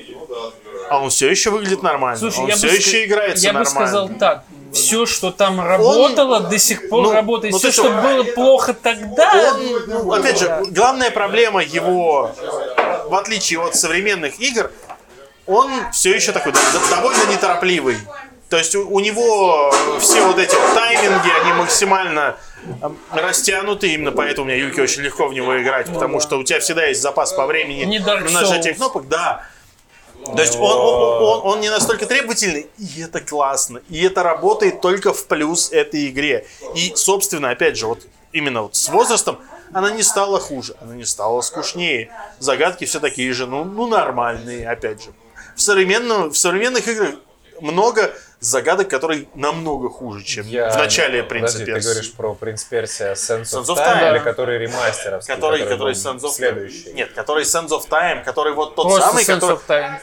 а 0.89 1.01
он 1.01 1.11
все 1.11 1.29
еще 1.29 1.51
выглядит 1.51 1.83
нормально, 1.83 2.19
Слушай, 2.19 2.41
он 2.41 2.49
я 2.49 2.57
все 2.57 2.69
бы, 2.69 2.75
еще 2.75 3.05
играется 3.05 3.45
я 3.45 3.53
бы 3.53 3.61
нормально. 3.61 3.89
сказал 3.89 4.09
так. 4.19 4.45
Все, 4.73 5.05
что 5.05 5.33
там 5.33 5.61
работало, 5.61 6.41
до 6.41 6.59
сих 6.59 6.89
пор 6.89 7.03
ну, 7.03 7.13
работает. 7.13 7.53
ну, 7.53 7.59
все, 7.59 7.73
что 7.73 7.85
что, 7.85 8.03
было 8.03 8.23
плохо 8.23 8.73
тогда. 8.73 9.53
Он, 9.53 9.83
ну, 9.89 10.13
опять 10.13 10.39
же, 10.39 10.65
главная 10.71 11.11
проблема 11.11 11.61
его, 11.61 12.31
в 13.07 13.15
отличие 13.17 13.61
от 13.61 13.75
современных 13.75 14.39
игр, 14.39 14.71
он 15.47 15.71
все 15.93 16.15
еще 16.15 16.31
такой 16.31 16.53
довольно 16.89 17.25
неторопливый. 17.33 17.97
То 18.51 18.59
есть 18.59 18.75
у, 18.75 18.87
у 18.91 18.99
него 18.99 19.73
все 20.01 20.27
вот 20.27 20.37
эти 20.37 20.57
тайминги, 20.75 21.31
они 21.41 21.53
максимально 21.53 22.37
э, 22.83 22.91
растянуты, 23.13 23.95
именно 23.95 24.11
поэтому 24.11 24.47
мне 24.47 24.59
Юльке 24.59 24.83
очень 24.83 25.03
легко 25.03 25.29
в 25.29 25.33
него 25.33 25.63
играть, 25.63 25.87
потому 25.87 26.19
что 26.19 26.37
у 26.37 26.43
тебя 26.43 26.59
всегда 26.59 26.85
есть 26.87 27.01
запас 27.01 27.33
по 27.33 27.47
времени 27.47 27.85
Не 27.85 28.01
на 28.01 28.19
нажатие 28.19 28.75
кнопок, 28.75 29.09
да. 29.09 29.47
То 30.25 30.43
есть 30.43 30.57
он, 30.57 30.63
он, 30.63 31.23
он- 31.23 31.41
он 31.45 31.61
не 31.61 31.71
настолько 31.71 32.07
требовательный, 32.07 32.67
и 32.77 33.01
это 33.01 33.21
классно. 33.21 33.83
И 33.89 34.03
это 34.05 34.25
работает 34.25 34.81
только 34.81 35.15
в 35.15 35.27
плюс 35.27 35.71
этой 35.71 36.09
игре. 36.09 36.45
И, 36.75 36.93
собственно, 36.97 37.51
опять 37.51 37.79
же, 37.79 37.87
вот 37.87 38.01
именно 38.33 38.63
вот 38.63 38.75
с 38.75 38.89
возрастом 38.89 39.39
она 39.73 39.93
не 39.93 40.03
стала 40.03 40.41
хуже, 40.41 40.75
она 40.83 40.97
не 40.97 41.05
стала 41.05 41.41
скучнее. 41.41 42.11
Загадки 42.41 42.85
все 42.85 42.99
такие 42.99 43.33
же, 43.33 43.47
ну, 43.47 43.65
ну 43.65 43.87
нормальные, 43.87 44.69
опять 44.69 45.05
же. 45.05 45.11
В, 45.55 45.63
современном, 45.63 46.31
в 46.33 46.37
современных 46.37 46.87
играх 46.89 47.15
много 47.61 48.13
загадок, 48.41 48.89
которые 48.89 49.27
намного 49.35 49.89
хуже, 49.91 50.25
чем 50.25 50.45
в 50.47 50.77
начале 50.77 51.23
Принца 51.23 51.53
Подожди, 51.59 51.65
ты 51.67 51.73
Персии. 51.73 51.89
говоришь 51.89 52.13
про 52.13 52.35
Принц 52.35 52.65
Персия 52.65 53.13
Sense 53.15 53.43
Sense 53.43 53.63
of 53.67 53.67
of 53.67 53.77
Time, 53.77 54.01
Time. 54.03 54.11
или 54.11 54.19
который 54.19 54.59
ремастеровский, 54.59 55.35
Который, 55.35 55.63
который 55.65 55.95
был 55.95 56.01
Sands 56.01 56.21
of 56.21 56.31
следующий? 56.31 56.93
Нет, 56.95 57.13
который 57.13 57.45
Sands 57.45 57.69
of 57.69 57.89
Time, 57.89 58.25
который 58.25 58.53
вот 58.55 58.75
тот 58.75 58.87
Просто 58.89 59.09
самый, 59.09 59.25
Sense 59.25 59.41
который, 59.41 59.57
of 59.57 59.61
Time. 59.69 60.01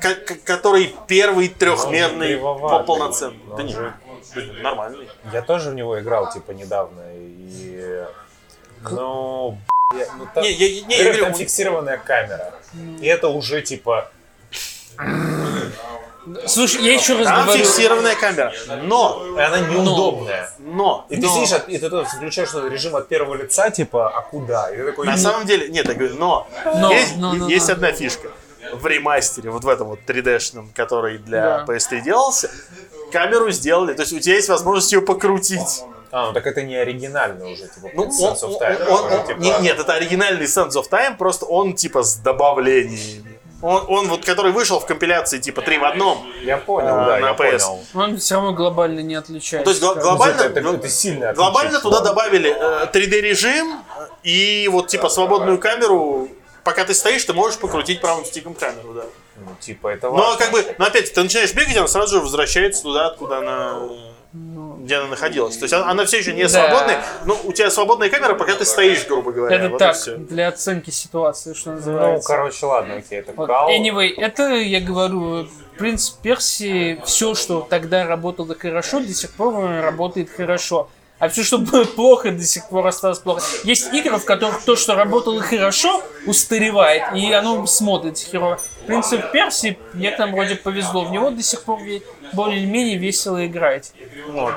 ко- 0.00 0.34
который 0.44 0.94
первый 1.06 1.48
трехмерный, 1.48 2.36
по- 2.36 2.82
полноценный. 2.84 3.38
Но 3.48 3.56
Да 3.56 3.62
нет, 3.62 3.76
же- 3.76 3.94
нормальный. 4.62 5.08
Я 5.32 5.42
тоже 5.42 5.70
в 5.70 5.74
него 5.74 5.98
играл, 6.00 6.30
типа, 6.32 6.50
недавно, 6.52 7.00
и... 7.14 8.04
Ну, 8.90 9.52
б***ь, 9.92 10.06
ну, 10.18 10.26
там, 10.34 10.42
Не, 10.44 10.50
я- 10.52 10.66
я- 10.66 10.84
не, 10.86 10.96
я 10.98 11.04
говорю, 11.04 11.24
там 11.24 11.34
фиксированная 11.34 11.98
камера. 11.98 12.54
И 13.00 13.06
это 13.06 13.28
уже, 13.28 13.62
типа, 13.62 14.10
Слушай, 16.46 16.82
я 16.82 16.94
еще 16.94 17.16
раз 17.16 17.26
Там 17.26 17.44
говорю. 17.44 17.64
фиксированная 17.64 18.14
камера. 18.14 18.52
Но, 18.82 19.22
она 19.36 19.58
неудобная. 19.60 20.50
но, 20.58 21.06
И 21.08 21.16
ты 21.16 21.22
но, 21.22 21.34
сидишь, 21.34 21.52
от- 21.52 21.68
и 21.68 21.78
ты 21.78 21.88
включаешь 22.04 22.52
режим 22.70 22.96
от 22.96 23.08
первого 23.08 23.34
лица, 23.34 23.70
типа, 23.70 24.08
а 24.16 24.22
куда? 24.22 24.70
И 24.70 24.76
ты 24.76 24.84
такой, 24.86 25.06
на 25.06 25.12
«Ну, 25.12 25.18
самом 25.18 25.46
деле, 25.46 25.68
нет, 25.68 25.86
я 25.88 25.94
говорю, 25.94 26.14
но, 26.16 26.46
Но, 26.64 26.92
есть, 26.92 27.16
но, 27.16 27.32
но, 27.34 27.48
есть 27.48 27.68
но. 27.68 27.74
одна 27.74 27.92
фишка. 27.92 28.28
В 28.72 28.86
ремастере, 28.86 29.50
вот 29.50 29.64
в 29.64 29.68
этом 29.68 29.86
вот 29.88 30.00
3D-шном, 30.06 30.68
который 30.74 31.18
для 31.18 31.64
Да. 31.66 31.72
PS3 31.72 32.00
делался, 32.02 32.50
камеру 33.12 33.50
сделали, 33.50 33.94
то 33.94 34.02
есть 34.02 34.12
у 34.12 34.18
тебя 34.20 34.34
есть 34.34 34.48
возможность 34.48 34.92
ее 34.92 35.00
покрутить. 35.00 35.82
А, 36.10 36.28
ну 36.28 36.32
так 36.32 36.46
это 36.46 36.62
не 36.62 36.74
оригинальный 36.76 37.52
уже, 37.52 37.68
типа, 37.68 37.90
Ну, 37.94 38.04
Sense 38.06 38.42
он- 38.42 38.50
of 38.50 38.54
он- 38.56 38.62
Time. 38.62 38.88
он- 38.88 39.04
уже, 39.06 39.16
он- 39.18 39.26
типа, 39.26 39.38
не- 39.38 39.58
нет, 39.60 39.78
это 39.78 39.92
оригинальный 39.94 40.46
Sands 40.46 40.70
of 40.72 40.88
Time, 40.90 41.16
просто 41.16 41.44
он 41.46 41.74
типа 41.74 42.02
с 42.02 42.16
добавлениями. 42.16 43.37
Он, 43.60 43.84
он 43.88 44.08
вот, 44.08 44.24
который 44.24 44.52
вышел 44.52 44.78
в 44.78 44.86
компиляции 44.86 45.38
типа 45.40 45.62
3 45.62 45.78
в 45.78 45.84
одном. 45.84 46.24
Я 46.42 46.58
понял, 46.58 46.94
а, 46.94 47.06
да, 47.06 47.18
на 47.18 47.26
я 47.28 47.32
PS. 47.32 47.36
понял. 47.36 47.84
Он 47.94 48.16
все 48.18 48.34
равно 48.36 48.52
глобально 48.52 49.00
не 49.00 49.16
отличается. 49.16 49.64
То 49.64 49.70
есть 49.70 49.82
как- 49.82 50.00
глобально, 50.02 50.42
это- 50.42 50.60
гл- 50.60 50.74
это 50.74 50.88
сильно 50.88 51.32
глобально 51.32 51.80
туда 51.80 52.00
добавили 52.00 52.54
э, 52.56 52.86
3D 52.92 53.20
режим 53.20 53.82
и 54.22 54.68
вот 54.70 54.86
типа 54.88 55.08
свободную 55.08 55.58
камеру. 55.58 56.28
Пока 56.62 56.84
ты 56.84 56.94
стоишь, 56.94 57.24
ты 57.24 57.32
можешь 57.32 57.58
покрутить 57.58 58.00
правым 58.00 58.24
стиком 58.24 58.54
камеру, 58.54 58.92
да. 58.94 59.02
Ну, 59.36 59.56
типа, 59.60 59.88
это 59.88 60.08
Но 60.08 60.14
важно. 60.16 60.36
как 60.38 60.50
бы, 60.52 60.64
но 60.78 60.84
опять 60.86 61.12
ты 61.14 61.22
начинаешь 61.22 61.54
бегать, 61.54 61.76
она 61.76 61.86
сразу 61.88 62.16
же 62.16 62.22
возвращается 62.22 62.82
туда, 62.82 63.06
откуда 63.06 63.38
она 63.38 63.78
где 64.88 64.96
она 64.96 65.08
находилась. 65.08 65.54
То 65.58 65.64
есть 65.64 65.74
она, 65.74 65.90
она 65.90 66.06
все 66.06 66.16
еще 66.18 66.32
не 66.32 66.44
Да. 66.44 66.48
свободная, 66.48 67.04
но 67.26 67.38
у 67.44 67.52
тебя 67.52 67.70
свободная 67.70 68.08
камера, 68.08 68.32
пока 68.34 68.54
ты 68.54 68.64
стоишь, 68.64 69.06
грубо 69.06 69.32
говоря. 69.32 69.54
Это 69.56 69.68
вот 69.68 69.78
так, 69.78 69.96
для 70.28 70.48
оценки 70.48 70.88
ситуации, 70.88 71.52
что 71.52 71.70
Ну, 71.72 71.76
называется. 71.76 72.26
короче, 72.26 72.64
ладно, 72.64 72.94
окей, 72.94 73.18
это 73.18 73.32
Вот. 73.36 73.48
кал. 73.48 73.68
Anyway, 73.70 74.14
это, 74.16 74.44
я 74.54 74.80
говорю, 74.80 75.46
принц 75.76 76.08
Персии, 76.08 77.02
все, 77.04 77.34
что 77.34 77.66
тогда 77.68 78.06
работало 78.06 78.54
хорошо, 78.58 79.00
до 79.00 79.12
сих 79.12 79.30
пор 79.32 79.62
работает 79.82 80.30
хорошо. 80.30 80.88
А 81.18 81.28
все, 81.28 81.42
что 81.42 81.58
было 81.58 81.84
плохо, 81.84 82.30
до 82.30 82.44
сих 82.44 82.68
пор 82.68 82.86
осталось 82.86 83.18
плохо. 83.18 83.42
Есть 83.64 83.92
игры, 83.92 84.16
в 84.18 84.24
которых 84.24 84.62
то, 84.64 84.74
что 84.76 84.94
работало 84.94 85.42
хорошо, 85.42 86.00
устаревает, 86.26 87.02
и 87.14 87.30
оно 87.32 87.66
смотрится 87.66 88.24
херово. 88.24 88.58
Принц 88.86 89.12
Персии, 89.32 89.76
мне 89.92 90.12
там 90.12 90.32
вроде 90.32 90.54
повезло, 90.54 91.04
в 91.04 91.10
него 91.10 91.30
до 91.30 91.42
сих 91.42 91.64
пор 91.64 91.80
более-менее 92.32 92.96
весело 92.96 93.46
играть. 93.46 93.92
Вот. 94.28 94.54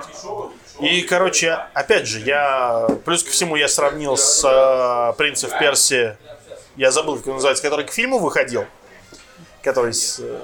И, 0.79 1.01
короче, 1.01 1.59
опять 1.73 2.07
же, 2.07 2.19
я 2.19 2.87
плюс 3.05 3.23
ко 3.23 3.29
всему 3.29 3.55
я 3.55 3.67
сравнил 3.67 4.17
с 4.17 4.43
э, 4.43 5.17
«Принцем 5.17 5.51
Персии», 5.59 6.15
я 6.75 6.91
забыл, 6.91 7.17
как 7.17 7.27
он 7.27 7.33
называется, 7.35 7.63
который 7.63 7.85
к 7.85 7.91
фильму 7.91 8.19
выходил, 8.19 8.65
который 9.61 9.93
с 9.93 10.19
э, 10.19 10.39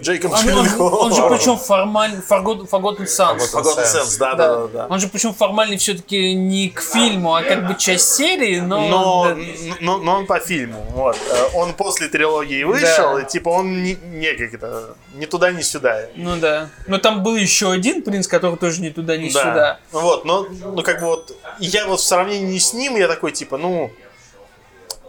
Джейком 0.00 0.32
Он, 0.32 0.38
он- 0.38 0.42
Джилленхолом. 0.44 0.94
он 0.94 1.14
же 1.14 1.22
причем 1.28 1.56
формально, 1.58 2.22
Forgotten, 2.28 2.68
Forgotten 2.68 3.04
Sands. 3.06 3.52
Forgotten 3.52 3.84
Sands, 3.84 4.18
да, 4.18 4.34
да, 4.34 4.56
да, 4.56 4.66
да. 4.68 4.86
Он 4.88 4.98
же 4.98 5.08
причем 5.08 5.34
формально 5.34 5.76
все-таки 5.76 6.34
не 6.34 6.70
к 6.70 6.80
фильму, 6.80 7.34
а 7.34 7.42
как 7.42 7.66
бы 7.66 7.74
часть 7.76 8.08
серии, 8.14 8.60
но... 8.60 8.88
Но, 8.88 9.36
но, 9.80 9.98
но 9.98 10.16
он 10.18 10.26
по 10.26 10.38
фильму, 10.40 10.84
вот. 10.90 11.16
Э, 11.30 11.48
Он 11.54 11.74
после 11.74 12.08
трилогии 12.08 12.64
вышел, 12.64 13.14
Да. 13.16 13.22
и 13.22 13.26
типа 13.26 13.50
он 13.50 13.82
не, 13.82 13.94
не 13.94 14.32
как 14.34 14.54
это, 14.54 14.94
ни 15.14 15.26
туда, 15.26 15.52
ни 15.52 15.62
сюда. 15.62 16.06
Ну 16.16 16.36
да. 16.36 16.70
Но 16.86 16.98
там 16.98 17.22
был 17.22 17.36
еще 17.36 17.70
один 17.70 18.02
принц, 18.02 18.26
который 18.26 18.56
тоже 18.56 18.80
ни 18.80 18.88
туда, 18.88 19.16
ни 19.16 19.28
Да. 19.28 19.40
сюда. 19.40 19.78
Вот, 19.92 20.24
но, 20.24 20.46
ну 20.50 20.82
как 20.82 21.00
бы 21.00 21.06
вот, 21.06 21.36
я 21.58 21.86
вот 21.86 22.00
в 22.00 22.04
сравнении 22.04 22.58
с 22.58 22.72
ним, 22.72 22.96
я 22.96 23.06
такой 23.08 23.32
типа, 23.32 23.58
ну, 23.58 23.90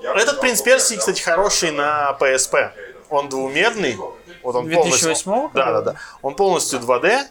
этот 0.03 0.41
принц 0.41 0.61
Персии, 0.61 0.95
кстати, 0.95 1.21
хороший 1.21 1.71
на 1.71 2.15
PSP. 2.19 2.71
Он 3.09 3.27
двумерный. 3.27 3.97
Вот 4.43 4.55
он 4.55 4.65
2008 4.65 5.23
полностью, 5.23 5.51
Да, 5.53 5.71
да, 5.71 5.81
да. 5.81 5.95
Он 6.21 6.35
полностью 6.35 6.79
2D. 6.79 7.23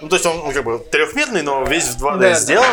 Ну, 0.00 0.08
то 0.08 0.16
есть 0.16 0.26
он, 0.26 0.36
ну, 0.38 0.52
как 0.52 0.64
бы 0.64 0.78
трехмерный, 0.78 1.42
но 1.42 1.64
весь 1.64 1.84
в 1.86 1.96
2D 2.04 2.18
Да, 2.18 2.28
да. 2.30 2.34
сделан. 2.34 2.66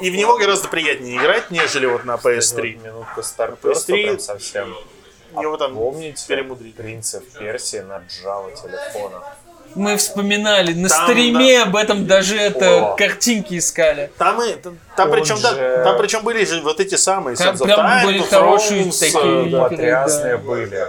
И 0.00 0.10
в 0.10 0.14
него 0.16 0.36
гораздо 0.38 0.68
приятнее 0.68 1.16
играть, 1.18 1.50
нежели 1.50 1.86
вот 1.86 2.04
на 2.04 2.16
Вот 2.16 2.24
PS3. 2.26 2.82
минутка 2.84 3.22
старперства 3.22 3.94
PS3. 3.96 4.02
прям 4.04 4.18
совсем. 4.20 4.74
Его 5.40 5.56
там 5.56 5.74
Помните 5.74 6.24
перемудрили. 6.28 6.72
принца 6.72 7.20
в 7.20 7.38
Персии 7.38 7.78
на 7.78 8.02
Java 8.22 8.52
телефона? 8.60 9.22
Мы 9.74 9.96
вспоминали, 9.96 10.74
на 10.74 10.90
Там, 10.90 11.06
стриме 11.08 11.62
об 11.62 11.74
этом 11.76 12.06
даже 12.06 12.36
это 12.36 12.92
О. 12.92 12.94
картинки 12.96 13.56
искали. 13.56 14.12
Там, 14.18 14.42
и, 14.42 14.52
там, 14.56 14.78
там 14.96 15.10
причем, 15.10 15.40
да, 15.40 15.54
же- 15.54 15.80
там 15.82 15.96
причем 15.96 16.22
были 16.22 16.44
же 16.44 16.60
вот 16.60 16.78
эти 16.78 16.96
самые 16.96 17.36
Там 17.38 17.56
прям 17.56 17.80
Time, 17.80 18.04
были 18.04 18.18
хорошие 18.18 18.84
такие. 18.92 19.46
э, 19.46 19.50
да. 19.50 19.60
Потрясные 19.62 20.36
да. 20.36 20.42
были. 20.44 20.86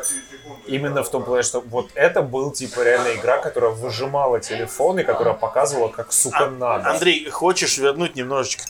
Именно 0.66 1.04
в 1.04 1.10
том 1.10 1.24
плане, 1.24 1.44
что 1.44 1.60
вот 1.62 1.90
это 1.96 2.22
был 2.22 2.52
типа 2.52 2.82
реально 2.84 3.16
игра, 3.16 3.38
которая 3.38 3.72
выжимала 3.72 4.40
телефон 4.40 5.00
и 5.00 5.04
которая 5.04 5.34
показывала, 5.34 5.90
как 5.90 6.12
сука 6.14 6.48
надо. 6.48 6.90
Андрей, 6.90 7.30
хочешь 7.30 7.78
вернуть 7.78 8.16
немножечко 8.16 8.64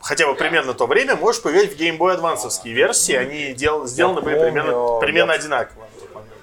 хотя 0.00 0.26
бы 0.28 0.34
примерно 0.34 0.72
то 0.72 0.86
время, 0.86 1.16
можешь 1.16 1.42
поиграть 1.42 1.74
в 1.76 1.80
Game 1.80 1.98
Boy 1.98 2.16
Advance 2.20 2.48
версии, 2.72 3.14
они 3.14 3.54
дел, 3.54 3.86
сделаны 3.86 4.20
были 4.20 4.38
примерно, 4.38 4.98
примерно 5.00 5.32
я- 5.32 5.38
одинаково. 5.38 5.86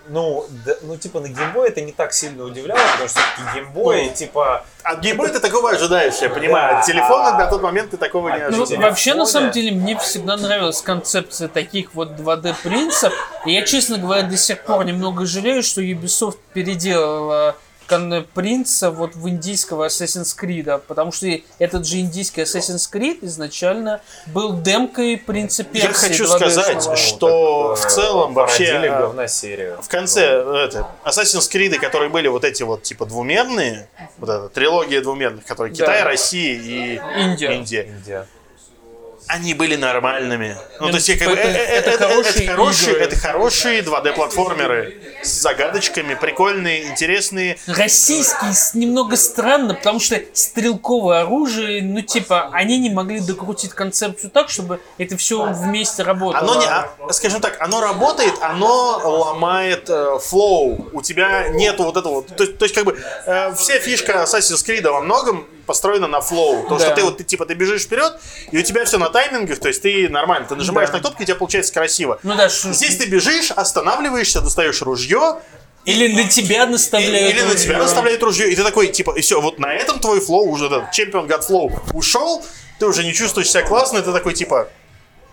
Ну, 0.08 0.45
да- 0.66 0.76
ну, 0.82 0.97
типа, 0.97 1.20
на 1.20 1.28
геймбой 1.30 1.70
это 1.70 1.82
не 1.82 1.91
так 1.91 2.14
сильно 2.14 2.43
удивляло, 2.43 2.80
потому 2.93 3.10
что 3.10 3.20
все-таки 3.20 3.56
геймбой, 3.60 4.10
типа, 4.10 4.66
От 4.84 4.99
геймбоя 4.99 5.30
ты 5.30 5.39
такого 5.39 5.70
ожидаешь, 5.72 6.16
я 6.22 6.30
понимаю. 6.30 6.80
От 6.80 6.86
телефона 6.86 7.38
на 7.38 7.47
тот 7.47 7.62
момент 7.62 7.91
ты 7.91 7.97
такого 7.97 8.30
не 8.30 8.38
Ну, 8.49 8.58
Ну, 8.58 8.64
ожидал. 8.64 8.82
вообще, 8.89 9.14
на 9.14 9.26
самом 9.26 9.51
деле, 9.51 9.72
мне 9.72 9.97
всегда 9.97 10.36
нравилась 10.38 10.82
концепция 10.82 11.47
таких 11.47 11.93
вот 11.93 12.12
2D 12.12 12.54
принцев. 12.64 13.14
И 13.45 13.54
я, 13.54 13.62
честно 13.66 13.97
говоря, 13.97 14.24
до 14.24 14.36
сих 14.38 14.62
пор 14.64 14.84
немного 14.86 15.26
жалею, 15.26 15.64
что 15.64 15.82
Ubisoft 15.82 16.38
переделала 16.54 17.56
принца 18.33 18.91
вот 18.91 19.15
в 19.15 19.27
индийского 19.27 19.87
Assassin's 19.87 20.37
Creed, 20.39 20.81
потому 20.87 21.11
что 21.11 21.27
этот 21.59 21.85
же 21.85 21.99
индийский 21.99 22.41
Assassin's 22.41 22.91
Creed 22.91 23.19
изначально 23.21 24.01
был 24.27 24.61
демкой 24.61 25.17
принца 25.17 25.63
Персии. 25.63 25.87
Я 25.87 25.93
хочу 25.93 26.25
2D-шного. 26.25 26.37
сказать, 26.37 26.97
что 26.99 27.75
так, 27.75 27.85
в 27.85 27.91
целом 27.91 28.33
вообще 28.33 28.65
серию. 29.27 29.81
в 29.81 29.87
конце 29.87 30.21
э, 30.21 30.65
это, 30.67 30.87
Assassin's 31.05 31.49
Creed, 31.51 31.79
которые 31.79 32.09
были 32.09 32.27
вот 32.27 32.43
эти 32.43 32.63
вот 32.63 32.83
типа 32.83 33.05
двумерные, 33.05 33.87
вот 34.17 34.29
эта 34.29 34.49
трилогия 34.49 35.01
двумерных, 35.01 35.45
которые 35.45 35.73
Да. 35.73 35.85
Китай, 35.85 36.03
Россия 36.03 36.59
и 36.59 36.99
Индия. 37.21 37.53
Индия, 37.53 37.83
Индия. 37.83 38.27
Они 39.28 39.53
были 39.53 39.76
нормальными. 39.76 40.57
Ну, 40.80 40.89
то 40.89 40.95
есть, 40.95 41.17
как 41.19 41.28
бы, 41.30 41.36
это- 41.36 41.47
э, 41.47 41.51
э, 41.51 41.63
это 41.65 41.89
это, 41.91 42.03
это 42.03 42.07
хорошие 42.07 42.47
хорошие, 42.49 42.91
игры. 42.93 43.03
это 43.05 43.15
хорошие 43.15 43.82
2D-платформеры 43.82 44.93
с 45.24 45.30
загадочками, 45.41 46.13
прикольные, 46.15 46.84
интересные. 46.89 47.57
Российский 47.67 48.53
с- 48.53 48.74
немного 48.74 49.15
странно, 49.17 49.74
потому 49.76 49.99
что 49.99 50.19
стрелковое 50.34 51.21
оружие, 51.21 51.82
ну 51.82 52.01
типа, 52.01 52.49
они 52.53 52.80
не 52.80 52.89
могли 52.89 53.19
докрутить 53.19 53.71
концепцию 53.71 54.30
так, 54.30 54.49
чтобы 54.49 54.80
это 54.97 55.17
все 55.17 55.45
вместе 55.51 56.03
работало. 56.03 56.41
Оно 56.51 56.61
не, 56.61 56.67
а, 56.67 56.89
скажем 57.11 57.41
так, 57.41 57.57
оно 57.59 57.82
работает, 57.82 58.34
оно 58.41 58.99
ломает 59.03 59.89
э, 59.89 60.19
flow. 60.21 60.89
У 60.93 61.01
тебя 61.01 61.49
нету 61.49 61.84
вот 61.84 61.97
этого. 61.97 62.24
То, 62.24 62.43
есть- 62.43 62.57
то 62.57 62.65
есть, 62.65 62.76
как 62.76 62.86
бы, 62.86 62.97
э, 63.26 63.53
вся 63.55 63.80
фишка 63.80 64.24
Assassin's 64.24 64.65
Creed 64.65 64.89
во 64.89 65.01
многом 65.01 65.47
построена 65.66 66.07
на 66.07 66.22
flow. 66.21 66.63
То, 66.68 66.78
Да. 66.78 66.86
что 66.86 66.95
ты 66.95 67.03
вот, 67.03 67.18
ты, 67.18 67.24
типа, 67.24 67.45
ты 67.45 67.53
бежишь 67.53 67.84
вперед, 67.84 68.14
и 68.51 68.57
у 68.57 68.61
тебя 68.61 68.86
все 68.86 68.97
на 68.97 69.09
таймингах, 69.09 69.59
то 69.59 69.68
есть 69.68 69.82
ты 69.82 70.09
нормально, 70.09 70.47
ты 70.47 70.55
нажимаешь 70.55 70.89
Да. 70.89 70.97
на 70.97 71.01
кнопки, 71.01 71.24
у 71.24 71.26
тебя 71.26 71.36
получается 71.36 71.74
красиво. 71.74 72.20
Ну 72.24 72.36
да, 72.36 72.49
Здесь 72.49 72.97
ты 72.97 73.05
бежишь, 73.07 73.51
останавливаешься, 73.51 74.41
достаешь 74.41 74.82
ружье, 74.82 75.39
Или 75.86 76.14
на 76.14 76.28
тебя 76.30 76.66
наставляют. 76.66 77.34
или 77.36 77.41
на 77.41 77.55
тебя 77.55 77.74
ружье. 77.74 77.78
наставляет 77.84 78.24
ружье, 78.24 78.51
и 78.51 78.55
ты 78.55 78.64
такой, 78.64 78.88
типа, 78.88 79.11
и 79.18 79.22
все, 79.22 79.41
вот 79.41 79.59
на 79.59 79.74
этом 79.74 79.99
твой 79.99 80.20
flow 80.21 80.49
уже, 80.49 80.68
этот 80.68 80.91
чемпион 80.91 81.28
гад 81.28 81.43
flow 81.43 81.71
ушел, 81.93 82.43
ты 82.80 82.86
уже 82.88 83.03
не 83.03 83.14
чувствуешь 83.14 83.49
себя 83.49 83.64
классно, 83.64 83.97
и 83.97 84.01
ты 84.01 84.11
такой, 84.14 84.34
типа, 84.34 84.70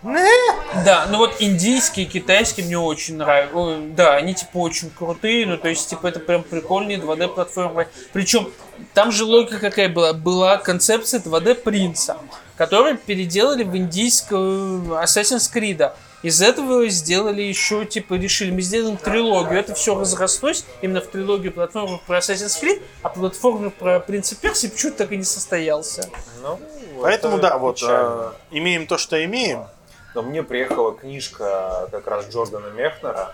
Да, 0.03 1.05
ну 1.11 1.17
вот 1.19 1.35
индийские, 1.39 2.05
китайские 2.07 2.65
мне 2.65 2.77
очень 2.77 3.17
нравятся. 3.17 3.77
Да, 3.95 4.15
они 4.15 4.33
типа 4.33 4.57
очень 4.57 4.89
крутые, 4.89 5.45
ну 5.45 5.57
то 5.57 5.69
есть 5.69 5.89
типа 5.89 6.07
это 6.07 6.19
прям 6.19 6.41
прикольные 6.43 6.97
2D 6.97 7.27
платформы. 7.27 7.87
Причем 8.11 8.51
там 8.93 9.11
же 9.11 9.25
логика 9.25 9.59
какая 9.59 9.89
была? 9.89 10.13
Была 10.13 10.57
концепция 10.57 11.19
2D 11.19 11.55
принца, 11.55 12.17
который 12.57 12.97
переделали 12.97 13.63
в 13.63 13.75
индийскую 13.75 14.83
Assassin's 15.01 15.51
Creed. 15.53 15.91
Из 16.23 16.41
этого 16.41 16.87
сделали 16.89 17.41
еще, 17.41 17.85
типа, 17.85 18.13
решили, 18.13 18.51
мы 18.51 18.61
сделаем 18.61 18.97
трилогию. 18.97 19.59
Это 19.59 19.73
все 19.73 19.97
разрослось 19.97 20.65
именно 20.81 21.01
в 21.01 21.07
трилогию 21.07 21.51
платформы 21.51 21.99
про 22.05 22.19
Assassin's 22.19 22.61
Creed, 22.61 22.81
а 23.01 23.09
платформа 23.09 23.71
про 23.71 23.99
Принца 23.99 24.35
Персии 24.35 24.67
почему-то 24.67 24.99
так 24.99 25.11
и 25.11 25.17
не 25.17 25.23
состоялся. 25.23 26.07
Ну, 26.43 26.59
поэтому, 27.01 27.37
это 27.37 27.49
да, 27.49 27.57
вот, 27.57 27.81
э, 27.81 28.31
имеем 28.51 28.85
то, 28.85 28.99
что 28.99 29.23
имеем. 29.25 29.65
Но 30.13 30.21
мне 30.21 30.43
приехала 30.43 30.93
книжка 30.93 31.87
как 31.91 32.05
раз 32.07 32.27
Джордана 32.29 32.67
Мехнера. 32.67 33.33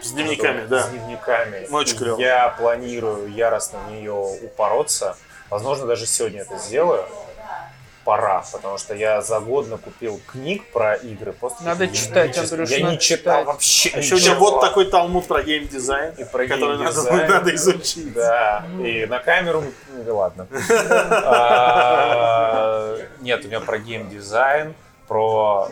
С 0.00 0.10
дневниками, 0.12 0.66
да. 0.66 0.82
С 0.82 0.88
дневниками. 0.88 1.66
Очень 1.70 1.94
И 1.94 1.98
клёво. 1.98 2.20
Я 2.20 2.48
планирую 2.58 3.28
яростно 3.32 3.78
в 3.88 3.90
нее 3.92 4.12
упороться. 4.12 5.16
Возможно, 5.50 5.86
даже 5.86 6.06
сегодня 6.06 6.42
это 6.42 6.56
сделаю. 6.58 7.04
Пора, 8.04 8.42
потому 8.50 8.78
что 8.78 8.94
я 8.96 9.22
за 9.22 9.38
год 9.38 9.68
накупил 9.68 10.20
книг 10.26 10.64
про 10.72 10.94
игры. 10.94 11.32
Просто 11.32 11.62
Надо 11.62 11.86
читать. 11.86 12.36
Андрюш, 12.36 12.68
Я 12.70 12.80
надо 12.80 12.92
не 12.94 12.98
читал 12.98 13.34
читать. 13.34 13.46
вообще 13.46 13.90
А 13.94 13.98
еще 13.98 14.14
ничего. 14.16 14.34
вот 14.50 14.60
такой 14.60 14.86
талмуд 14.90 15.28
про 15.28 15.40
геймдизайн, 15.44 16.14
И 16.18 16.24
про 16.24 16.48
который 16.48 16.78
надо, 16.78 16.82
геймдизайн. 16.90 17.30
надо 17.30 17.54
изучить. 17.54 18.12
Да, 18.12 18.64
и 18.84 19.06
на 19.06 19.20
камеру, 19.20 19.62
ну 19.94 20.02
да 20.02 20.14
ладно. 20.14 20.48
А, 21.24 22.96
Нет, 23.20 23.44
у 23.44 23.48
меня 23.48 23.60
про 23.60 23.78
геймдизайн, 23.78 24.74
про 25.06 25.68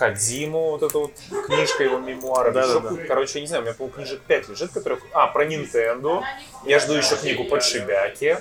Кадзиму, 0.00 0.70
вот 0.70 0.82
эта 0.82 0.98
вот 0.98 1.12
книжка 1.46 1.84
его 1.84 1.98
мемуаров. 1.98 2.54
Да, 2.54 2.66
да, 2.66 2.80
да. 2.80 2.90
Короче, 3.06 3.32
я 3.34 3.40
не 3.42 3.46
знаю, 3.48 3.62
у 3.62 3.66
меня 3.66 3.74
пол 3.74 3.90
книжек 3.90 4.22
5 4.22 4.48
лежит, 4.48 4.72
которых... 4.72 5.00
А, 5.12 5.26
про 5.26 5.44
Nintendo. 5.44 6.22
Я 6.64 6.78
жду 6.78 6.94
еще 6.94 7.16
книгу 7.16 7.44
под 7.44 7.62
Шибяки. 7.62 8.38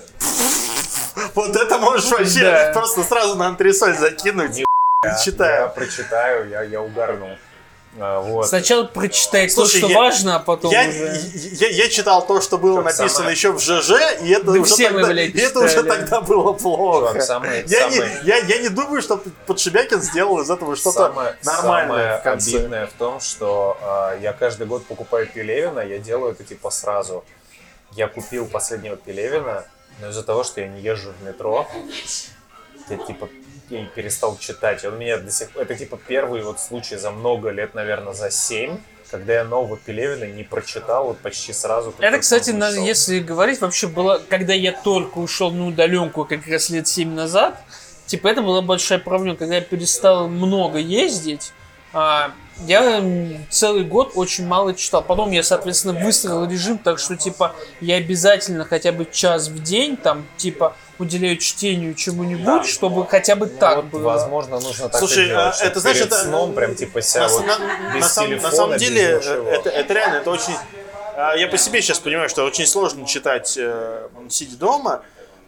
Вот 1.35 1.53
это 1.57 1.77
можешь 1.79 2.09
вообще 2.09 2.71
просто 2.73 3.03
сразу 3.03 3.35
на 3.35 3.47
антресоль 3.47 3.93
закинуть. 3.93 4.55
Не 4.55 4.65
Я 5.03 5.17
Читаю. 5.17 5.69
прочитаю, 5.75 6.47
я, 6.47 6.61
я 6.63 6.81
угарну. 6.81 7.27
А, 7.27 7.48
Вот. 7.97 8.47
Сначала 8.47 8.83
прочитай 8.85 9.49
Слушай, 9.49 9.81
то, 9.81 9.87
что 9.87 9.87
я- 9.87 9.97
важно, 9.97 10.35
а 10.35 10.39
потом 10.39 10.71
Я, 10.71 10.87
уже... 10.87 11.19
я, 11.59 11.69
я 11.69 11.89
читал 11.89 12.25
то, 12.25 12.39
что 12.39 12.57
было 12.59 12.73
Чувак, 12.81 12.85
написано 12.85 13.09
самое- 13.09 13.31
еще 13.31 13.51
в 13.51 13.59
ЖЖ, 13.59 13.91
и 14.21 14.29
это, 14.29 14.45
Да 14.45 14.51
уже, 14.51 14.63
все 14.65 14.89
мы, 14.91 14.99
тогда, 15.01 15.13
блядь, 15.13 15.35
и 15.35 15.39
это 15.39 15.59
уже 15.59 15.83
тогда 15.83 16.21
было 16.21 16.53
плохо. 16.53 17.07
Чувак, 17.09 17.21
самое- 17.23 17.63
я, 17.67 17.89
самое- 17.89 18.21
не, 18.23 18.27
я, 18.27 18.37
я 18.37 18.57
не 18.59 18.69
думаю, 18.69 19.01
что 19.01 19.19
Подшибякин 19.47 20.01
сделал 20.03 20.39
из 20.39 20.49
этого 20.51 20.75
что-то 20.75 21.07
Самое, 21.07 21.35
нормальное 21.43 21.87
самое 21.97 22.19
в 22.19 22.23
конце. 22.23 22.57
обидное 22.57 22.85
в 22.87 22.93
том, 22.93 23.19
что 23.19 23.77
э, 23.81 24.19
я 24.21 24.33
каждый 24.33 24.67
год 24.67 24.85
покупаю 24.85 25.27
Пелевина, 25.27 25.79
я 25.79 25.97
делаю 25.97 26.33
это 26.33 26.43
типа 26.43 26.69
сразу. 26.69 27.25
Я 27.93 28.07
купил 28.07 28.45
последнего 28.45 28.97
Пелевина, 28.97 29.65
но 29.99 30.09
из-за 30.09 30.21
того, 30.21 30.43
что 30.43 30.61
я 30.61 30.67
не 30.67 30.79
езжу 30.79 31.11
в 31.19 31.23
метро, 31.25 31.67
я 32.89 32.97
типа 32.97 33.27
и 33.69 33.85
перестал 33.95 34.37
читать. 34.37 34.83
Он 34.85 34.97
меня 34.97 35.17
до 35.17 35.31
сих 35.31 35.55
Это 35.55 35.75
типа 35.75 35.97
первый 36.07 36.41
вот 36.43 36.59
случай 36.59 36.95
за 36.95 37.11
много 37.11 37.49
лет, 37.49 37.73
наверное, 37.73 38.13
за 38.13 38.31
семь, 38.31 38.77
когда 39.11 39.33
я 39.33 39.43
нового 39.43 39.77
Пелевина 39.77 40.25
не 40.25 40.43
прочитал 40.43 41.07
вот 41.07 41.19
почти 41.19 41.53
сразу. 41.53 41.91
как 41.91 42.01
Это, 42.01 42.19
кстати, 42.19 42.51
на- 42.51 42.69
если 42.69 43.19
говорить, 43.19 43.59
вообще 43.61 43.87
было, 43.87 44.21
когда 44.29 44.53
я 44.53 44.71
только 44.71 45.17
ушел 45.17 45.51
на 45.51 45.67
удаленку, 45.67 46.25
как 46.25 46.45
раз 46.47 46.69
лет 46.69 46.87
7 46.87 47.13
назад, 47.13 47.59
типа 48.05 48.27
это 48.27 48.41
была 48.41 48.61
большая 48.61 48.99
проблема, 48.99 49.35
когда 49.37 49.55
я 49.55 49.61
перестал 49.61 50.27
много 50.27 50.77
ездить, 50.77 51.53
а, 51.91 52.31
я 52.67 53.03
целый 53.49 53.83
год 53.83 54.11
очень 54.15 54.45
мало 54.45 54.75
читал. 54.75 55.01
Потом 55.01 55.31
я, 55.31 55.41
соответственно, 55.43 55.99
выстроил 56.03 56.45
режим, 56.47 56.77
так 56.77 56.99
что, 56.99 57.15
типа, 57.15 57.55
я 57.81 57.95
обязательно 57.95 58.63
хотя 58.65 58.91
бы 58.91 59.07
час 59.11 59.47
в 59.47 59.63
день, 59.63 59.97
там, 59.97 60.25
типа, 60.37 60.75
уделяю 60.99 61.37
чтению 61.37 61.95
чему-нибудь, 61.95 62.65
чтобы 62.67 63.07
хотя 63.07 63.35
бы 63.35 63.47
Ну, 63.47 63.57
так 63.57 63.75
вот, 63.77 63.85
было. 63.85 64.03
возможно, 64.03 64.59
нужно 64.59 64.89
так 64.89 64.99
Слушай, 64.99 65.25
и 65.25 65.27
делать, 65.27 65.55
а, 65.61 65.65
это, 65.65 65.79
знаешь, 65.79 65.97
перед 65.97 66.11
это- 66.11 66.23
сном 66.23 66.53
прям 66.53 66.75
типа 66.75 67.01
себя 67.01 67.27
На, 67.27 67.33
вот 67.33 67.45
на- 67.47 67.93
без 67.95 68.01
на 68.03 68.09
самом, 68.09 68.29
телефона, 68.29 68.49
на 68.51 68.55
самом 68.57 68.77
деле, 68.77 69.01
э, 69.23 69.49
это, 69.51 69.69
это 69.69 69.93
реально, 69.93 70.15
это 70.17 70.29
очень... 70.31 70.53
а, 71.15 71.35
Я 71.35 71.47
по 71.47 71.57
себе 71.57 71.81
сейчас 71.81 71.99
понимаю, 71.99 72.29
что 72.29 72.43
очень 72.43 72.65
сложно 72.67 73.05
читать, 73.07 73.55
э, 73.57 74.07
сидя 74.29 74.57
дома. 74.57 75.01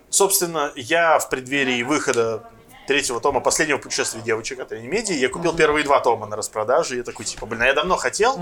Собственно, 0.10 0.72
я 0.76 1.20
в 1.20 1.30
преддверии 1.30 1.84
выхода 1.84 2.43
третьего 2.92 3.22
тома 3.22 3.39
последнего 3.39 3.78
путешествия 3.78 4.20
девочек 4.20 4.60
от 4.60 4.74
Реанимедии, 4.74 5.16
я 5.16 5.30
купил 5.30 5.56
первые 5.56 5.86
два 5.86 6.02
тома 6.02 6.28
на 6.28 6.36
распродаже, 6.36 6.96
и 6.96 6.98
я 6.98 7.04
такой, 7.04 7.24
типа, 7.24 7.46
блин, 7.46 7.62
а 7.62 7.68
я 7.68 7.74
давно 7.74 7.96
хотел. 7.96 8.38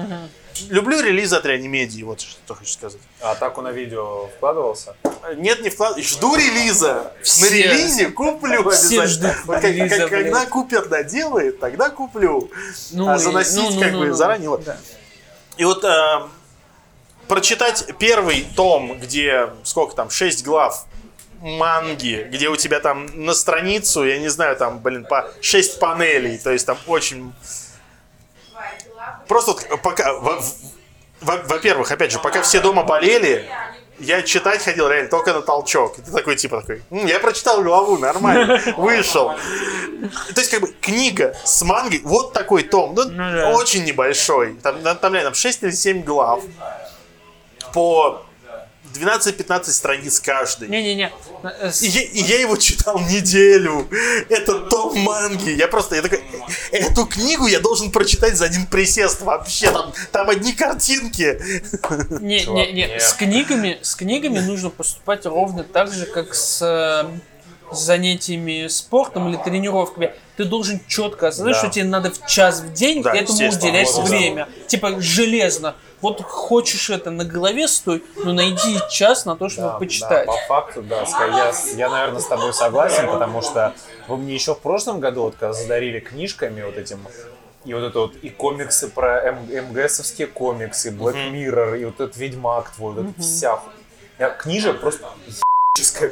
Люблю 0.70 1.00
релизы 1.02 1.36
от 1.36 1.46
Реанимедии, 1.46 2.02
вот 2.02 2.20
что 2.20 2.56
хочу 2.56 2.72
сказать. 2.72 3.00
А 3.22 3.34
атаку 3.34 3.62
на 3.62 3.72
видео 3.72 4.28
вкладывался? 4.36 4.96
Нет, 5.36 5.62
не 5.62 5.70
вклад... 5.70 6.00
Жду 6.00 6.36
релиза. 6.36 7.14
Все- 7.22 7.46
на 7.46 7.54
релизе 7.54 8.08
куплю 8.10 8.68
все 8.72 9.02
обязательно. 9.02 9.34
ждут 9.34 9.46
Вот 9.46 9.64
релиза, 9.64 9.98
как- 9.98 10.10
когда 10.10 10.46
купят, 10.48 10.90
доделает, 10.90 11.60
тогда 11.60 11.92
куплю. 11.92 12.50
Ну, 12.92 13.08
а 13.08 13.20
заносить 13.20 13.56
ну, 13.56 13.70
ну, 13.70 13.80
как 13.80 13.92
ну, 13.92 14.00
бы 14.00 14.08
ну, 14.08 14.14
заранее. 14.16 14.50
вот. 14.50 14.64
да. 14.64 14.78
И 15.58 15.64
вот 15.64 15.84
э, 15.84 16.22
прочитать 17.28 17.86
первый 18.00 18.48
том, 18.56 18.98
где 19.00 19.52
сколько 19.64 19.96
там, 19.96 20.10
6 20.10 20.44
глав 20.44 20.88
манги, 21.42 22.28
где 22.32 22.50
у 22.50 22.56
тебя 22.56 22.80
там 22.80 23.08
на 23.26 23.34
страницу, 23.34 24.04
я 24.06 24.20
не 24.20 24.28
знаю, 24.30 24.56
там, 24.56 24.80
блин, 24.80 25.06
по 25.06 25.30
6 25.42 25.80
панелей, 25.80 26.38
то 26.38 26.52
есть 26.52 26.66
там 26.66 26.78
очень... 26.88 27.34
Просто 29.28 29.52
вот 29.52 29.82
пока... 29.82 30.14
во- 30.14 30.42
во- 31.22 31.38
Во-первых, 31.44 31.92
опять 31.92 32.12
же, 32.12 32.20
пока 32.20 32.42
все 32.42 32.60
дома 32.60 32.84
болели, 32.84 33.48
я 34.00 34.22
читать 34.22 34.64
ходил 34.64 34.88
реально 34.88 35.10
только 35.10 35.34
на 35.34 35.42
толчок. 35.42 36.00
И 36.00 36.02
ты 36.02 36.12
такой, 36.12 36.36
типа, 36.36 36.62
такой, 36.62 36.82
«М, 36.90 37.06
я 37.06 37.20
прочитал 37.20 37.62
главу, 37.64 37.98
нормально, 37.98 38.62
вышел. 38.78 39.30
То 40.34 40.40
есть, 40.42 40.50
как 40.52 40.62
бы, 40.62 40.74
книга 40.82 41.36
с 41.44 41.62
мангой, 41.62 42.02
вот 42.04 42.34
такой 42.34 42.64
том, 42.64 42.94
ну, 42.96 43.04
Ну 43.06 43.52
очень 43.56 43.84
небольшой. 43.84 44.56
Там, 44.64 44.82
там, 44.82 45.14
реально, 45.14 45.32
там 45.32 45.34
6 45.36 45.64
или 45.64 45.72
7 45.72 46.04
глав 46.04 46.42
по 47.74 48.26
12-15 48.94 49.66
страниц 49.72 50.20
каждый. 50.20 50.68
Не-не-не. 50.68 51.12
И 51.82 51.88
я, 51.88 52.02
и 52.02 52.20
я 52.22 52.40
его 52.42 52.58
читал 52.58 53.00
неделю. 53.00 53.88
Это 54.30 54.60
том 54.62 54.98
манги. 55.00 55.52
Я 55.52 55.68
просто, 55.68 55.96
я 55.96 56.02
такой, 56.02 56.22
эту 56.72 57.06
книгу 57.06 57.48
я 57.48 57.60
должен 57.60 57.92
прочитать 57.92 58.36
за 58.36 58.46
один 58.46 58.66
присест 58.66 59.22
вообще. 59.22 59.72
Там, 59.72 59.94
там 60.12 60.30
одни 60.30 60.54
картинки. 60.54 61.40
Не, 62.22 62.40
Чувак, 62.44 62.68
не, 62.68 62.74
не. 62.74 62.88
не. 62.88 63.00
С 63.00 63.14
книгами, 63.14 63.80
с 63.82 63.96
книгами 63.96 64.40
нужно 64.40 64.70
поступать 64.70 65.26
ровно 65.26 65.64
так 65.64 65.94
же, 65.94 66.06
как 66.06 66.34
с 66.34 66.62
э, 66.62 67.06
занятиями 67.72 68.68
спортом 68.68 69.30
или 69.30 69.38
тренировками. 69.38 70.14
Ты 70.38 70.46
должен 70.46 70.80
четко 70.88 71.28
осознать, 71.28 71.54
Да. 71.56 71.60
что 71.60 71.70
тебе 71.70 71.86
надо 71.86 72.12
в 72.12 72.26
час 72.26 72.62
в 72.62 72.74
день 72.74 73.04
Да, 73.04 73.14
этому 73.14 73.38
уделять 73.50 73.92
вот, 73.94 74.04
да. 74.06 74.10
время. 74.10 74.50
Типа 74.68 75.00
железно. 75.00 75.76
Вот 76.02 76.22
хочешь 76.22 76.90
это 76.90 77.12
на 77.12 77.26
голове 77.26 77.68
стой, 77.68 78.04
но 78.24 78.32
найди 78.32 78.80
час 78.90 79.26
на 79.26 79.36
то, 79.36 79.50
чтобы 79.50 79.68
Да, 79.70 79.80
почитать. 79.80 80.26
да, 80.28 80.34
по 80.34 80.38
факту, 80.48 80.82
да. 80.82 81.06
Я, 81.20 81.54
я, 81.74 81.90
наверное, 81.90 82.20
с 82.20 82.28
тобой 82.28 82.54
согласен, 82.54 83.10
потому 83.10 83.42
что 83.42 83.76
вы 84.08 84.18
мне 84.18 84.34
еще 84.34 84.56
в 84.56 84.60
прошлом 84.60 85.00
году, 85.00 85.24
вот, 85.24 85.36
когда 85.36 85.54
задарили 85.54 86.00
книжками 86.00 86.62
вот 86.62 86.78
этим, 86.78 87.08
и 87.66 87.74
вот 87.74 87.84
это 87.84 88.00
вот, 88.00 88.16
и 88.22 88.30
комиксы 88.30 88.88
про 88.90 89.22
М- 89.22 89.70
МГСовские 89.72 90.28
комиксы, 90.28 90.92
Black 90.92 91.16
Mirror, 91.32 91.80
и 91.80 91.86
вот 91.86 91.96
этот 91.96 92.16
Ведьмак 92.16 92.72
твой, 92.72 92.94
вот 92.94 93.06
эта 93.10 93.22
вся 93.22 93.62
Книжек 94.40 94.80
просто 94.80 95.08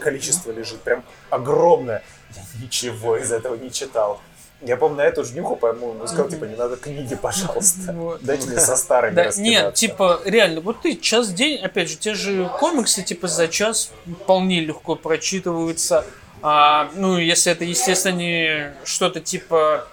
количество 0.01 0.51
лежит, 0.51 0.81
прям 0.81 1.03
огромное. 1.29 2.03
Я 2.35 2.41
ничего 2.61 3.17
из 3.17 3.31
этого 3.31 3.55
не 3.55 3.71
читал. 3.71 4.21
Я 4.61 4.75
помню, 4.75 4.97
на 4.97 5.01
эту 5.01 5.23
же 5.23 5.33
днюху, 5.33 5.55
по-моему, 5.55 6.07
сказал, 6.07 6.29
типа, 6.29 6.45
не 6.45 6.55
надо 6.55 6.77
книги, 6.77 7.15
пожалуйста. 7.15 7.93
Вот. 7.93 8.21
Дайте 8.23 8.47
мне 8.47 8.59
со 8.59 8.75
старыми 8.75 9.13
Да, 9.13 9.29
нет, 9.37 9.75
типа, 9.75 10.21
реально, 10.25 10.61
вот 10.61 10.81
ты 10.81 10.95
час 10.95 11.27
в 11.27 11.35
день, 11.35 11.61
опять 11.61 11.89
же, 11.89 11.95
те 11.95 12.15
же 12.15 12.49
комиксы, 12.59 13.03
типа, 13.03 13.27
за 13.27 13.47
час 13.47 13.91
вполне 14.23 14.61
легко 14.61 14.95
прочитываются. 14.95 16.05
А, 16.41 16.89
ну, 16.95 17.17
если 17.17 17.51
это, 17.51 17.63
естественно, 17.65 18.15
не 18.15 18.73
что-то 18.83 19.19
типа... 19.19 19.87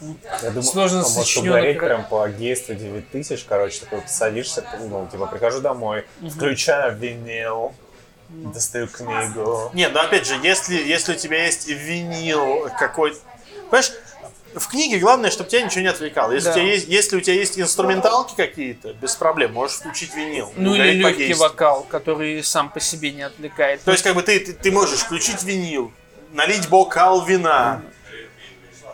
Я 0.00 0.50
думаю, 0.50 0.62
Сложно 0.62 1.00
а 1.00 1.08
может 1.08 1.36
угореть 1.38 1.78
кра- 1.78 1.86
прям 1.86 2.04
по 2.04 2.22
агейству 2.22 2.74
9000, 2.74 3.44
короче, 3.48 3.80
такой 3.80 4.02
садишься, 4.06 4.64
ну, 4.78 5.08
типа, 5.10 5.26
прихожу 5.26 5.60
домой, 5.60 6.06
включаю 6.30 6.96
винил, 6.96 7.72
достаю 8.28 8.86
книгу. 8.86 9.70
Не, 9.74 9.88
ну 9.88 9.98
опять 10.00 10.26
же, 10.26 10.34
если, 10.42 10.76
если 10.76 11.12
у 11.12 11.16
тебя 11.16 11.44
есть 11.46 11.66
винил 11.68 12.68
какой-то... 12.78 13.18
Понимаешь, 13.70 13.92
в 14.54 14.66
книге 14.68 14.98
главное, 14.98 15.30
чтобы 15.30 15.50
тебя 15.50 15.62
ничего 15.62 15.82
не 15.82 15.88
отвлекало. 15.88 16.32
Если, 16.32 16.48
Да. 16.48 16.52
у, 16.52 16.54
тебя 16.54 16.64
есть, 16.64 16.88
если 16.88 17.16
у 17.16 17.20
тебя 17.20 17.34
есть 17.34 17.58
инструменталки 17.58 18.34
какие-то, 18.36 18.92
без 18.94 19.14
проблем, 19.14 19.52
можешь 19.52 19.76
включить 19.76 20.14
винил. 20.14 20.52
Ну, 20.56 20.74
или 20.74 20.92
легкий 20.92 21.34
вокал, 21.34 21.84
который 21.84 22.42
сам 22.42 22.70
по 22.70 22.80
себе 22.80 23.12
не 23.12 23.22
отвлекает. 23.22 23.82
То 23.82 23.92
есть, 23.92 24.02
как 24.02 24.14
бы 24.14 24.22
ты, 24.22 24.40
ты, 24.40 24.52
ты 24.52 24.72
можешь 24.72 25.00
включить 25.00 25.42
винил, 25.42 25.92
налить 26.32 26.68
бокал 26.68 27.24
вина, 27.24 27.82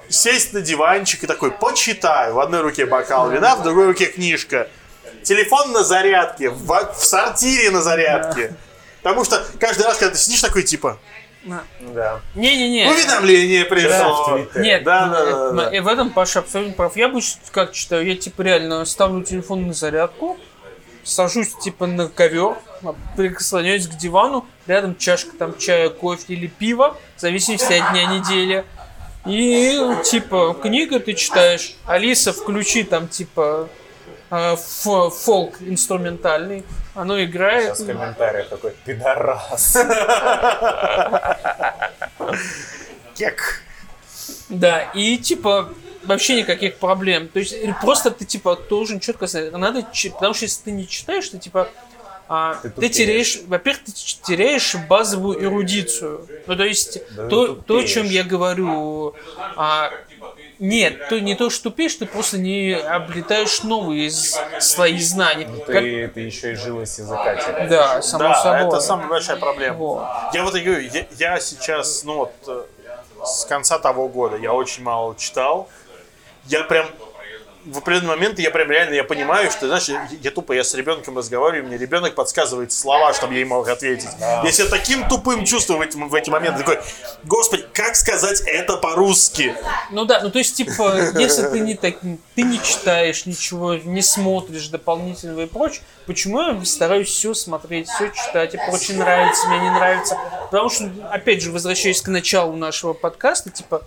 сесть 0.08 0.52
на 0.52 0.60
диванчик 0.60 1.24
и 1.24 1.26
такой, 1.26 1.50
почитаю. 1.52 2.34
В 2.34 2.40
одной 2.40 2.60
руке 2.60 2.86
бокал 2.86 3.30
вина, 3.30 3.56
в 3.56 3.62
другой 3.62 3.86
руке 3.86 4.06
книжка. 4.06 4.68
Телефон 5.22 5.72
на 5.72 5.84
зарядке, 5.84 6.50
в, 6.50 6.94
в 6.94 7.04
сортире 7.04 7.70
на 7.70 7.80
зарядке. 7.80 8.54
Потому 9.02 9.24
что 9.24 9.44
каждый 9.60 9.84
раз, 9.84 9.98
когда 9.98 10.14
ты 10.14 10.20
сидишь 10.20 10.40
такой, 10.40 10.62
типа, 10.62 10.98
Да. 11.44 12.20
Не-не-не. 12.34 12.88
уведомление 12.90 13.64
Да, 13.64 13.70
пришло. 13.70 14.36
Твиттере. 14.36 14.64
Нет, 14.64 14.84
Да, 14.84 15.08
да, 15.08 15.24
да, 15.24 15.52
да. 15.52 15.76
и 15.76 15.80
в 15.80 15.88
этом 15.88 16.10
Паша 16.10 16.40
абсолютно 16.40 16.74
прав. 16.74 16.96
Я 16.96 17.06
обычно 17.06 17.40
как 17.50 17.72
читаю, 17.72 18.06
я 18.06 18.16
типа 18.16 18.42
реально 18.42 18.84
ставлю 18.84 19.22
телефон 19.22 19.66
на 19.66 19.72
зарядку, 19.74 20.38
сажусь 21.02 21.54
типа 21.62 21.86
на 21.86 22.08
ковер, 22.08 22.56
прислоняюсь 23.16 23.86
к 23.86 23.96
дивану, 23.96 24.46
рядом 24.66 24.96
чашка 24.96 25.36
там 25.36 25.56
чая, 25.58 25.90
кофе 25.90 26.32
или 26.32 26.46
пива, 26.46 26.96
в 27.16 27.20
зависимости 27.20 27.72
от 27.72 27.92
дня 27.92 28.06
недели. 28.06 28.64
И 29.26 29.80
типа 30.04 30.56
книга 30.62 30.98
ты 31.00 31.14
читаешь, 31.14 31.76
Алиса, 31.86 32.32
включи 32.32 32.84
там 32.84 33.08
типа 33.08 33.68
э, 34.30 34.56
фолк 34.56 35.56
инструментальный, 35.60 36.64
оно 36.94 37.22
играет. 37.22 37.76
Сейчас 37.76 37.80
в 37.80 37.86
комментариях 37.86 38.48
такой, 38.48 38.72
пидорас. 38.84 39.76
Кек. 43.14 43.62
Да, 44.48 44.82
и 44.94 45.18
типа 45.18 45.72
вообще 46.04 46.36
никаких 46.36 46.76
проблем. 46.76 47.28
То 47.28 47.38
есть 47.38 47.56
просто 47.80 48.10
ты 48.10 48.24
типа 48.24 48.58
должен 48.68 49.00
четко 49.00 49.26
знать, 49.26 49.52
надо, 49.52 49.86
потому 50.12 50.34
что 50.34 50.44
если 50.44 50.64
ты 50.64 50.70
не 50.70 50.88
читаешь, 50.88 51.28
ты 51.28 51.38
типа 51.38 51.68
а, 52.26 52.54
Ты 52.54 52.70
ты, 52.70 52.88
теряешь, 52.88 53.40
во-первых, 53.46 53.84
ты 53.84 53.92
теряешь 53.92 54.74
базовую 54.88 55.42
эрудицию. 55.42 56.26
Ну, 56.46 56.56
то 56.56 56.64
есть, 56.64 56.98
Да 57.14 57.28
то, 57.28 57.54
то, 57.54 57.78
о 57.78 57.84
чем 57.84 58.06
я 58.06 58.24
говорю, 58.24 59.14
а, 59.56 59.90
нет, 60.68 61.08
то 61.08 61.20
не 61.20 61.34
то, 61.34 61.50
что 61.50 61.70
тупеешь, 61.70 61.94
ты 61.94 62.06
просто 62.06 62.38
не 62.38 62.72
облетаешь 62.74 63.62
новые 63.62 64.10
слои 64.10 64.98
знаний. 64.98 65.46
Как- 65.66 65.66
Ты, 65.66 66.08
ты 66.08 66.20
еще 66.20 66.52
и 66.52 66.54
живость 66.54 66.98
языка 66.98 67.36
теряешь. 67.36 67.70
Да, 67.70 68.02
само 68.02 68.24
да, 68.24 68.42
собой. 68.42 68.68
это 68.68 68.80
самая 68.80 69.08
большая 69.08 69.36
проблема. 69.36 69.76
Вот. 69.76 70.06
Я 70.32 70.44
вот 70.44 70.54
и 70.54 70.60
говорю, 70.60 70.88
я, 70.92 71.06
я 71.18 71.40
сейчас, 71.40 72.04
ну 72.04 72.16
вот, 72.18 72.32
э, 72.46 72.62
с 73.24 73.44
конца 73.46 73.78
того 73.78 74.08
года 74.08 74.36
я 74.36 74.52
очень 74.52 74.82
мало 74.82 75.14
читал. 75.16 75.68
Я 76.46 76.64
прям 76.64 76.86
в 77.66 77.78
определенный 77.78 78.08
момент 78.08 78.38
я 78.38 78.50
прям 78.50 78.70
реально 78.70 78.94
я 78.94 79.04
понимаю, 79.04 79.50
что, 79.50 79.66
знаешь, 79.66 79.88
я, 79.88 80.08
я 80.22 80.30
тупо, 80.30 80.52
я 80.52 80.64
с 80.64 80.74
ребенком 80.74 81.16
разговариваю, 81.16 81.66
мне 81.66 81.78
ребенок 81.78 82.14
подсказывает 82.14 82.72
слова, 82.72 83.12
чтобы 83.14 83.34
я 83.34 83.40
ему 83.40 83.56
мог 83.56 83.68
ответить. 83.68 84.08
Я 84.20 84.50
себя 84.52 84.68
таким 84.68 85.08
тупым 85.08 85.44
чувствую 85.44 85.78
в 85.78 85.82
эти, 85.82 85.96
в 85.96 86.14
эти 86.14 86.30
моменты. 86.30 86.60
Такой, 86.60 86.78
господи, 87.24 87.64
как 87.72 87.96
сказать 87.96 88.42
это 88.46 88.76
по-русски? 88.76 89.54
Ну 89.90 90.04
да, 90.04 90.20
ну 90.20 90.30
то 90.30 90.38
есть, 90.38 90.56
типа, 90.56 91.12
если 91.18 91.48
ты 91.48 91.60
не 91.60 91.74
так, 91.74 91.96
ты 92.34 92.42
не 92.42 92.62
читаешь 92.62 93.26
ничего, 93.26 93.74
не 93.74 94.02
смотришь 94.02 94.68
дополнительного 94.68 95.42
и 95.42 95.46
прочее, 95.46 95.82
почему 96.06 96.40
я 96.40 96.64
стараюсь 96.64 97.08
все 97.08 97.34
смотреть, 97.34 97.88
все 97.88 98.10
читать 98.10 98.54
и 98.54 98.58
прочее, 98.58 98.98
нравится, 98.98 99.46
мне 99.48 99.60
не 99.60 99.70
нравится. 99.70 100.18
Потому 100.50 100.68
что, 100.68 100.90
опять 101.10 101.42
же, 101.42 101.50
возвращаясь 101.50 102.02
к 102.02 102.08
началу 102.08 102.56
нашего 102.56 102.92
подкаста, 102.92 103.50
типа, 103.50 103.82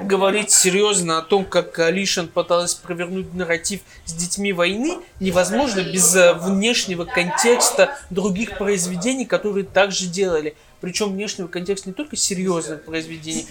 говорить 0.00 0.50
серьезно 0.50 1.18
о 1.18 1.22
том, 1.22 1.44
как 1.44 1.78
Алишин 1.78 2.28
пыталась 2.28 2.74
провернуть 2.74 3.34
нарратив 3.34 3.80
с 4.04 4.12
детьми 4.12 4.52
войны, 4.52 4.98
невозможно 5.20 5.80
без 5.80 6.14
э, 6.14 6.34
внешнего 6.34 7.04
контекста 7.04 7.96
других 8.10 8.58
произведений, 8.58 9.24
которые 9.24 9.64
также 9.64 10.06
делали. 10.06 10.56
Причем 10.80 11.12
внешнего 11.12 11.46
контекста 11.46 11.90
не 11.90 11.94
только 11.94 12.16
серьезных 12.16 12.84
произведений, 12.84 13.46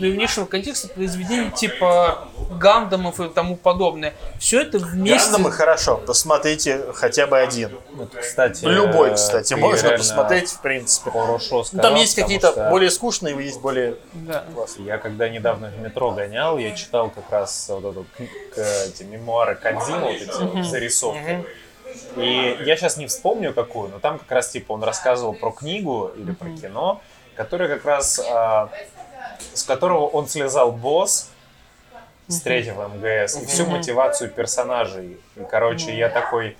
но 0.00 0.06
и, 0.06 0.08
но 0.08 0.14
и 0.14 0.16
внешнего 0.16 0.46
контекста 0.46 0.88
произведений 0.88 1.50
типа 1.50 2.28
Гандамов 2.58 3.20
и 3.20 3.28
тому 3.28 3.56
подобное. 3.56 4.14
Все 4.38 4.62
это 4.62 4.78
вместе... 4.78 5.30
Гандамы 5.30 5.52
хорошо, 5.52 5.96
посмотрите 5.98 6.84
хотя 6.94 7.26
бы 7.26 7.38
один. 7.38 7.70
Вот, 7.92 8.14
кстати, 8.14 8.64
Любой, 8.64 9.10
э, 9.10 9.14
кстати, 9.14 9.54
можно 9.54 9.90
посмотреть, 9.90 10.50
в 10.50 10.60
принципе. 10.60 11.10
Хорошо 11.10 11.58
Ну, 11.58 11.64
сказал, 11.64 11.82
Там 11.82 11.94
есть 11.96 12.14
какие-то 12.14 12.52
что 12.52 12.70
более 12.70 12.90
скучные, 12.90 13.36
есть 13.44 13.60
более 13.60 13.96
Да. 14.12 14.44
Я 14.78 14.98
когда 14.98 15.28
недавно 15.28 15.68
в 15.70 15.80
метро 15.80 16.10
гонял, 16.10 16.58
я 16.58 16.72
читал 16.72 17.10
как 17.10 17.30
раз 17.30 17.68
вот 17.68 17.84
эту, 17.84 18.06
эти 18.56 19.02
мемуары 19.02 19.54
Кадзима, 19.54 20.00
вот 20.00 20.14
эти 20.14 20.42
вот 20.42 20.64
зарисовки. 20.64 21.44
И 22.16 22.58
я 22.64 22.76
сейчас 22.76 22.96
не 22.96 23.06
вспомню 23.06 23.52
какую, 23.52 23.90
но 23.90 23.98
там 23.98 24.18
как 24.18 24.30
раз 24.30 24.50
типа 24.50 24.72
он 24.72 24.82
рассказывал 24.82 25.34
про 25.34 25.50
книгу 25.50 26.12
или 26.16 26.32
про 26.32 26.50
кино, 26.50 27.02
которая 27.34 27.68
как 27.68 27.84
раз 27.84 28.20
а, 28.30 28.70
с 29.54 29.62
которого 29.64 30.06
он 30.06 30.28
слезал 30.28 30.72
босс 30.72 31.30
с 32.28 32.40
третьего 32.40 32.88
МГС 32.88 33.42
и 33.42 33.46
всю 33.46 33.66
мотивацию 33.66 34.30
персонажей. 34.30 35.18
И, 35.36 35.40
короче, 35.50 35.96
я 35.96 36.08
такой... 36.08 36.56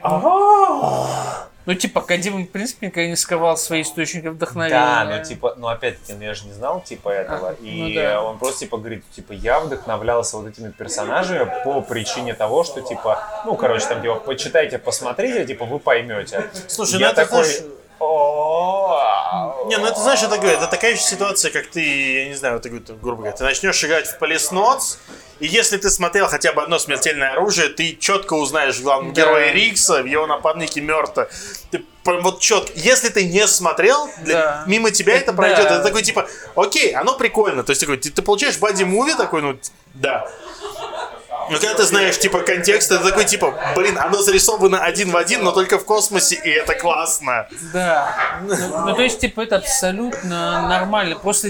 Ага! 0.00 1.48
Ну, 1.64 1.74
типа, 1.74 2.00
Кадим, 2.00 2.44
в 2.44 2.50
принципе, 2.50 2.86
никогда 2.86 3.08
не 3.08 3.14
скрывал 3.14 3.56
свои 3.56 3.82
источники 3.82 4.26
вдохновения. 4.26 4.74
Да, 4.74 5.04
ну 5.04 5.24
типа, 5.24 5.54
ну 5.56 5.68
опять-таки, 5.68 6.14
ну, 6.14 6.24
я 6.24 6.34
же 6.34 6.46
не 6.46 6.52
знал 6.52 6.80
типа 6.80 7.10
этого. 7.10 7.50
А, 7.50 7.52
и 7.52 7.80
ну 7.80 7.94
да. 7.94 8.22
он 8.22 8.38
просто 8.38 8.60
типа 8.60 8.78
говорит, 8.78 9.04
типа, 9.10 9.32
я 9.32 9.60
вдохновлялся 9.60 10.38
вот 10.38 10.48
этими 10.48 10.72
персонажами 10.72 11.48
по 11.64 11.80
причине 11.80 12.34
того, 12.34 12.64
что 12.64 12.80
типа, 12.80 13.22
ну, 13.46 13.54
короче, 13.54 13.86
там 13.86 14.02
типа, 14.02 14.16
почитайте, 14.16 14.78
посмотрите, 14.78 15.46
типа, 15.46 15.64
вы 15.64 15.78
поймете. 15.78 16.50
Слушай, 16.66 16.98
я 16.98 17.06
ну 17.06 17.12
это, 17.12 17.22
такой. 17.22 17.44
знаешь, 17.44 17.62
«О, 17.62 17.81
Не, 18.00 19.78
ну 19.78 19.86
это 19.86 20.00
знаешь, 20.00 20.22
это, 20.22 20.34
это 20.34 20.66
такая 20.66 20.96
же 20.96 21.00
ситуация, 21.02 21.50
как 21.50 21.66
ты, 21.68 21.80
я 22.24 22.28
не 22.28 22.34
знаю, 22.34 22.54
вот 22.62 22.66
грубо 23.00 23.16
говоря, 23.22 23.32
ты 23.32 23.44
начнешь 23.44 23.82
играть 23.84 24.06
в 24.08 24.18
полисноц, 24.18 24.98
и 25.38 25.46
если 25.46 25.76
ты 25.76 25.88
смотрел 25.90 26.26
хотя 26.26 26.52
бы 26.52 26.62
одно 26.62 26.78
смертельное 26.78 27.32
оружие, 27.32 27.68
ты 27.68 27.96
четко 27.96 28.34
узнаешь 28.34 28.80
главного 28.80 29.14
Да. 29.14 29.22
героя 29.22 29.52
Рикса, 29.52 30.02
в 30.02 30.06
его 30.06 30.26
нападнике 30.26 30.80
Мёрта. 30.80 31.28
Ты 31.70 31.84
прям 32.04 32.22
вот 32.22 32.40
четко. 32.40 32.72
Если 32.76 33.08
ты 33.08 33.24
не 33.26 33.46
смотрел, 33.46 34.08
для- 34.20 34.34
Да. 34.34 34.64
мимо 34.66 34.90
тебя 34.90 35.16
это 35.16 35.32
Да. 35.32 35.36
пройдет. 35.38 35.66
Это 35.66 35.82
такой 35.82 36.02
типа, 36.02 36.28
окей, 36.54 36.92
оно 36.94 37.16
прикольно. 37.16 37.62
То 37.64 37.70
есть 37.70 37.80
такой, 37.80 37.96
ты, 37.96 38.10
ты 38.10 38.20
получаешь 38.22 38.58
бади-муви 38.58 39.14
такой, 39.16 39.42
ну, 39.42 39.58
да. 39.94 40.28
Ну, 41.52 41.58
когда 41.60 41.74
ты 41.74 41.84
знаешь, 41.84 42.18
типа, 42.18 42.40
контекст, 42.40 42.88
ты 42.88 42.98
такой, 42.98 43.24
типа, 43.24 43.54
блин, 43.76 43.98
оно 43.98 44.22
зарисовано 44.22 44.82
один 44.82 45.10
в 45.10 45.16
один, 45.16 45.44
но 45.44 45.52
только 45.52 45.78
в 45.78 45.84
космосе, 45.84 46.40
и 46.42 46.48
это 46.48 46.74
классно. 46.74 47.48
Да. 47.72 48.14
Ну, 48.42 48.86
ну, 48.86 48.94
то 48.94 49.02
есть, 49.02 49.20
типа, 49.20 49.42
это 49.42 49.56
абсолютно 49.56 50.68
нормально. 50.68 51.16
Просто, 51.16 51.48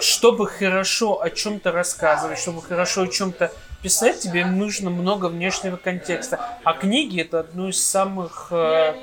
чтобы 0.00 0.46
хорошо 0.46 1.22
о 1.22 1.30
чем-то 1.30 1.72
рассказывать, 1.72 2.38
чтобы 2.38 2.62
хорошо 2.62 3.02
о 3.02 3.08
чем-то 3.08 3.52
писать, 3.82 4.20
тебе 4.20 4.46
нужно 4.46 4.90
много 4.90 5.26
внешнего 5.26 5.76
контекста. 5.76 6.58
А 6.64 6.72
книги 6.72 7.20
это 7.20 7.40
одно 7.40 7.68
из 7.68 7.84
самых 7.84 8.48
э, 8.50 8.94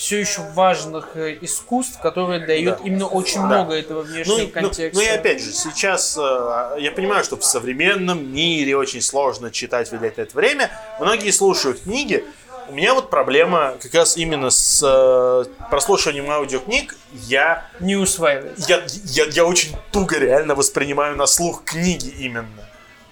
все 0.00 0.18
еще 0.18 0.40
важных 0.54 1.10
э, 1.14 1.36
искусств, 1.42 2.00
которые 2.00 2.40
дает 2.46 2.78
Да. 2.78 2.84
именно 2.84 3.06
очень 3.06 3.40
Да. 3.42 3.46
много 3.46 3.74
этого 3.74 4.00
внешнего 4.00 4.38
Ну, 4.38 4.42
и- 4.42 4.46
ну, 4.46 4.50
контекста. 4.52 4.98
ну 4.98 5.00
и 5.06 5.08
опять 5.08 5.42
же, 5.42 5.52
сейчас 5.52 6.16
э, 6.18 6.76
я 6.78 6.90
понимаю, 6.90 7.22
что 7.22 7.36
в 7.36 7.44
современном 7.44 8.32
мире 8.32 8.78
очень 8.78 9.02
сложно 9.02 9.50
читать, 9.50 9.92
на 9.92 10.02
это 10.02 10.26
время. 10.34 10.70
Многие 11.00 11.30
слушают 11.32 11.82
книги. 11.82 12.24
У 12.70 12.72
меня 12.72 12.94
вот 12.94 13.10
проблема 13.10 13.74
как 13.82 13.92
раз 13.92 14.16
именно 14.16 14.48
с 14.48 14.80
э, 14.82 15.44
прослушиванием 15.70 16.30
аудиокниг. 16.30 16.96
Я, 17.12 17.66
Не 17.78 17.96
усваивается. 17.96 18.64
я, 18.70 18.82
я, 19.04 19.24
я 19.30 19.44
очень 19.44 19.76
туго 19.92 20.18
реально 20.18 20.54
воспринимаю 20.54 21.14
на 21.16 21.26
слух 21.26 21.62
книги 21.64 22.08
именно. 22.08 22.48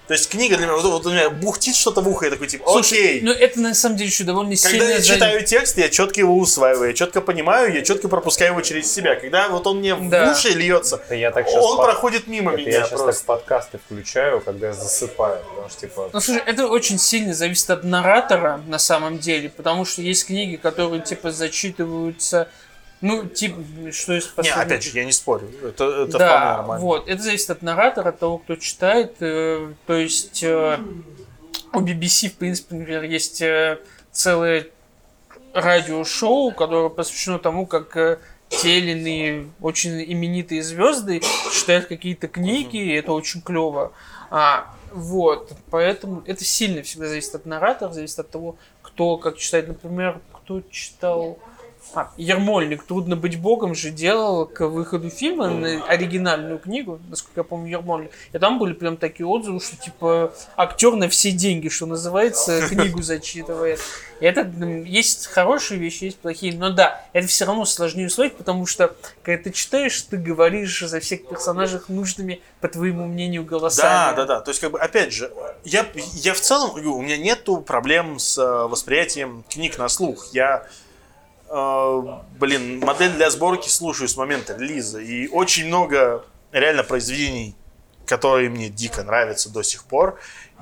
То 0.09 0.13
есть 0.13 0.27
книга 0.27 0.57
для 0.57 0.65
меня, 0.65 0.75
вот, 0.75 0.83
вот 0.85 1.05
у 1.05 1.11
меня 1.11 1.29
бухтит 1.29 1.75
что-то 1.75 2.01
в 2.01 2.09
ухо, 2.09 2.25
я 2.25 2.31
такой 2.31 2.47
типа, 2.47 2.65
окей. 2.79 3.21
ну 3.21 3.31
это 3.31 3.59
на 3.61 3.75
самом 3.75 3.95
деле 3.95 4.09
еще 4.09 4.23
довольно 4.23 4.55
Когда 4.55 4.69
сильно... 4.79 4.83
я 4.91 5.01
читаю 5.03 5.45
текст, 5.45 5.77
я 5.77 5.87
четко 5.87 6.19
его 6.21 6.35
усваиваю, 6.35 6.87
я 6.89 6.93
четко 6.95 7.21
понимаю, 7.21 7.71
я 7.71 7.83
четко 7.83 8.07
пропускаю 8.09 8.53
его 8.53 8.61
через 8.61 8.91
себя. 8.91 9.15
Когда 9.15 9.47
вот 9.49 9.67
он 9.67 9.77
мне 9.77 9.93
Да. 9.93 10.25
в 10.25 10.31
уши 10.35 10.49
льется, 10.49 10.95
Это 11.05 11.13
я 11.13 11.29
так 11.29 11.45
он 11.47 11.77
под- 11.77 11.85
проходит 11.85 12.25
мимо 12.25 12.53
Это 12.53 12.61
меня 12.61 12.71
я 12.71 12.77
сейчас 12.79 12.89
так 12.89 12.99
просто. 13.03 13.25
подкасты 13.25 13.77
включаю, 13.85 14.41
когда 14.41 14.67
я 14.69 14.73
засыпаю. 14.73 15.43
Потому 15.47 15.69
что, 15.69 15.79
типа, 15.79 16.09
Ну, 16.11 16.19
слушай, 16.19 16.41
это 16.43 16.65
очень 16.67 16.97
сильно 16.97 17.35
зависит 17.35 17.69
от 17.69 17.83
наратора, 17.83 18.61
на 18.65 18.79
самом 18.79 19.19
деле, 19.19 19.49
потому 19.49 19.85
что 19.85 20.01
есть 20.01 20.25
книги, 20.25 20.55
которые, 20.55 21.03
типа, 21.03 21.31
зачитываются, 21.31 22.47
ну, 23.01 23.25
типа, 23.25 23.61
что 23.91 24.13
из 24.13 24.25
Не, 24.25 24.31
последних- 24.35 24.65
опять 24.65 24.83
же, 24.83 24.97
я 24.97 25.05
не 25.05 25.11
спорю. 25.11 25.49
Это, 25.63 26.03
это 26.03 26.07
вполне 26.07 26.17
да, 26.17 26.57
нормально. 26.57 26.85
вот, 26.85 27.07
это 27.07 27.21
зависит 27.21 27.49
от 27.49 27.61
наратора, 27.61 28.09
от 28.09 28.19
того, 28.19 28.37
кто 28.39 28.55
читает, 28.55 29.15
э, 29.21 29.73
то 29.87 29.93
есть 29.93 30.43
э, 30.43 30.77
у 31.73 31.79
BBC, 31.79 32.29
в 32.29 32.35
принципе, 32.35 32.75
например, 32.75 33.03
есть 33.03 33.41
э, 33.41 33.79
целое 34.11 34.67
радиошоу, 35.53 36.51
которое 36.51 36.89
посвящено 36.89 37.39
тому, 37.39 37.65
как 37.65 38.19
те 38.49 38.79
или 38.79 38.91
иные 38.91 39.49
очень 39.61 40.01
именитые 40.03 40.63
звезды 40.63 41.21
читают 41.53 41.85
какие-то 41.85 42.27
книги, 42.27 42.77
и 42.77 42.91
это 42.93 43.13
очень 43.13 43.41
клево. 43.41 43.93
А, 44.31 44.73
вот, 44.91 45.53
поэтому 45.69 46.23
это 46.25 46.43
сильно 46.43 46.81
всегда 46.81 47.07
зависит 47.07 47.35
от 47.35 47.45
наратора, 47.45 47.91
зависит 47.91 48.19
от 48.19 48.29
того, 48.29 48.57
кто 48.81 49.17
как 49.17 49.37
читает. 49.37 49.67
Например, 49.67 50.19
кто 50.33 50.61
читал... 50.69 51.37
А, 51.93 52.11
Ермольник 52.17 52.83
«Трудно 52.83 53.15
быть 53.15 53.39
богом» 53.39 53.73
же 53.73 53.89
делал 53.89 54.45
к 54.45 54.67
выходу 54.67 55.09
фильма 55.09 55.49
на 55.49 55.83
оригинальную 55.85 56.59
книгу, 56.59 56.99
насколько 57.09 57.39
я 57.39 57.43
помню, 57.43 57.71
Ермольник. 57.71 58.11
И 58.31 58.37
там 58.37 58.59
были 58.59 58.73
прям 58.73 58.97
такие 58.97 59.25
отзывы, 59.25 59.59
что 59.59 59.75
типа 59.77 60.33
актер 60.55 60.95
на 60.95 61.09
все 61.09 61.31
деньги, 61.31 61.69
что 61.69 61.85
называется, 61.85 62.67
книгу 62.69 63.01
зачитывает. 63.01 63.79
И 64.19 64.25
это 64.25 64.41
есть 64.85 65.27
хорошие 65.27 65.79
вещи, 65.79 66.05
есть 66.05 66.19
плохие. 66.19 66.53
Но 66.53 66.69
да, 66.69 67.01
это 67.13 67.27
все 67.27 67.45
равно 67.45 67.65
сложнее 67.65 68.07
усвоить, 68.07 68.35
потому 68.35 68.65
что 68.65 68.95
когда 69.23 69.43
ты 69.43 69.51
читаешь, 69.51 69.99
ты 70.01 70.17
говоришь 70.17 70.81
за 70.81 70.99
всех 70.99 71.27
персонажей 71.27 71.79
нужными, 71.87 72.41
по 72.61 72.67
твоему 72.67 73.07
мнению, 73.07 73.45
голосами. 73.45 73.89
Да, 73.89 74.13
да, 74.13 74.25
да. 74.25 74.41
То 74.41 74.49
есть, 74.51 74.59
как 74.59 74.71
бы, 74.71 74.79
опять 74.79 75.13
же, 75.13 75.31
я, 75.63 75.85
я 76.13 76.33
в 76.33 76.39
целом, 76.39 76.71
у 76.75 77.01
меня 77.01 77.17
нету 77.17 77.57
проблем 77.57 78.19
с 78.19 78.37
э, 78.37 78.67
восприятием 78.67 79.43
книг 79.49 79.77
на 79.77 79.87
слух. 79.87 80.27
Я, 80.33 80.67
блин, 81.49 82.79
модель 82.79 83.11
для 83.13 83.29
сборки 83.29 83.69
слушаю 83.69 84.07
с 84.07 84.15
момента 84.17 84.55
релиза. 84.55 84.99
И 84.99 85.27
очень 85.27 85.67
много 85.67 86.25
реально 86.51 86.83
произведений, 86.83 87.55
которые 88.05 88.49
мне 88.49 88.69
дико 88.69 89.03
нравятся 89.03 89.49
до 89.51 89.63
сих 89.63 89.83
пор, 89.83 90.19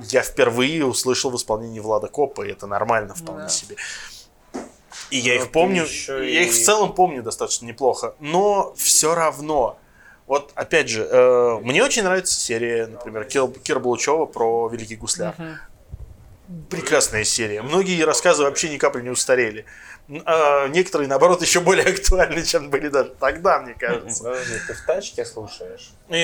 я 0.09 0.21
впервые 0.21 0.85
услышал 0.85 1.31
в 1.31 1.35
исполнении 1.35 1.79
Влада 1.79 2.07
Копа, 2.07 2.43
и 2.45 2.51
это 2.51 2.67
нормально 2.67 3.13
вполне 3.15 3.43
Да. 3.43 3.49
себе. 3.49 3.75
И 5.09 5.17
я 5.17 5.35
Ну, 5.35 5.41
их 5.41 5.51
помню, 5.51 5.85
я 5.85 6.43
их 6.43 6.51
в 6.51 6.63
целом 6.65 6.93
помню 6.93 7.23
достаточно 7.23 7.65
неплохо, 7.65 8.15
но 8.19 8.73
все 8.75 9.15
равно. 9.15 9.77
Вот, 10.25 10.51
опять 10.55 10.89
же, 10.89 11.07
э, 11.09 11.59
мне 11.63 11.81
очень 11.81 12.03
нравится 12.03 12.37
серия, 12.37 12.87
например, 12.87 13.23
Кир, 13.23 13.47
Кира 13.47 13.79
Булычева 13.79 14.25
про 14.25 14.67
Великий 14.67 14.97
Гусляр. 14.97 15.33
Мгм. 15.37 15.57
Прекрасная 16.69 17.23
серия. 17.23 17.61
Многие 17.61 18.03
рассказы 18.03 18.43
вообще 18.43 18.69
ни 18.69 18.77
капли 18.77 19.01
не 19.01 19.09
устарели. 19.09 19.65
А 20.25 20.67
некоторые, 20.69 21.09
наоборот, 21.09 21.41
еще 21.41 21.59
более 21.59 21.85
актуальны, 21.93 22.41
чем 22.43 22.69
были 22.69 22.87
даже 22.87 23.09
тогда, 23.19 23.59
мне 23.59 23.73
кажется. 23.73 24.23
подожди, 24.23 24.53
ты 24.65 24.73
в 24.73 24.85
тачке 24.85 25.25
слушаешь? 25.25 25.89
И, 26.09 26.15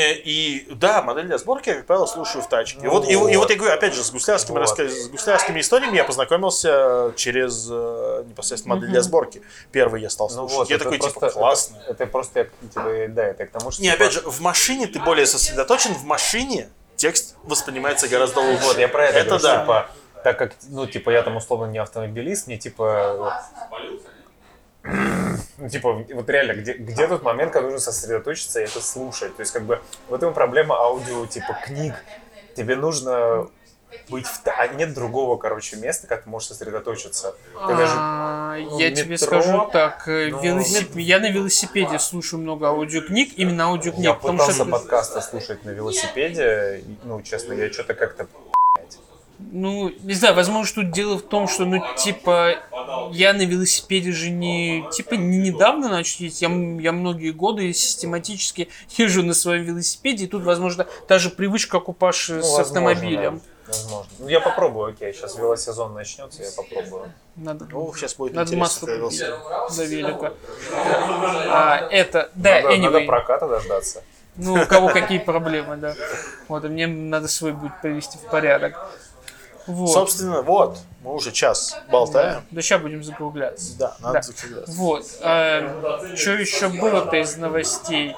и 0.69 0.73
да, 0.73 1.01
модель 1.01 1.25
для 1.25 1.37
сборки 1.37 1.67
я, 1.69 1.75
как 1.75 1.85
правило, 1.85 2.05
слушаю 2.05 2.41
в 2.43 2.47
тачке. 2.47 2.79
И 2.79 2.83
Ну 2.83 2.91
вот, 2.91 3.09
и, 3.09 3.15
вот- 3.17 3.29
и 3.29 3.35
вот. 3.35 3.43
вот 3.43 3.49
я 3.51 3.57
говорю, 3.57 3.73
опять 3.73 3.93
же, 3.93 4.01
с 4.03 4.11
гуслярскими, 4.11 4.57
Вот. 4.57 4.63
раска- 4.69 4.87
с 4.87 5.09
гуслярскими 5.09 5.59
историями 5.59 5.97
я 5.97 6.05
познакомился 6.05 7.11
через 7.17 7.67
э, 7.69 8.23
непосредственно 8.27 8.75
модель 8.75 8.89
для 8.89 9.01
сборки. 9.01 9.41
Первый 9.73 10.01
я 10.01 10.09
стал 10.09 10.29
Ну 10.29 10.35
слушать. 10.47 10.57
вот, 10.57 10.69
я 10.69 10.77
такой, 10.77 10.97
типа, 10.99 11.19
просто- 11.19 11.37
классно. 11.39 11.77
Это, 11.83 11.91
это 11.91 12.05
просто, 12.07 12.39
я, 12.39 12.45
типа, 12.45 12.89
да, 13.09 13.23
это 13.25 13.45
к 13.45 13.51
тому, 13.51 13.71
что... 13.71 13.81
Не, 13.81 13.91
типа, 13.91 14.03
опять 14.05 14.13
же, 14.13 14.21
в 14.21 14.39
машине 14.39 14.87
ты 14.87 14.99
более 15.01 15.25
сосредоточен, 15.25 15.93
в 15.93 16.05
машине 16.05 16.69
текст 16.95 17.35
воспринимается 17.43 18.07
гораздо 18.07 18.39
лучше. 18.39 18.63
Вот, 18.63 18.77
я 18.77 18.87
про 18.87 19.07
это, 19.07 19.17
Это 19.19 19.27
говорю, 19.29 19.43
да. 19.43 19.59
типа, 19.61 19.89
так 20.23 20.37
как, 20.37 20.53
ну, 20.69 20.87
типа, 20.87 21.09
я 21.09 21.21
там 21.23 21.35
условно 21.37 21.71
не 21.71 21.79
автомобилист, 21.79 22.47
мне, 22.47 22.57
типа, 22.57 23.39
ну, 24.83 25.69
типа, 25.69 25.93
вот 26.13 26.29
реально, 26.29 26.53
где, 26.53 26.73
где 26.73 27.07
тот 27.07 27.23
момент, 27.23 27.51
когда 27.53 27.69
нужно 27.69 27.79
сосредоточиться 27.91 28.59
и 28.59 28.63
это 28.63 28.81
слушать? 28.81 29.35
То 29.35 29.41
есть, 29.41 29.53
как 29.53 29.63
бы, 29.63 29.81
вот 30.09 30.17
этом 30.17 30.33
проблема 30.33 30.75
аудио, 30.75 31.25
типа, 31.25 31.57
книг. 31.65 31.93
Тебе 32.55 32.75
нужно 32.75 33.47
быть 34.09 34.25
в... 34.25 34.41
А 34.45 34.67
нет 34.67 34.93
другого, 34.93 35.37
короче, 35.37 35.77
места, 35.77 36.07
как 36.07 36.23
ты 36.23 36.29
можешь 36.29 36.49
сосредоточиться. 36.49 37.35
Ты 37.67 37.75
даже... 37.75 37.93
А, 37.95 38.57
ну, 38.57 38.79
Я 38.79 38.91
тебе 38.91 39.11
метро, 39.13 39.41
скажу 39.41 39.69
так, 39.71 40.07
э, 40.07 40.29
ну, 40.31 40.41
велосип- 40.41 40.97
я 40.99 41.19
на 41.19 41.29
велосипеде 41.29 41.99
слушаю 41.99 42.41
много 42.41 42.67
аудиокниг, 42.67 43.33
именно 43.37 43.65
аудиокниг, 43.65 44.03
Я 44.03 44.13
пытался 44.13 44.53
что, 44.53 44.65
подкасты 44.65 45.21
слушать 45.21 45.63
на 45.63 45.69
велосипеде, 45.69 46.83
ну, 47.03 47.21
честно, 47.21 47.53
я 47.53 47.71
что-то 47.71 47.93
как-то... 47.93 48.27
ну, 49.39 49.91
не 50.03 50.13
знаю, 50.13 50.35
возможно, 50.35 50.83
тут 50.83 50.91
дело 50.91 51.17
в 51.17 51.21
том, 51.23 51.47
что, 51.47 51.65
ну, 51.65 51.83
типа, 51.97 52.55
я 53.11 53.33
на 53.33 53.43
велосипеде 53.45 54.11
же 54.11 54.29
не, 54.29 54.85
типа, 54.91 55.15
не 55.15 55.37
недавно 55.37 55.89
начал 55.89 56.23
ездить, 56.23 56.41
я, 56.41 56.49
я 56.49 56.91
многие 56.91 57.31
годы 57.31 57.71
систематически 57.73 58.69
езжу 58.97 59.23
на 59.23 59.33
своем 59.33 59.63
велосипеде, 59.63 60.25
и 60.25 60.27
тут, 60.27 60.43
возможно, 60.43 60.87
та 61.07 61.19
же 61.19 61.29
привычка, 61.29 61.79
как 61.79 61.89
у 61.89 61.93
Паши 61.93 62.35
Ну, 62.35 62.43
с 62.43 62.57
возможно, 62.57 62.61
автомобилем. 62.91 63.37
да, 63.37 63.43
Возможно. 63.67 64.11
Ну, 64.19 64.27
я 64.27 64.39
попробую, 64.41 64.89
окей, 64.91 65.13
сейчас 65.13 65.37
велосезон 65.37 65.93
начнется, 65.93 66.43
я 66.43 66.49
попробую. 66.55 67.11
Надо, 67.35 67.65
Ну, 67.71 67.93
сейчас 67.95 68.15
будет 68.15 68.33
надо 68.33 68.55
масло 68.57 68.87
купить 68.87 69.23
за 69.69 69.85
велика. 69.85 70.33
А, 71.47 71.87
это, 71.89 72.29
да, 72.35 72.61
надо, 72.61 72.77
надо 72.77 72.97
anyway. 72.99 73.05
проката 73.05 73.47
дождаться. 73.47 74.03
Ну, 74.35 74.55
у 74.55 74.65
кого 74.65 74.89
какие 74.89 75.19
проблемы, 75.19 75.77
да. 75.77 75.95
Вот, 76.47 76.65
и 76.65 76.67
мне 76.67 76.87
надо 76.87 77.27
свой 77.27 77.53
будет 77.53 77.79
привести 77.81 78.17
в 78.17 78.29
порядок. 78.29 78.75
Вот. 79.67 79.87
Собственно, 79.87 80.41
вот, 80.41 80.77
мы 81.03 81.13
уже 81.13 81.31
час 81.31 81.77
болтаем. 81.89 82.41
Да 82.51 82.61
сейчас 82.61 82.81
будем 82.81 83.03
закругляться. 83.03 83.77
Да, 83.77 83.95
надо 83.99 84.13
Да. 84.15 84.21
закругляться. 84.21 84.71
Вот. 84.73 85.05
что 85.05 86.31
еще 86.31 86.69
было-то 86.69 87.15
из 87.17 87.37
новостей? 87.37 88.15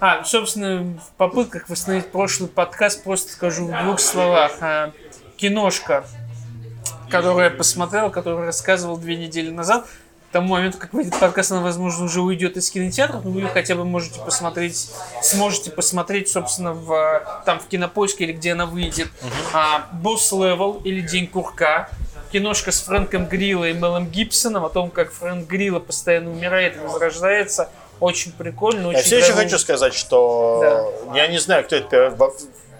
А, 0.00 0.24
собственно, 0.24 0.98
в 0.98 1.12
попытках 1.16 1.68
восстановить 1.68 2.10
прошлый 2.10 2.48
подкаст 2.48 3.02
просто 3.04 3.32
скажу 3.32 3.66
в 3.66 3.82
двух 3.82 4.00
словах. 4.00 4.52
А, 4.60 4.92
киношка, 5.36 6.04
которую 7.10 7.44
я 7.44 7.50
посмотрел, 7.50 8.10
которую 8.10 8.46
рассказывал 8.46 8.96
две 8.96 9.16
недели 9.16 9.50
назад. 9.50 9.86
Тому 10.32 10.48
моменту, 10.48 10.76
как 10.78 10.92
выйдет 10.92 11.18
подкаст, 11.18 11.52
она, 11.52 11.62
возможно, 11.62 12.04
уже 12.04 12.20
уйдет 12.20 12.58
из 12.58 12.70
кинотеатров, 12.70 13.24
но 13.24 13.30
вы 13.30 13.40
ее 13.40 13.48
хотя 13.48 13.74
бы 13.74 13.84
можете 13.84 14.20
посмотреть, 14.20 14.90
сможете 15.22 15.70
посмотреть, 15.70 16.28
собственно, 16.28 16.74
в, 16.74 17.42
там 17.46 17.58
в 17.58 17.66
кинопоиске 17.66 18.24
или 18.24 18.32
где 18.32 18.52
она 18.52 18.66
выйдет. 18.66 19.08
А, 19.54 19.88
Босс 19.92 20.30
Левел 20.32 20.82
или 20.84 21.00
День 21.00 21.28
Курка. 21.28 21.88
Киношка 22.30 22.72
с 22.72 22.82
Фрэнком 22.82 23.24
Грилла 23.26 23.70
и 23.70 23.72
Мелом 23.72 24.06
Гибсоном 24.06 24.66
о 24.66 24.68
том, 24.68 24.90
как 24.90 25.12
Фрэнк 25.12 25.48
Грилла 25.48 25.80
постоянно 25.80 26.30
умирает 26.30 26.76
и 26.76 26.80
возрождается. 26.80 27.70
Очень 27.98 28.32
прикольно, 28.32 28.88
очень 28.88 28.98
Я 28.98 29.04
все 29.04 29.18
еще 29.18 29.32
хочу 29.32 29.58
сказать, 29.58 29.94
что 29.94 30.92
я 31.14 31.26
не 31.28 31.38
знаю, 31.38 31.64
кто 31.64 31.76
это. 31.76 32.14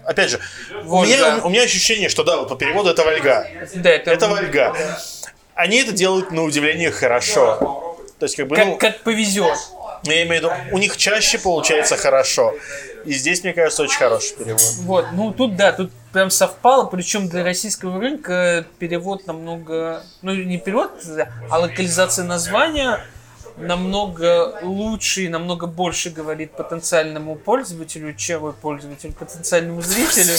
Опять 0.05 0.29
же, 0.29 0.39
у, 0.85 0.87
Вот, 0.87 1.07
меня, 1.07 1.17
да. 1.17 1.41
у 1.43 1.49
меня 1.49 1.63
ощущение, 1.63 2.09
что 2.09 2.23
да, 2.23 2.37
вот 2.37 2.49
по 2.49 2.55
переводу 2.55 2.89
это 2.89 3.03
Вальга. 3.03 3.45
Да, 3.75 3.89
это, 3.89 4.11
Это 4.11 4.27
Вальга. 4.27 4.75
Они 5.59 5.81
это 5.81 5.91
делают 5.91 6.31
на 6.31 6.43
удивление 6.43 6.89
хорошо. 6.89 7.97
То 8.17 8.25
есть, 8.25 8.37
как 8.37 8.47
бы, 8.47 8.57
ну, 8.57 8.77
как, 8.77 8.79
как 8.79 9.03
повезет. 9.03 9.57
Но 10.05 10.13
Я 10.13 10.23
имею 10.23 10.41
в 10.41 10.43
виду, 10.45 10.51
у 10.71 10.77
них 10.77 10.95
чаще 10.95 11.37
получается 11.37 11.97
хорошо. 11.97 12.53
И 13.03 13.11
здесь, 13.11 13.43
мне 13.43 13.51
кажется, 13.51 13.83
очень 13.83 13.97
хороший 13.97 14.37
перевод. 14.37 14.61
Вот, 14.83 15.05
ну 15.11 15.33
тут 15.33 15.57
да, 15.57 15.73
тут 15.73 15.91
прям 16.13 16.29
совпало, 16.29 16.85
причем 16.85 17.27
для 17.27 17.43
российского 17.43 17.99
рынка 17.99 18.65
перевод 18.77 19.27
намного, 19.27 20.01
ну 20.21 20.33
не 20.33 20.59
перевод, 20.59 20.91
а 21.49 21.59
локализация 21.59 22.23
названия 22.23 23.05
намного 23.57 24.59
лучше 24.61 25.23
и 25.23 25.27
намного 25.27 25.67
больше 25.67 26.09
говорит 26.09 26.53
потенциальному 26.53 27.35
пользователю, 27.35 28.13
чем 28.13 28.53
пользователю, 28.53 29.11
потенциальному 29.11 29.81
зрителю. 29.81 30.37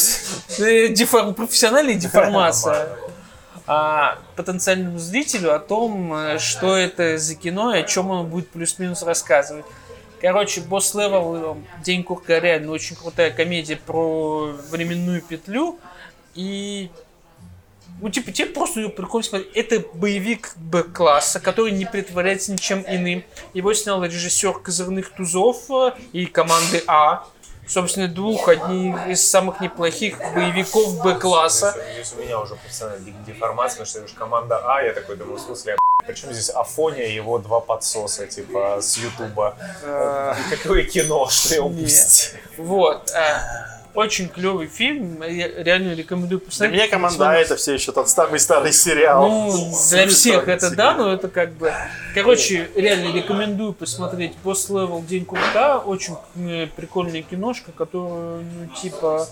Э, 0.58 0.88
Деформ, 0.88 1.34
профессиональная 1.34 1.94
деформация. 1.94 2.88
А 3.72 4.18
потенциальному 4.34 4.98
зрителю 4.98 5.54
о 5.54 5.60
том, 5.60 6.12
э, 6.12 6.40
что 6.40 6.74
это 6.74 7.18
за 7.18 7.36
кино 7.36 7.72
и 7.72 7.78
о 7.78 7.82
чем 7.84 8.10
он 8.10 8.26
будет 8.26 8.48
плюс-минус 8.48 9.04
рассказывать. 9.04 9.64
Короче, 10.20 10.60
Босс 10.60 10.92
Левел, 10.92 11.56
День 11.84 12.02
Курка 12.02 12.38
реально 12.38 12.72
очень 12.72 12.96
крутая 12.96 13.30
комедия 13.30 13.76
про 13.76 14.46
временную 14.72 15.22
петлю. 15.22 15.78
И 16.34 16.90
ну, 18.00 18.08
типа, 18.08 18.32
тебе 18.32 18.48
просто 18.48 18.80
ее 18.80 18.88
прикольно 18.88 19.24
смотреть. 19.24 19.52
Это 19.54 19.84
боевик 19.94 20.52
Б-класса, 20.56 21.38
который 21.38 21.70
не 21.70 21.84
притворяется 21.84 22.50
ничем 22.50 22.84
иным. 22.88 23.22
Его 23.54 23.72
снял 23.72 24.02
режиссер 24.02 24.54
«Козырных 24.54 25.10
тузов» 25.10 25.68
и 26.12 26.26
команды 26.26 26.82
А. 26.88 27.24
Собственно, 27.70 28.08
двух, 28.08 28.48
одних 28.48 29.06
из 29.06 29.30
самых 29.30 29.60
неплохих 29.60 30.18
боевиков 30.34 31.00
Б-класса. 31.04 31.72
Здесь 31.94 32.12
у 32.18 32.20
меня 32.20 32.40
уже 32.40 32.56
профессиональная 32.56 33.12
де- 33.12 33.32
деформация, 33.32 33.76
потому 33.76 33.86
что 33.86 33.98
это 34.00 34.08
же 34.08 34.14
команда 34.16 34.60
А, 34.64 34.82
я 34.82 34.92
такой 34.92 35.16
думаю, 35.16 35.36
в 35.38 35.40
смысле, 35.40 35.76
причем 36.04 36.32
здесь 36.32 36.50
Афония 36.50 37.06
и 37.06 37.14
его 37.14 37.38
два 37.38 37.60
подсоса, 37.60 38.26
типа, 38.26 38.78
с 38.80 38.96
Ютуба. 38.98 39.56
Какое 40.50 40.82
кино, 40.84 41.28
что 41.28 41.54
я 41.54 41.62
упустил. 41.62 42.40
Вот. 42.58 43.12
Очень 43.94 44.28
клевый 44.28 44.68
фильм. 44.68 45.22
Я 45.22 45.48
реально 45.62 45.94
рекомендую 45.94 46.38
Для 46.40 46.46
посмотреть. 46.46 46.74
меня 46.80 46.88
команда 46.88 47.30
А 47.30 47.34
это 47.34 47.56
все 47.56 47.74
еще 47.74 47.92
тот 47.92 48.08
самый 48.08 48.38
старый 48.38 48.72
сериал. 48.72 49.28
Ну, 49.28 49.72
для 49.90 50.06
всех 50.06 50.48
это 50.48 50.70
да, 50.70 50.94
но 50.94 51.12
это 51.12 51.28
как 51.28 51.52
бы... 51.54 51.72
Короче, 52.14 52.70
реально 52.74 53.14
рекомендую 53.14 53.72
посмотреть 53.72 54.34
Boss 54.44 54.70
Level 54.70 55.04
День 55.04 55.24
Курка. 55.24 55.78
Очень 55.78 56.16
э, 56.36 56.66
прикольная 56.76 57.22
киношка, 57.22 57.72
которую, 57.72 58.44
ну, 58.44 58.66
типа, 58.80 59.26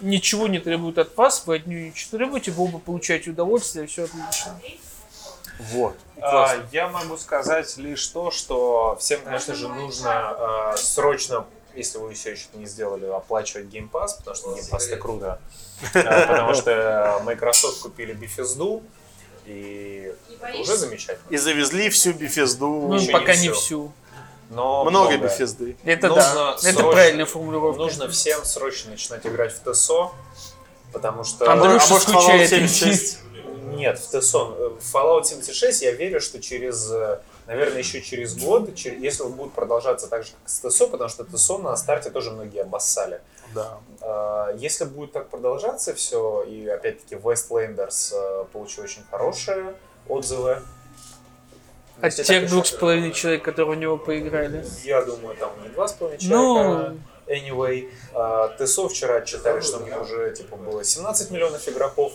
ничего 0.00 0.46
не 0.48 0.58
требует 0.58 0.98
от 0.98 1.16
вас, 1.16 1.44
вы 1.46 1.56
от 1.56 1.66
нее 1.66 1.88
ничего 1.90 2.08
не 2.12 2.18
требуете, 2.18 2.50
вы 2.50 2.64
оба 2.64 2.78
получаете 2.78 3.30
удовольствие, 3.30 3.86
все 3.86 4.04
отлично. 4.04 4.58
Вот. 5.58 5.94
А, 6.20 6.56
Я 6.72 6.88
могу 6.88 7.16
сказать 7.16 7.76
лишь 7.76 8.06
то, 8.08 8.30
что 8.30 8.96
всем, 9.00 9.20
конечно 9.22 9.54
же, 9.54 9.68
нужно 9.68 10.10
а, 10.12 10.74
срочно, 10.76 11.46
если 11.74 11.98
вы 11.98 12.14
все 12.14 12.32
еще 12.32 12.44
не 12.54 12.66
сделали, 12.66 13.06
оплачивать 13.06 13.66
Game 13.66 13.90
Pass, 13.90 14.10
потому 14.18 14.36
что 14.36 14.50
Game 14.50 14.70
Pass 14.70 14.86
это 14.88 14.96
круто. 14.96 15.40
А, 15.94 16.26
Потому 16.26 16.54
что 16.54 17.20
Microsoft 17.24 17.80
купили 17.80 18.14
Bethesda, 18.14 18.82
и 19.46 20.12
это 20.40 20.58
уже 20.58 20.76
замечательно. 20.76 21.28
И 21.30 21.36
завезли 21.36 21.90
всю 21.90 22.12
Бефезду. 22.12 22.66
Ну, 22.68 22.94
еще 22.94 23.12
пока 23.12 23.34
не 23.34 23.50
всю. 23.50 23.92
Но 24.50 24.84
Много 24.84 25.16
Бефезды. 25.16 25.76
Это 25.82 26.08
Нужно 26.08 26.56
да, 26.62 26.68
это 26.68 26.82
правильная 26.82 27.24
формулировка. 27.24 27.80
Нужно 27.80 28.08
всем 28.08 28.44
срочно 28.44 28.90
начинать 28.90 29.26
играть 29.26 29.52
в 29.52 29.72
ТСО, 29.72 30.12
потому 30.92 31.24
что... 31.24 31.50
Андрюша 31.50 31.86
А 31.86 31.88
может, 31.88 32.08
скучает. 32.08 32.52
Fallout 32.52 32.68
76? 32.68 33.18
Нет, 33.64 33.98
в 33.98 34.20
ТСО. 34.20 34.44
В 34.78 34.94
Fallout 34.94 35.24
76 35.24 35.82
я 35.82 35.92
верю, 35.92 36.20
что 36.20 36.40
через, 36.40 36.90
э, 36.92 37.20
наверное, 37.46 37.78
еще 37.78 38.00
через 38.00 38.36
год, 38.36 38.70
если 38.78 39.22
он 39.22 39.32
будет 39.32 39.52
продолжаться 39.52 40.08
так 40.08 40.24
же, 40.24 40.32
как 40.32 40.48
с 40.48 40.60
ТСО, 40.60 40.86
потому 40.86 41.08
что 41.10 41.24
ТСО 41.24 41.58
на 41.58 41.76
старте 41.76 42.10
тоже 42.10 42.30
многие 42.30 42.62
обоссали. 42.62 43.20
Да. 43.54 43.78
Э, 44.00 44.56
Если 44.56 44.84
будет 44.84 45.12
так 45.12 45.28
продолжаться 45.28 45.94
все, 45.94 46.42
и 46.42 46.66
опять-таки 46.68 47.16
Westlanders 47.16 48.12
э, 48.14 48.44
получил 48.52 48.84
очень 48.84 49.02
хорошие 49.10 49.74
отзывы. 50.08 50.62
От 52.00 52.14
тех 52.14 52.48
двух 52.48 52.66
с 52.66 52.72
половиной 52.72 53.12
человек, 53.12 53.44
которые 53.44 53.76
в 53.76 53.78
него 53.78 53.96
поиграли. 53.96 54.64
Я 54.82 55.02
думаю, 55.02 55.36
там 55.36 55.50
не 55.62 55.68
два 55.68 55.86
с 55.86 55.92
половиной 55.92 56.18
Ну, 56.28 56.54
человека. 56.56 56.96
Anyway, 57.26 57.88
э, 58.14 58.48
ТСО 58.66 58.88
вчера 58.88 59.20
читали, 59.22 59.60
что 59.60 59.78
у 59.78 59.84
них 59.84 60.00
уже 60.00 60.34
типа 60.34 60.56
было 60.56 60.84
17 60.84 61.30
миллионов 61.30 61.66
игроков. 61.68 62.12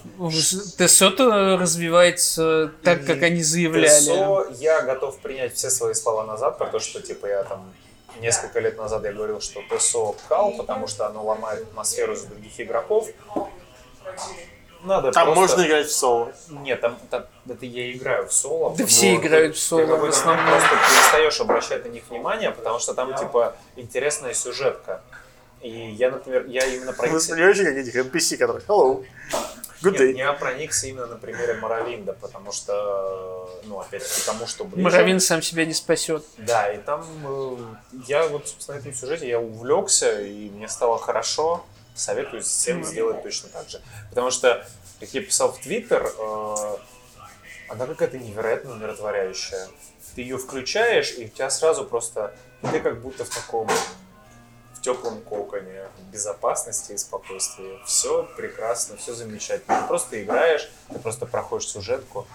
ТСО-то 0.78 1.58
развивается 1.58 2.72
так, 2.84 3.06
как 3.06 3.24
они 3.24 3.42
заявляли. 3.42 3.88
ТСО, 3.88 4.48
я 4.60 4.82
готов 4.82 5.18
принять 5.20 5.56
все 5.56 5.70
свои 5.70 5.94
слова 5.94 6.24
назад 6.26 6.58
про 6.58 6.68
то, 6.68 6.80
что 6.80 7.02
типа 7.02 7.26
я 7.28 7.44
там 7.44 7.74
несколько 8.20 8.60
лет 8.60 8.78
назад 8.78 9.04
я 9.06 9.14
говорил, 9.14 9.40
что 9.42 9.62
ТСО 9.70 10.16
кал, 10.28 10.54
потому 10.58 10.88
что 10.88 11.08
оно 11.08 11.24
ломает 11.24 11.64
атмосферу 11.64 12.14
из 12.14 12.24
других 12.24 12.60
игроков. 12.60 13.08
Надо 14.88 15.12
Там 15.12 15.26
просто- 15.34 15.58
можно 15.58 15.68
играть 15.68 15.88
в 15.88 15.92
соло. 15.94 16.32
Нет, 16.50 16.80
там, 16.82 16.98
там- 17.10 17.26
это 17.48 17.66
я 17.66 17.92
играю 17.92 18.28
в 18.28 18.34
соло. 18.34 18.74
Да 18.78 18.86
все 18.86 19.16
играют 19.16 19.54
ты- 19.54 19.60
в 19.60 19.62
соло 19.62 19.86
ты 19.86 19.96
в 19.96 20.06
основном. 20.06 20.48
Просто 20.48 20.70
перестаешь 20.90 21.42
обращать 21.42 21.86
на 21.86 21.90
них 21.90 22.04
внимание, 22.10 22.52
потому 22.52 22.80
что 22.80 22.94
там 22.94 23.14
типа 23.16 23.56
интересная 23.76 24.34
сюжетка. 24.34 25.02
И 25.62 25.70
я, 25.70 26.12
например, 26.12 26.46
я 26.48 26.66
именно 26.66 26.92
Вы 26.92 26.98
проникся... 26.98 27.34
понимаете, 27.34 27.66
как 27.66 27.74
этих 27.76 27.96
NPC, 27.96 28.38
которые 28.38 28.64
Hello, 28.68 29.04
good 29.82 29.92
Нет, 29.92 30.02
day. 30.02 30.12
я 30.14 30.32
проникся 30.34 30.88
именно 30.88 31.08
на 31.08 31.18
примере 31.18 31.56
Моровинда, 31.56 32.14
потому 32.14 32.52
что, 32.52 33.50
ну, 33.66 33.80
опять-таки, 33.80 34.22
тому, 34.26 34.46
что 34.48 34.64
ближе. 34.66 34.84
Моровин 34.88 35.20
сам 35.20 35.42
себя 35.42 35.66
не 35.66 35.74
спасет. 35.74 36.24
Да, 36.38 36.72
и 36.72 36.78
там 36.78 37.04
э, 37.26 37.58
я 38.08 38.28
вот, 38.28 38.48
собственно, 38.48 38.78
на 38.78 38.82
этом 38.82 38.94
сюжете 38.94 39.28
я 39.28 39.40
увлекся, 39.40 40.22
и 40.22 40.50
мне 40.52 40.68
стало 40.70 40.98
хорошо. 41.00 41.66
Советую 41.98 42.44
всем 42.44 42.84
сделать 42.84 43.24
точно 43.24 43.50
так 43.50 43.68
же. 43.70 43.82
Потому 44.10 44.30
что, 44.30 44.66
как 45.00 45.10
я 45.10 45.22
писал 45.22 45.52
в 45.52 45.60
Твиттер, 45.60 46.06
э, 46.06 46.78
она 47.70 47.88
какая-то 47.88 48.20
невероятно 48.20 48.74
умиротворяющая. 48.74 49.68
Ты 50.16 50.22
ее 50.22 50.38
включаешь, 50.38 51.14
и 51.18 51.26
у 51.26 51.28
тебя 51.28 51.50
сразу 51.50 51.86
просто... 51.86 52.36
Ты 52.72 52.80
как 52.80 53.02
будто 53.02 53.26
в 53.26 53.30
таком 53.30 53.68
в 54.78 54.82
теплом 54.82 55.22
коконе, 55.22 55.88
в 55.98 56.12
безопасности 56.12 56.92
и 56.92 56.98
спокойствии. 56.98 57.80
Все 57.86 58.24
прекрасно, 58.38 58.96
все 58.98 59.14
замечательно. 59.14 59.82
Ты 59.82 59.88
просто 59.88 60.24
играешь, 60.24 60.70
ты 60.90 61.00
просто 61.00 61.26
проходишь 61.26 61.68
сюжетку. 61.68 62.28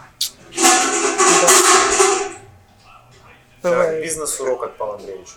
Да, 3.62 4.00
бизнес-урок 4.00 4.64
от 4.64 4.76
Павла 4.76 4.96
Андреевича. 4.96 5.34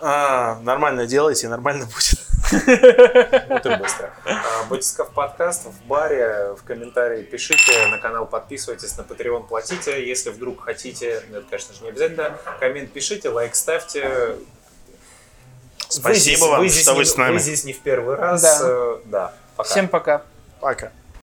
А, 0.00 0.60
нормально 0.60 1.06
делайте, 1.06 1.48
нормально 1.48 1.86
будет. 1.86 2.28
Вот 2.50 3.66
и 3.66 3.76
быстро. 3.76 4.12
А, 4.24 4.64
Батисков 4.70 5.10
подкаст 5.10 5.66
в 5.66 5.86
баре, 5.86 6.54
в 6.58 6.64
комментарии 6.64 7.22
пишите, 7.22 7.86
на 7.88 7.98
канал 7.98 8.26
подписывайтесь, 8.26 8.96
на 8.96 9.02
Patreon 9.02 9.46
платите. 9.46 10.06
Если 10.06 10.30
вдруг 10.30 10.62
хотите, 10.64 11.22
ну, 11.30 11.38
это, 11.38 11.46
конечно 11.50 11.74
же, 11.74 11.82
не 11.82 11.90
обязательно, 11.90 12.36
коммент 12.60 12.92
пишите, 12.92 13.28
лайк 13.28 13.54
ставьте. 13.54 14.36
Спасибо 15.88 16.14
здесь- 16.14 16.40
вам, 16.40 16.68
здесь 16.68 16.82
что 16.82 16.92
вы 16.94 17.00
не- 17.00 17.04
с 17.06 17.16
нами. 17.16 17.32
Вы 17.34 17.38
здесь 17.40 17.64
не 17.64 17.72
в 17.72 17.80
первый 17.80 18.16
раз. 18.16 18.42
Да. 18.42 18.58
Э, 18.62 18.98
Да, 19.06 19.32
пока. 19.56 19.68
Всем 19.70 19.88
пока. 19.88 20.22
Пока. 20.60 20.92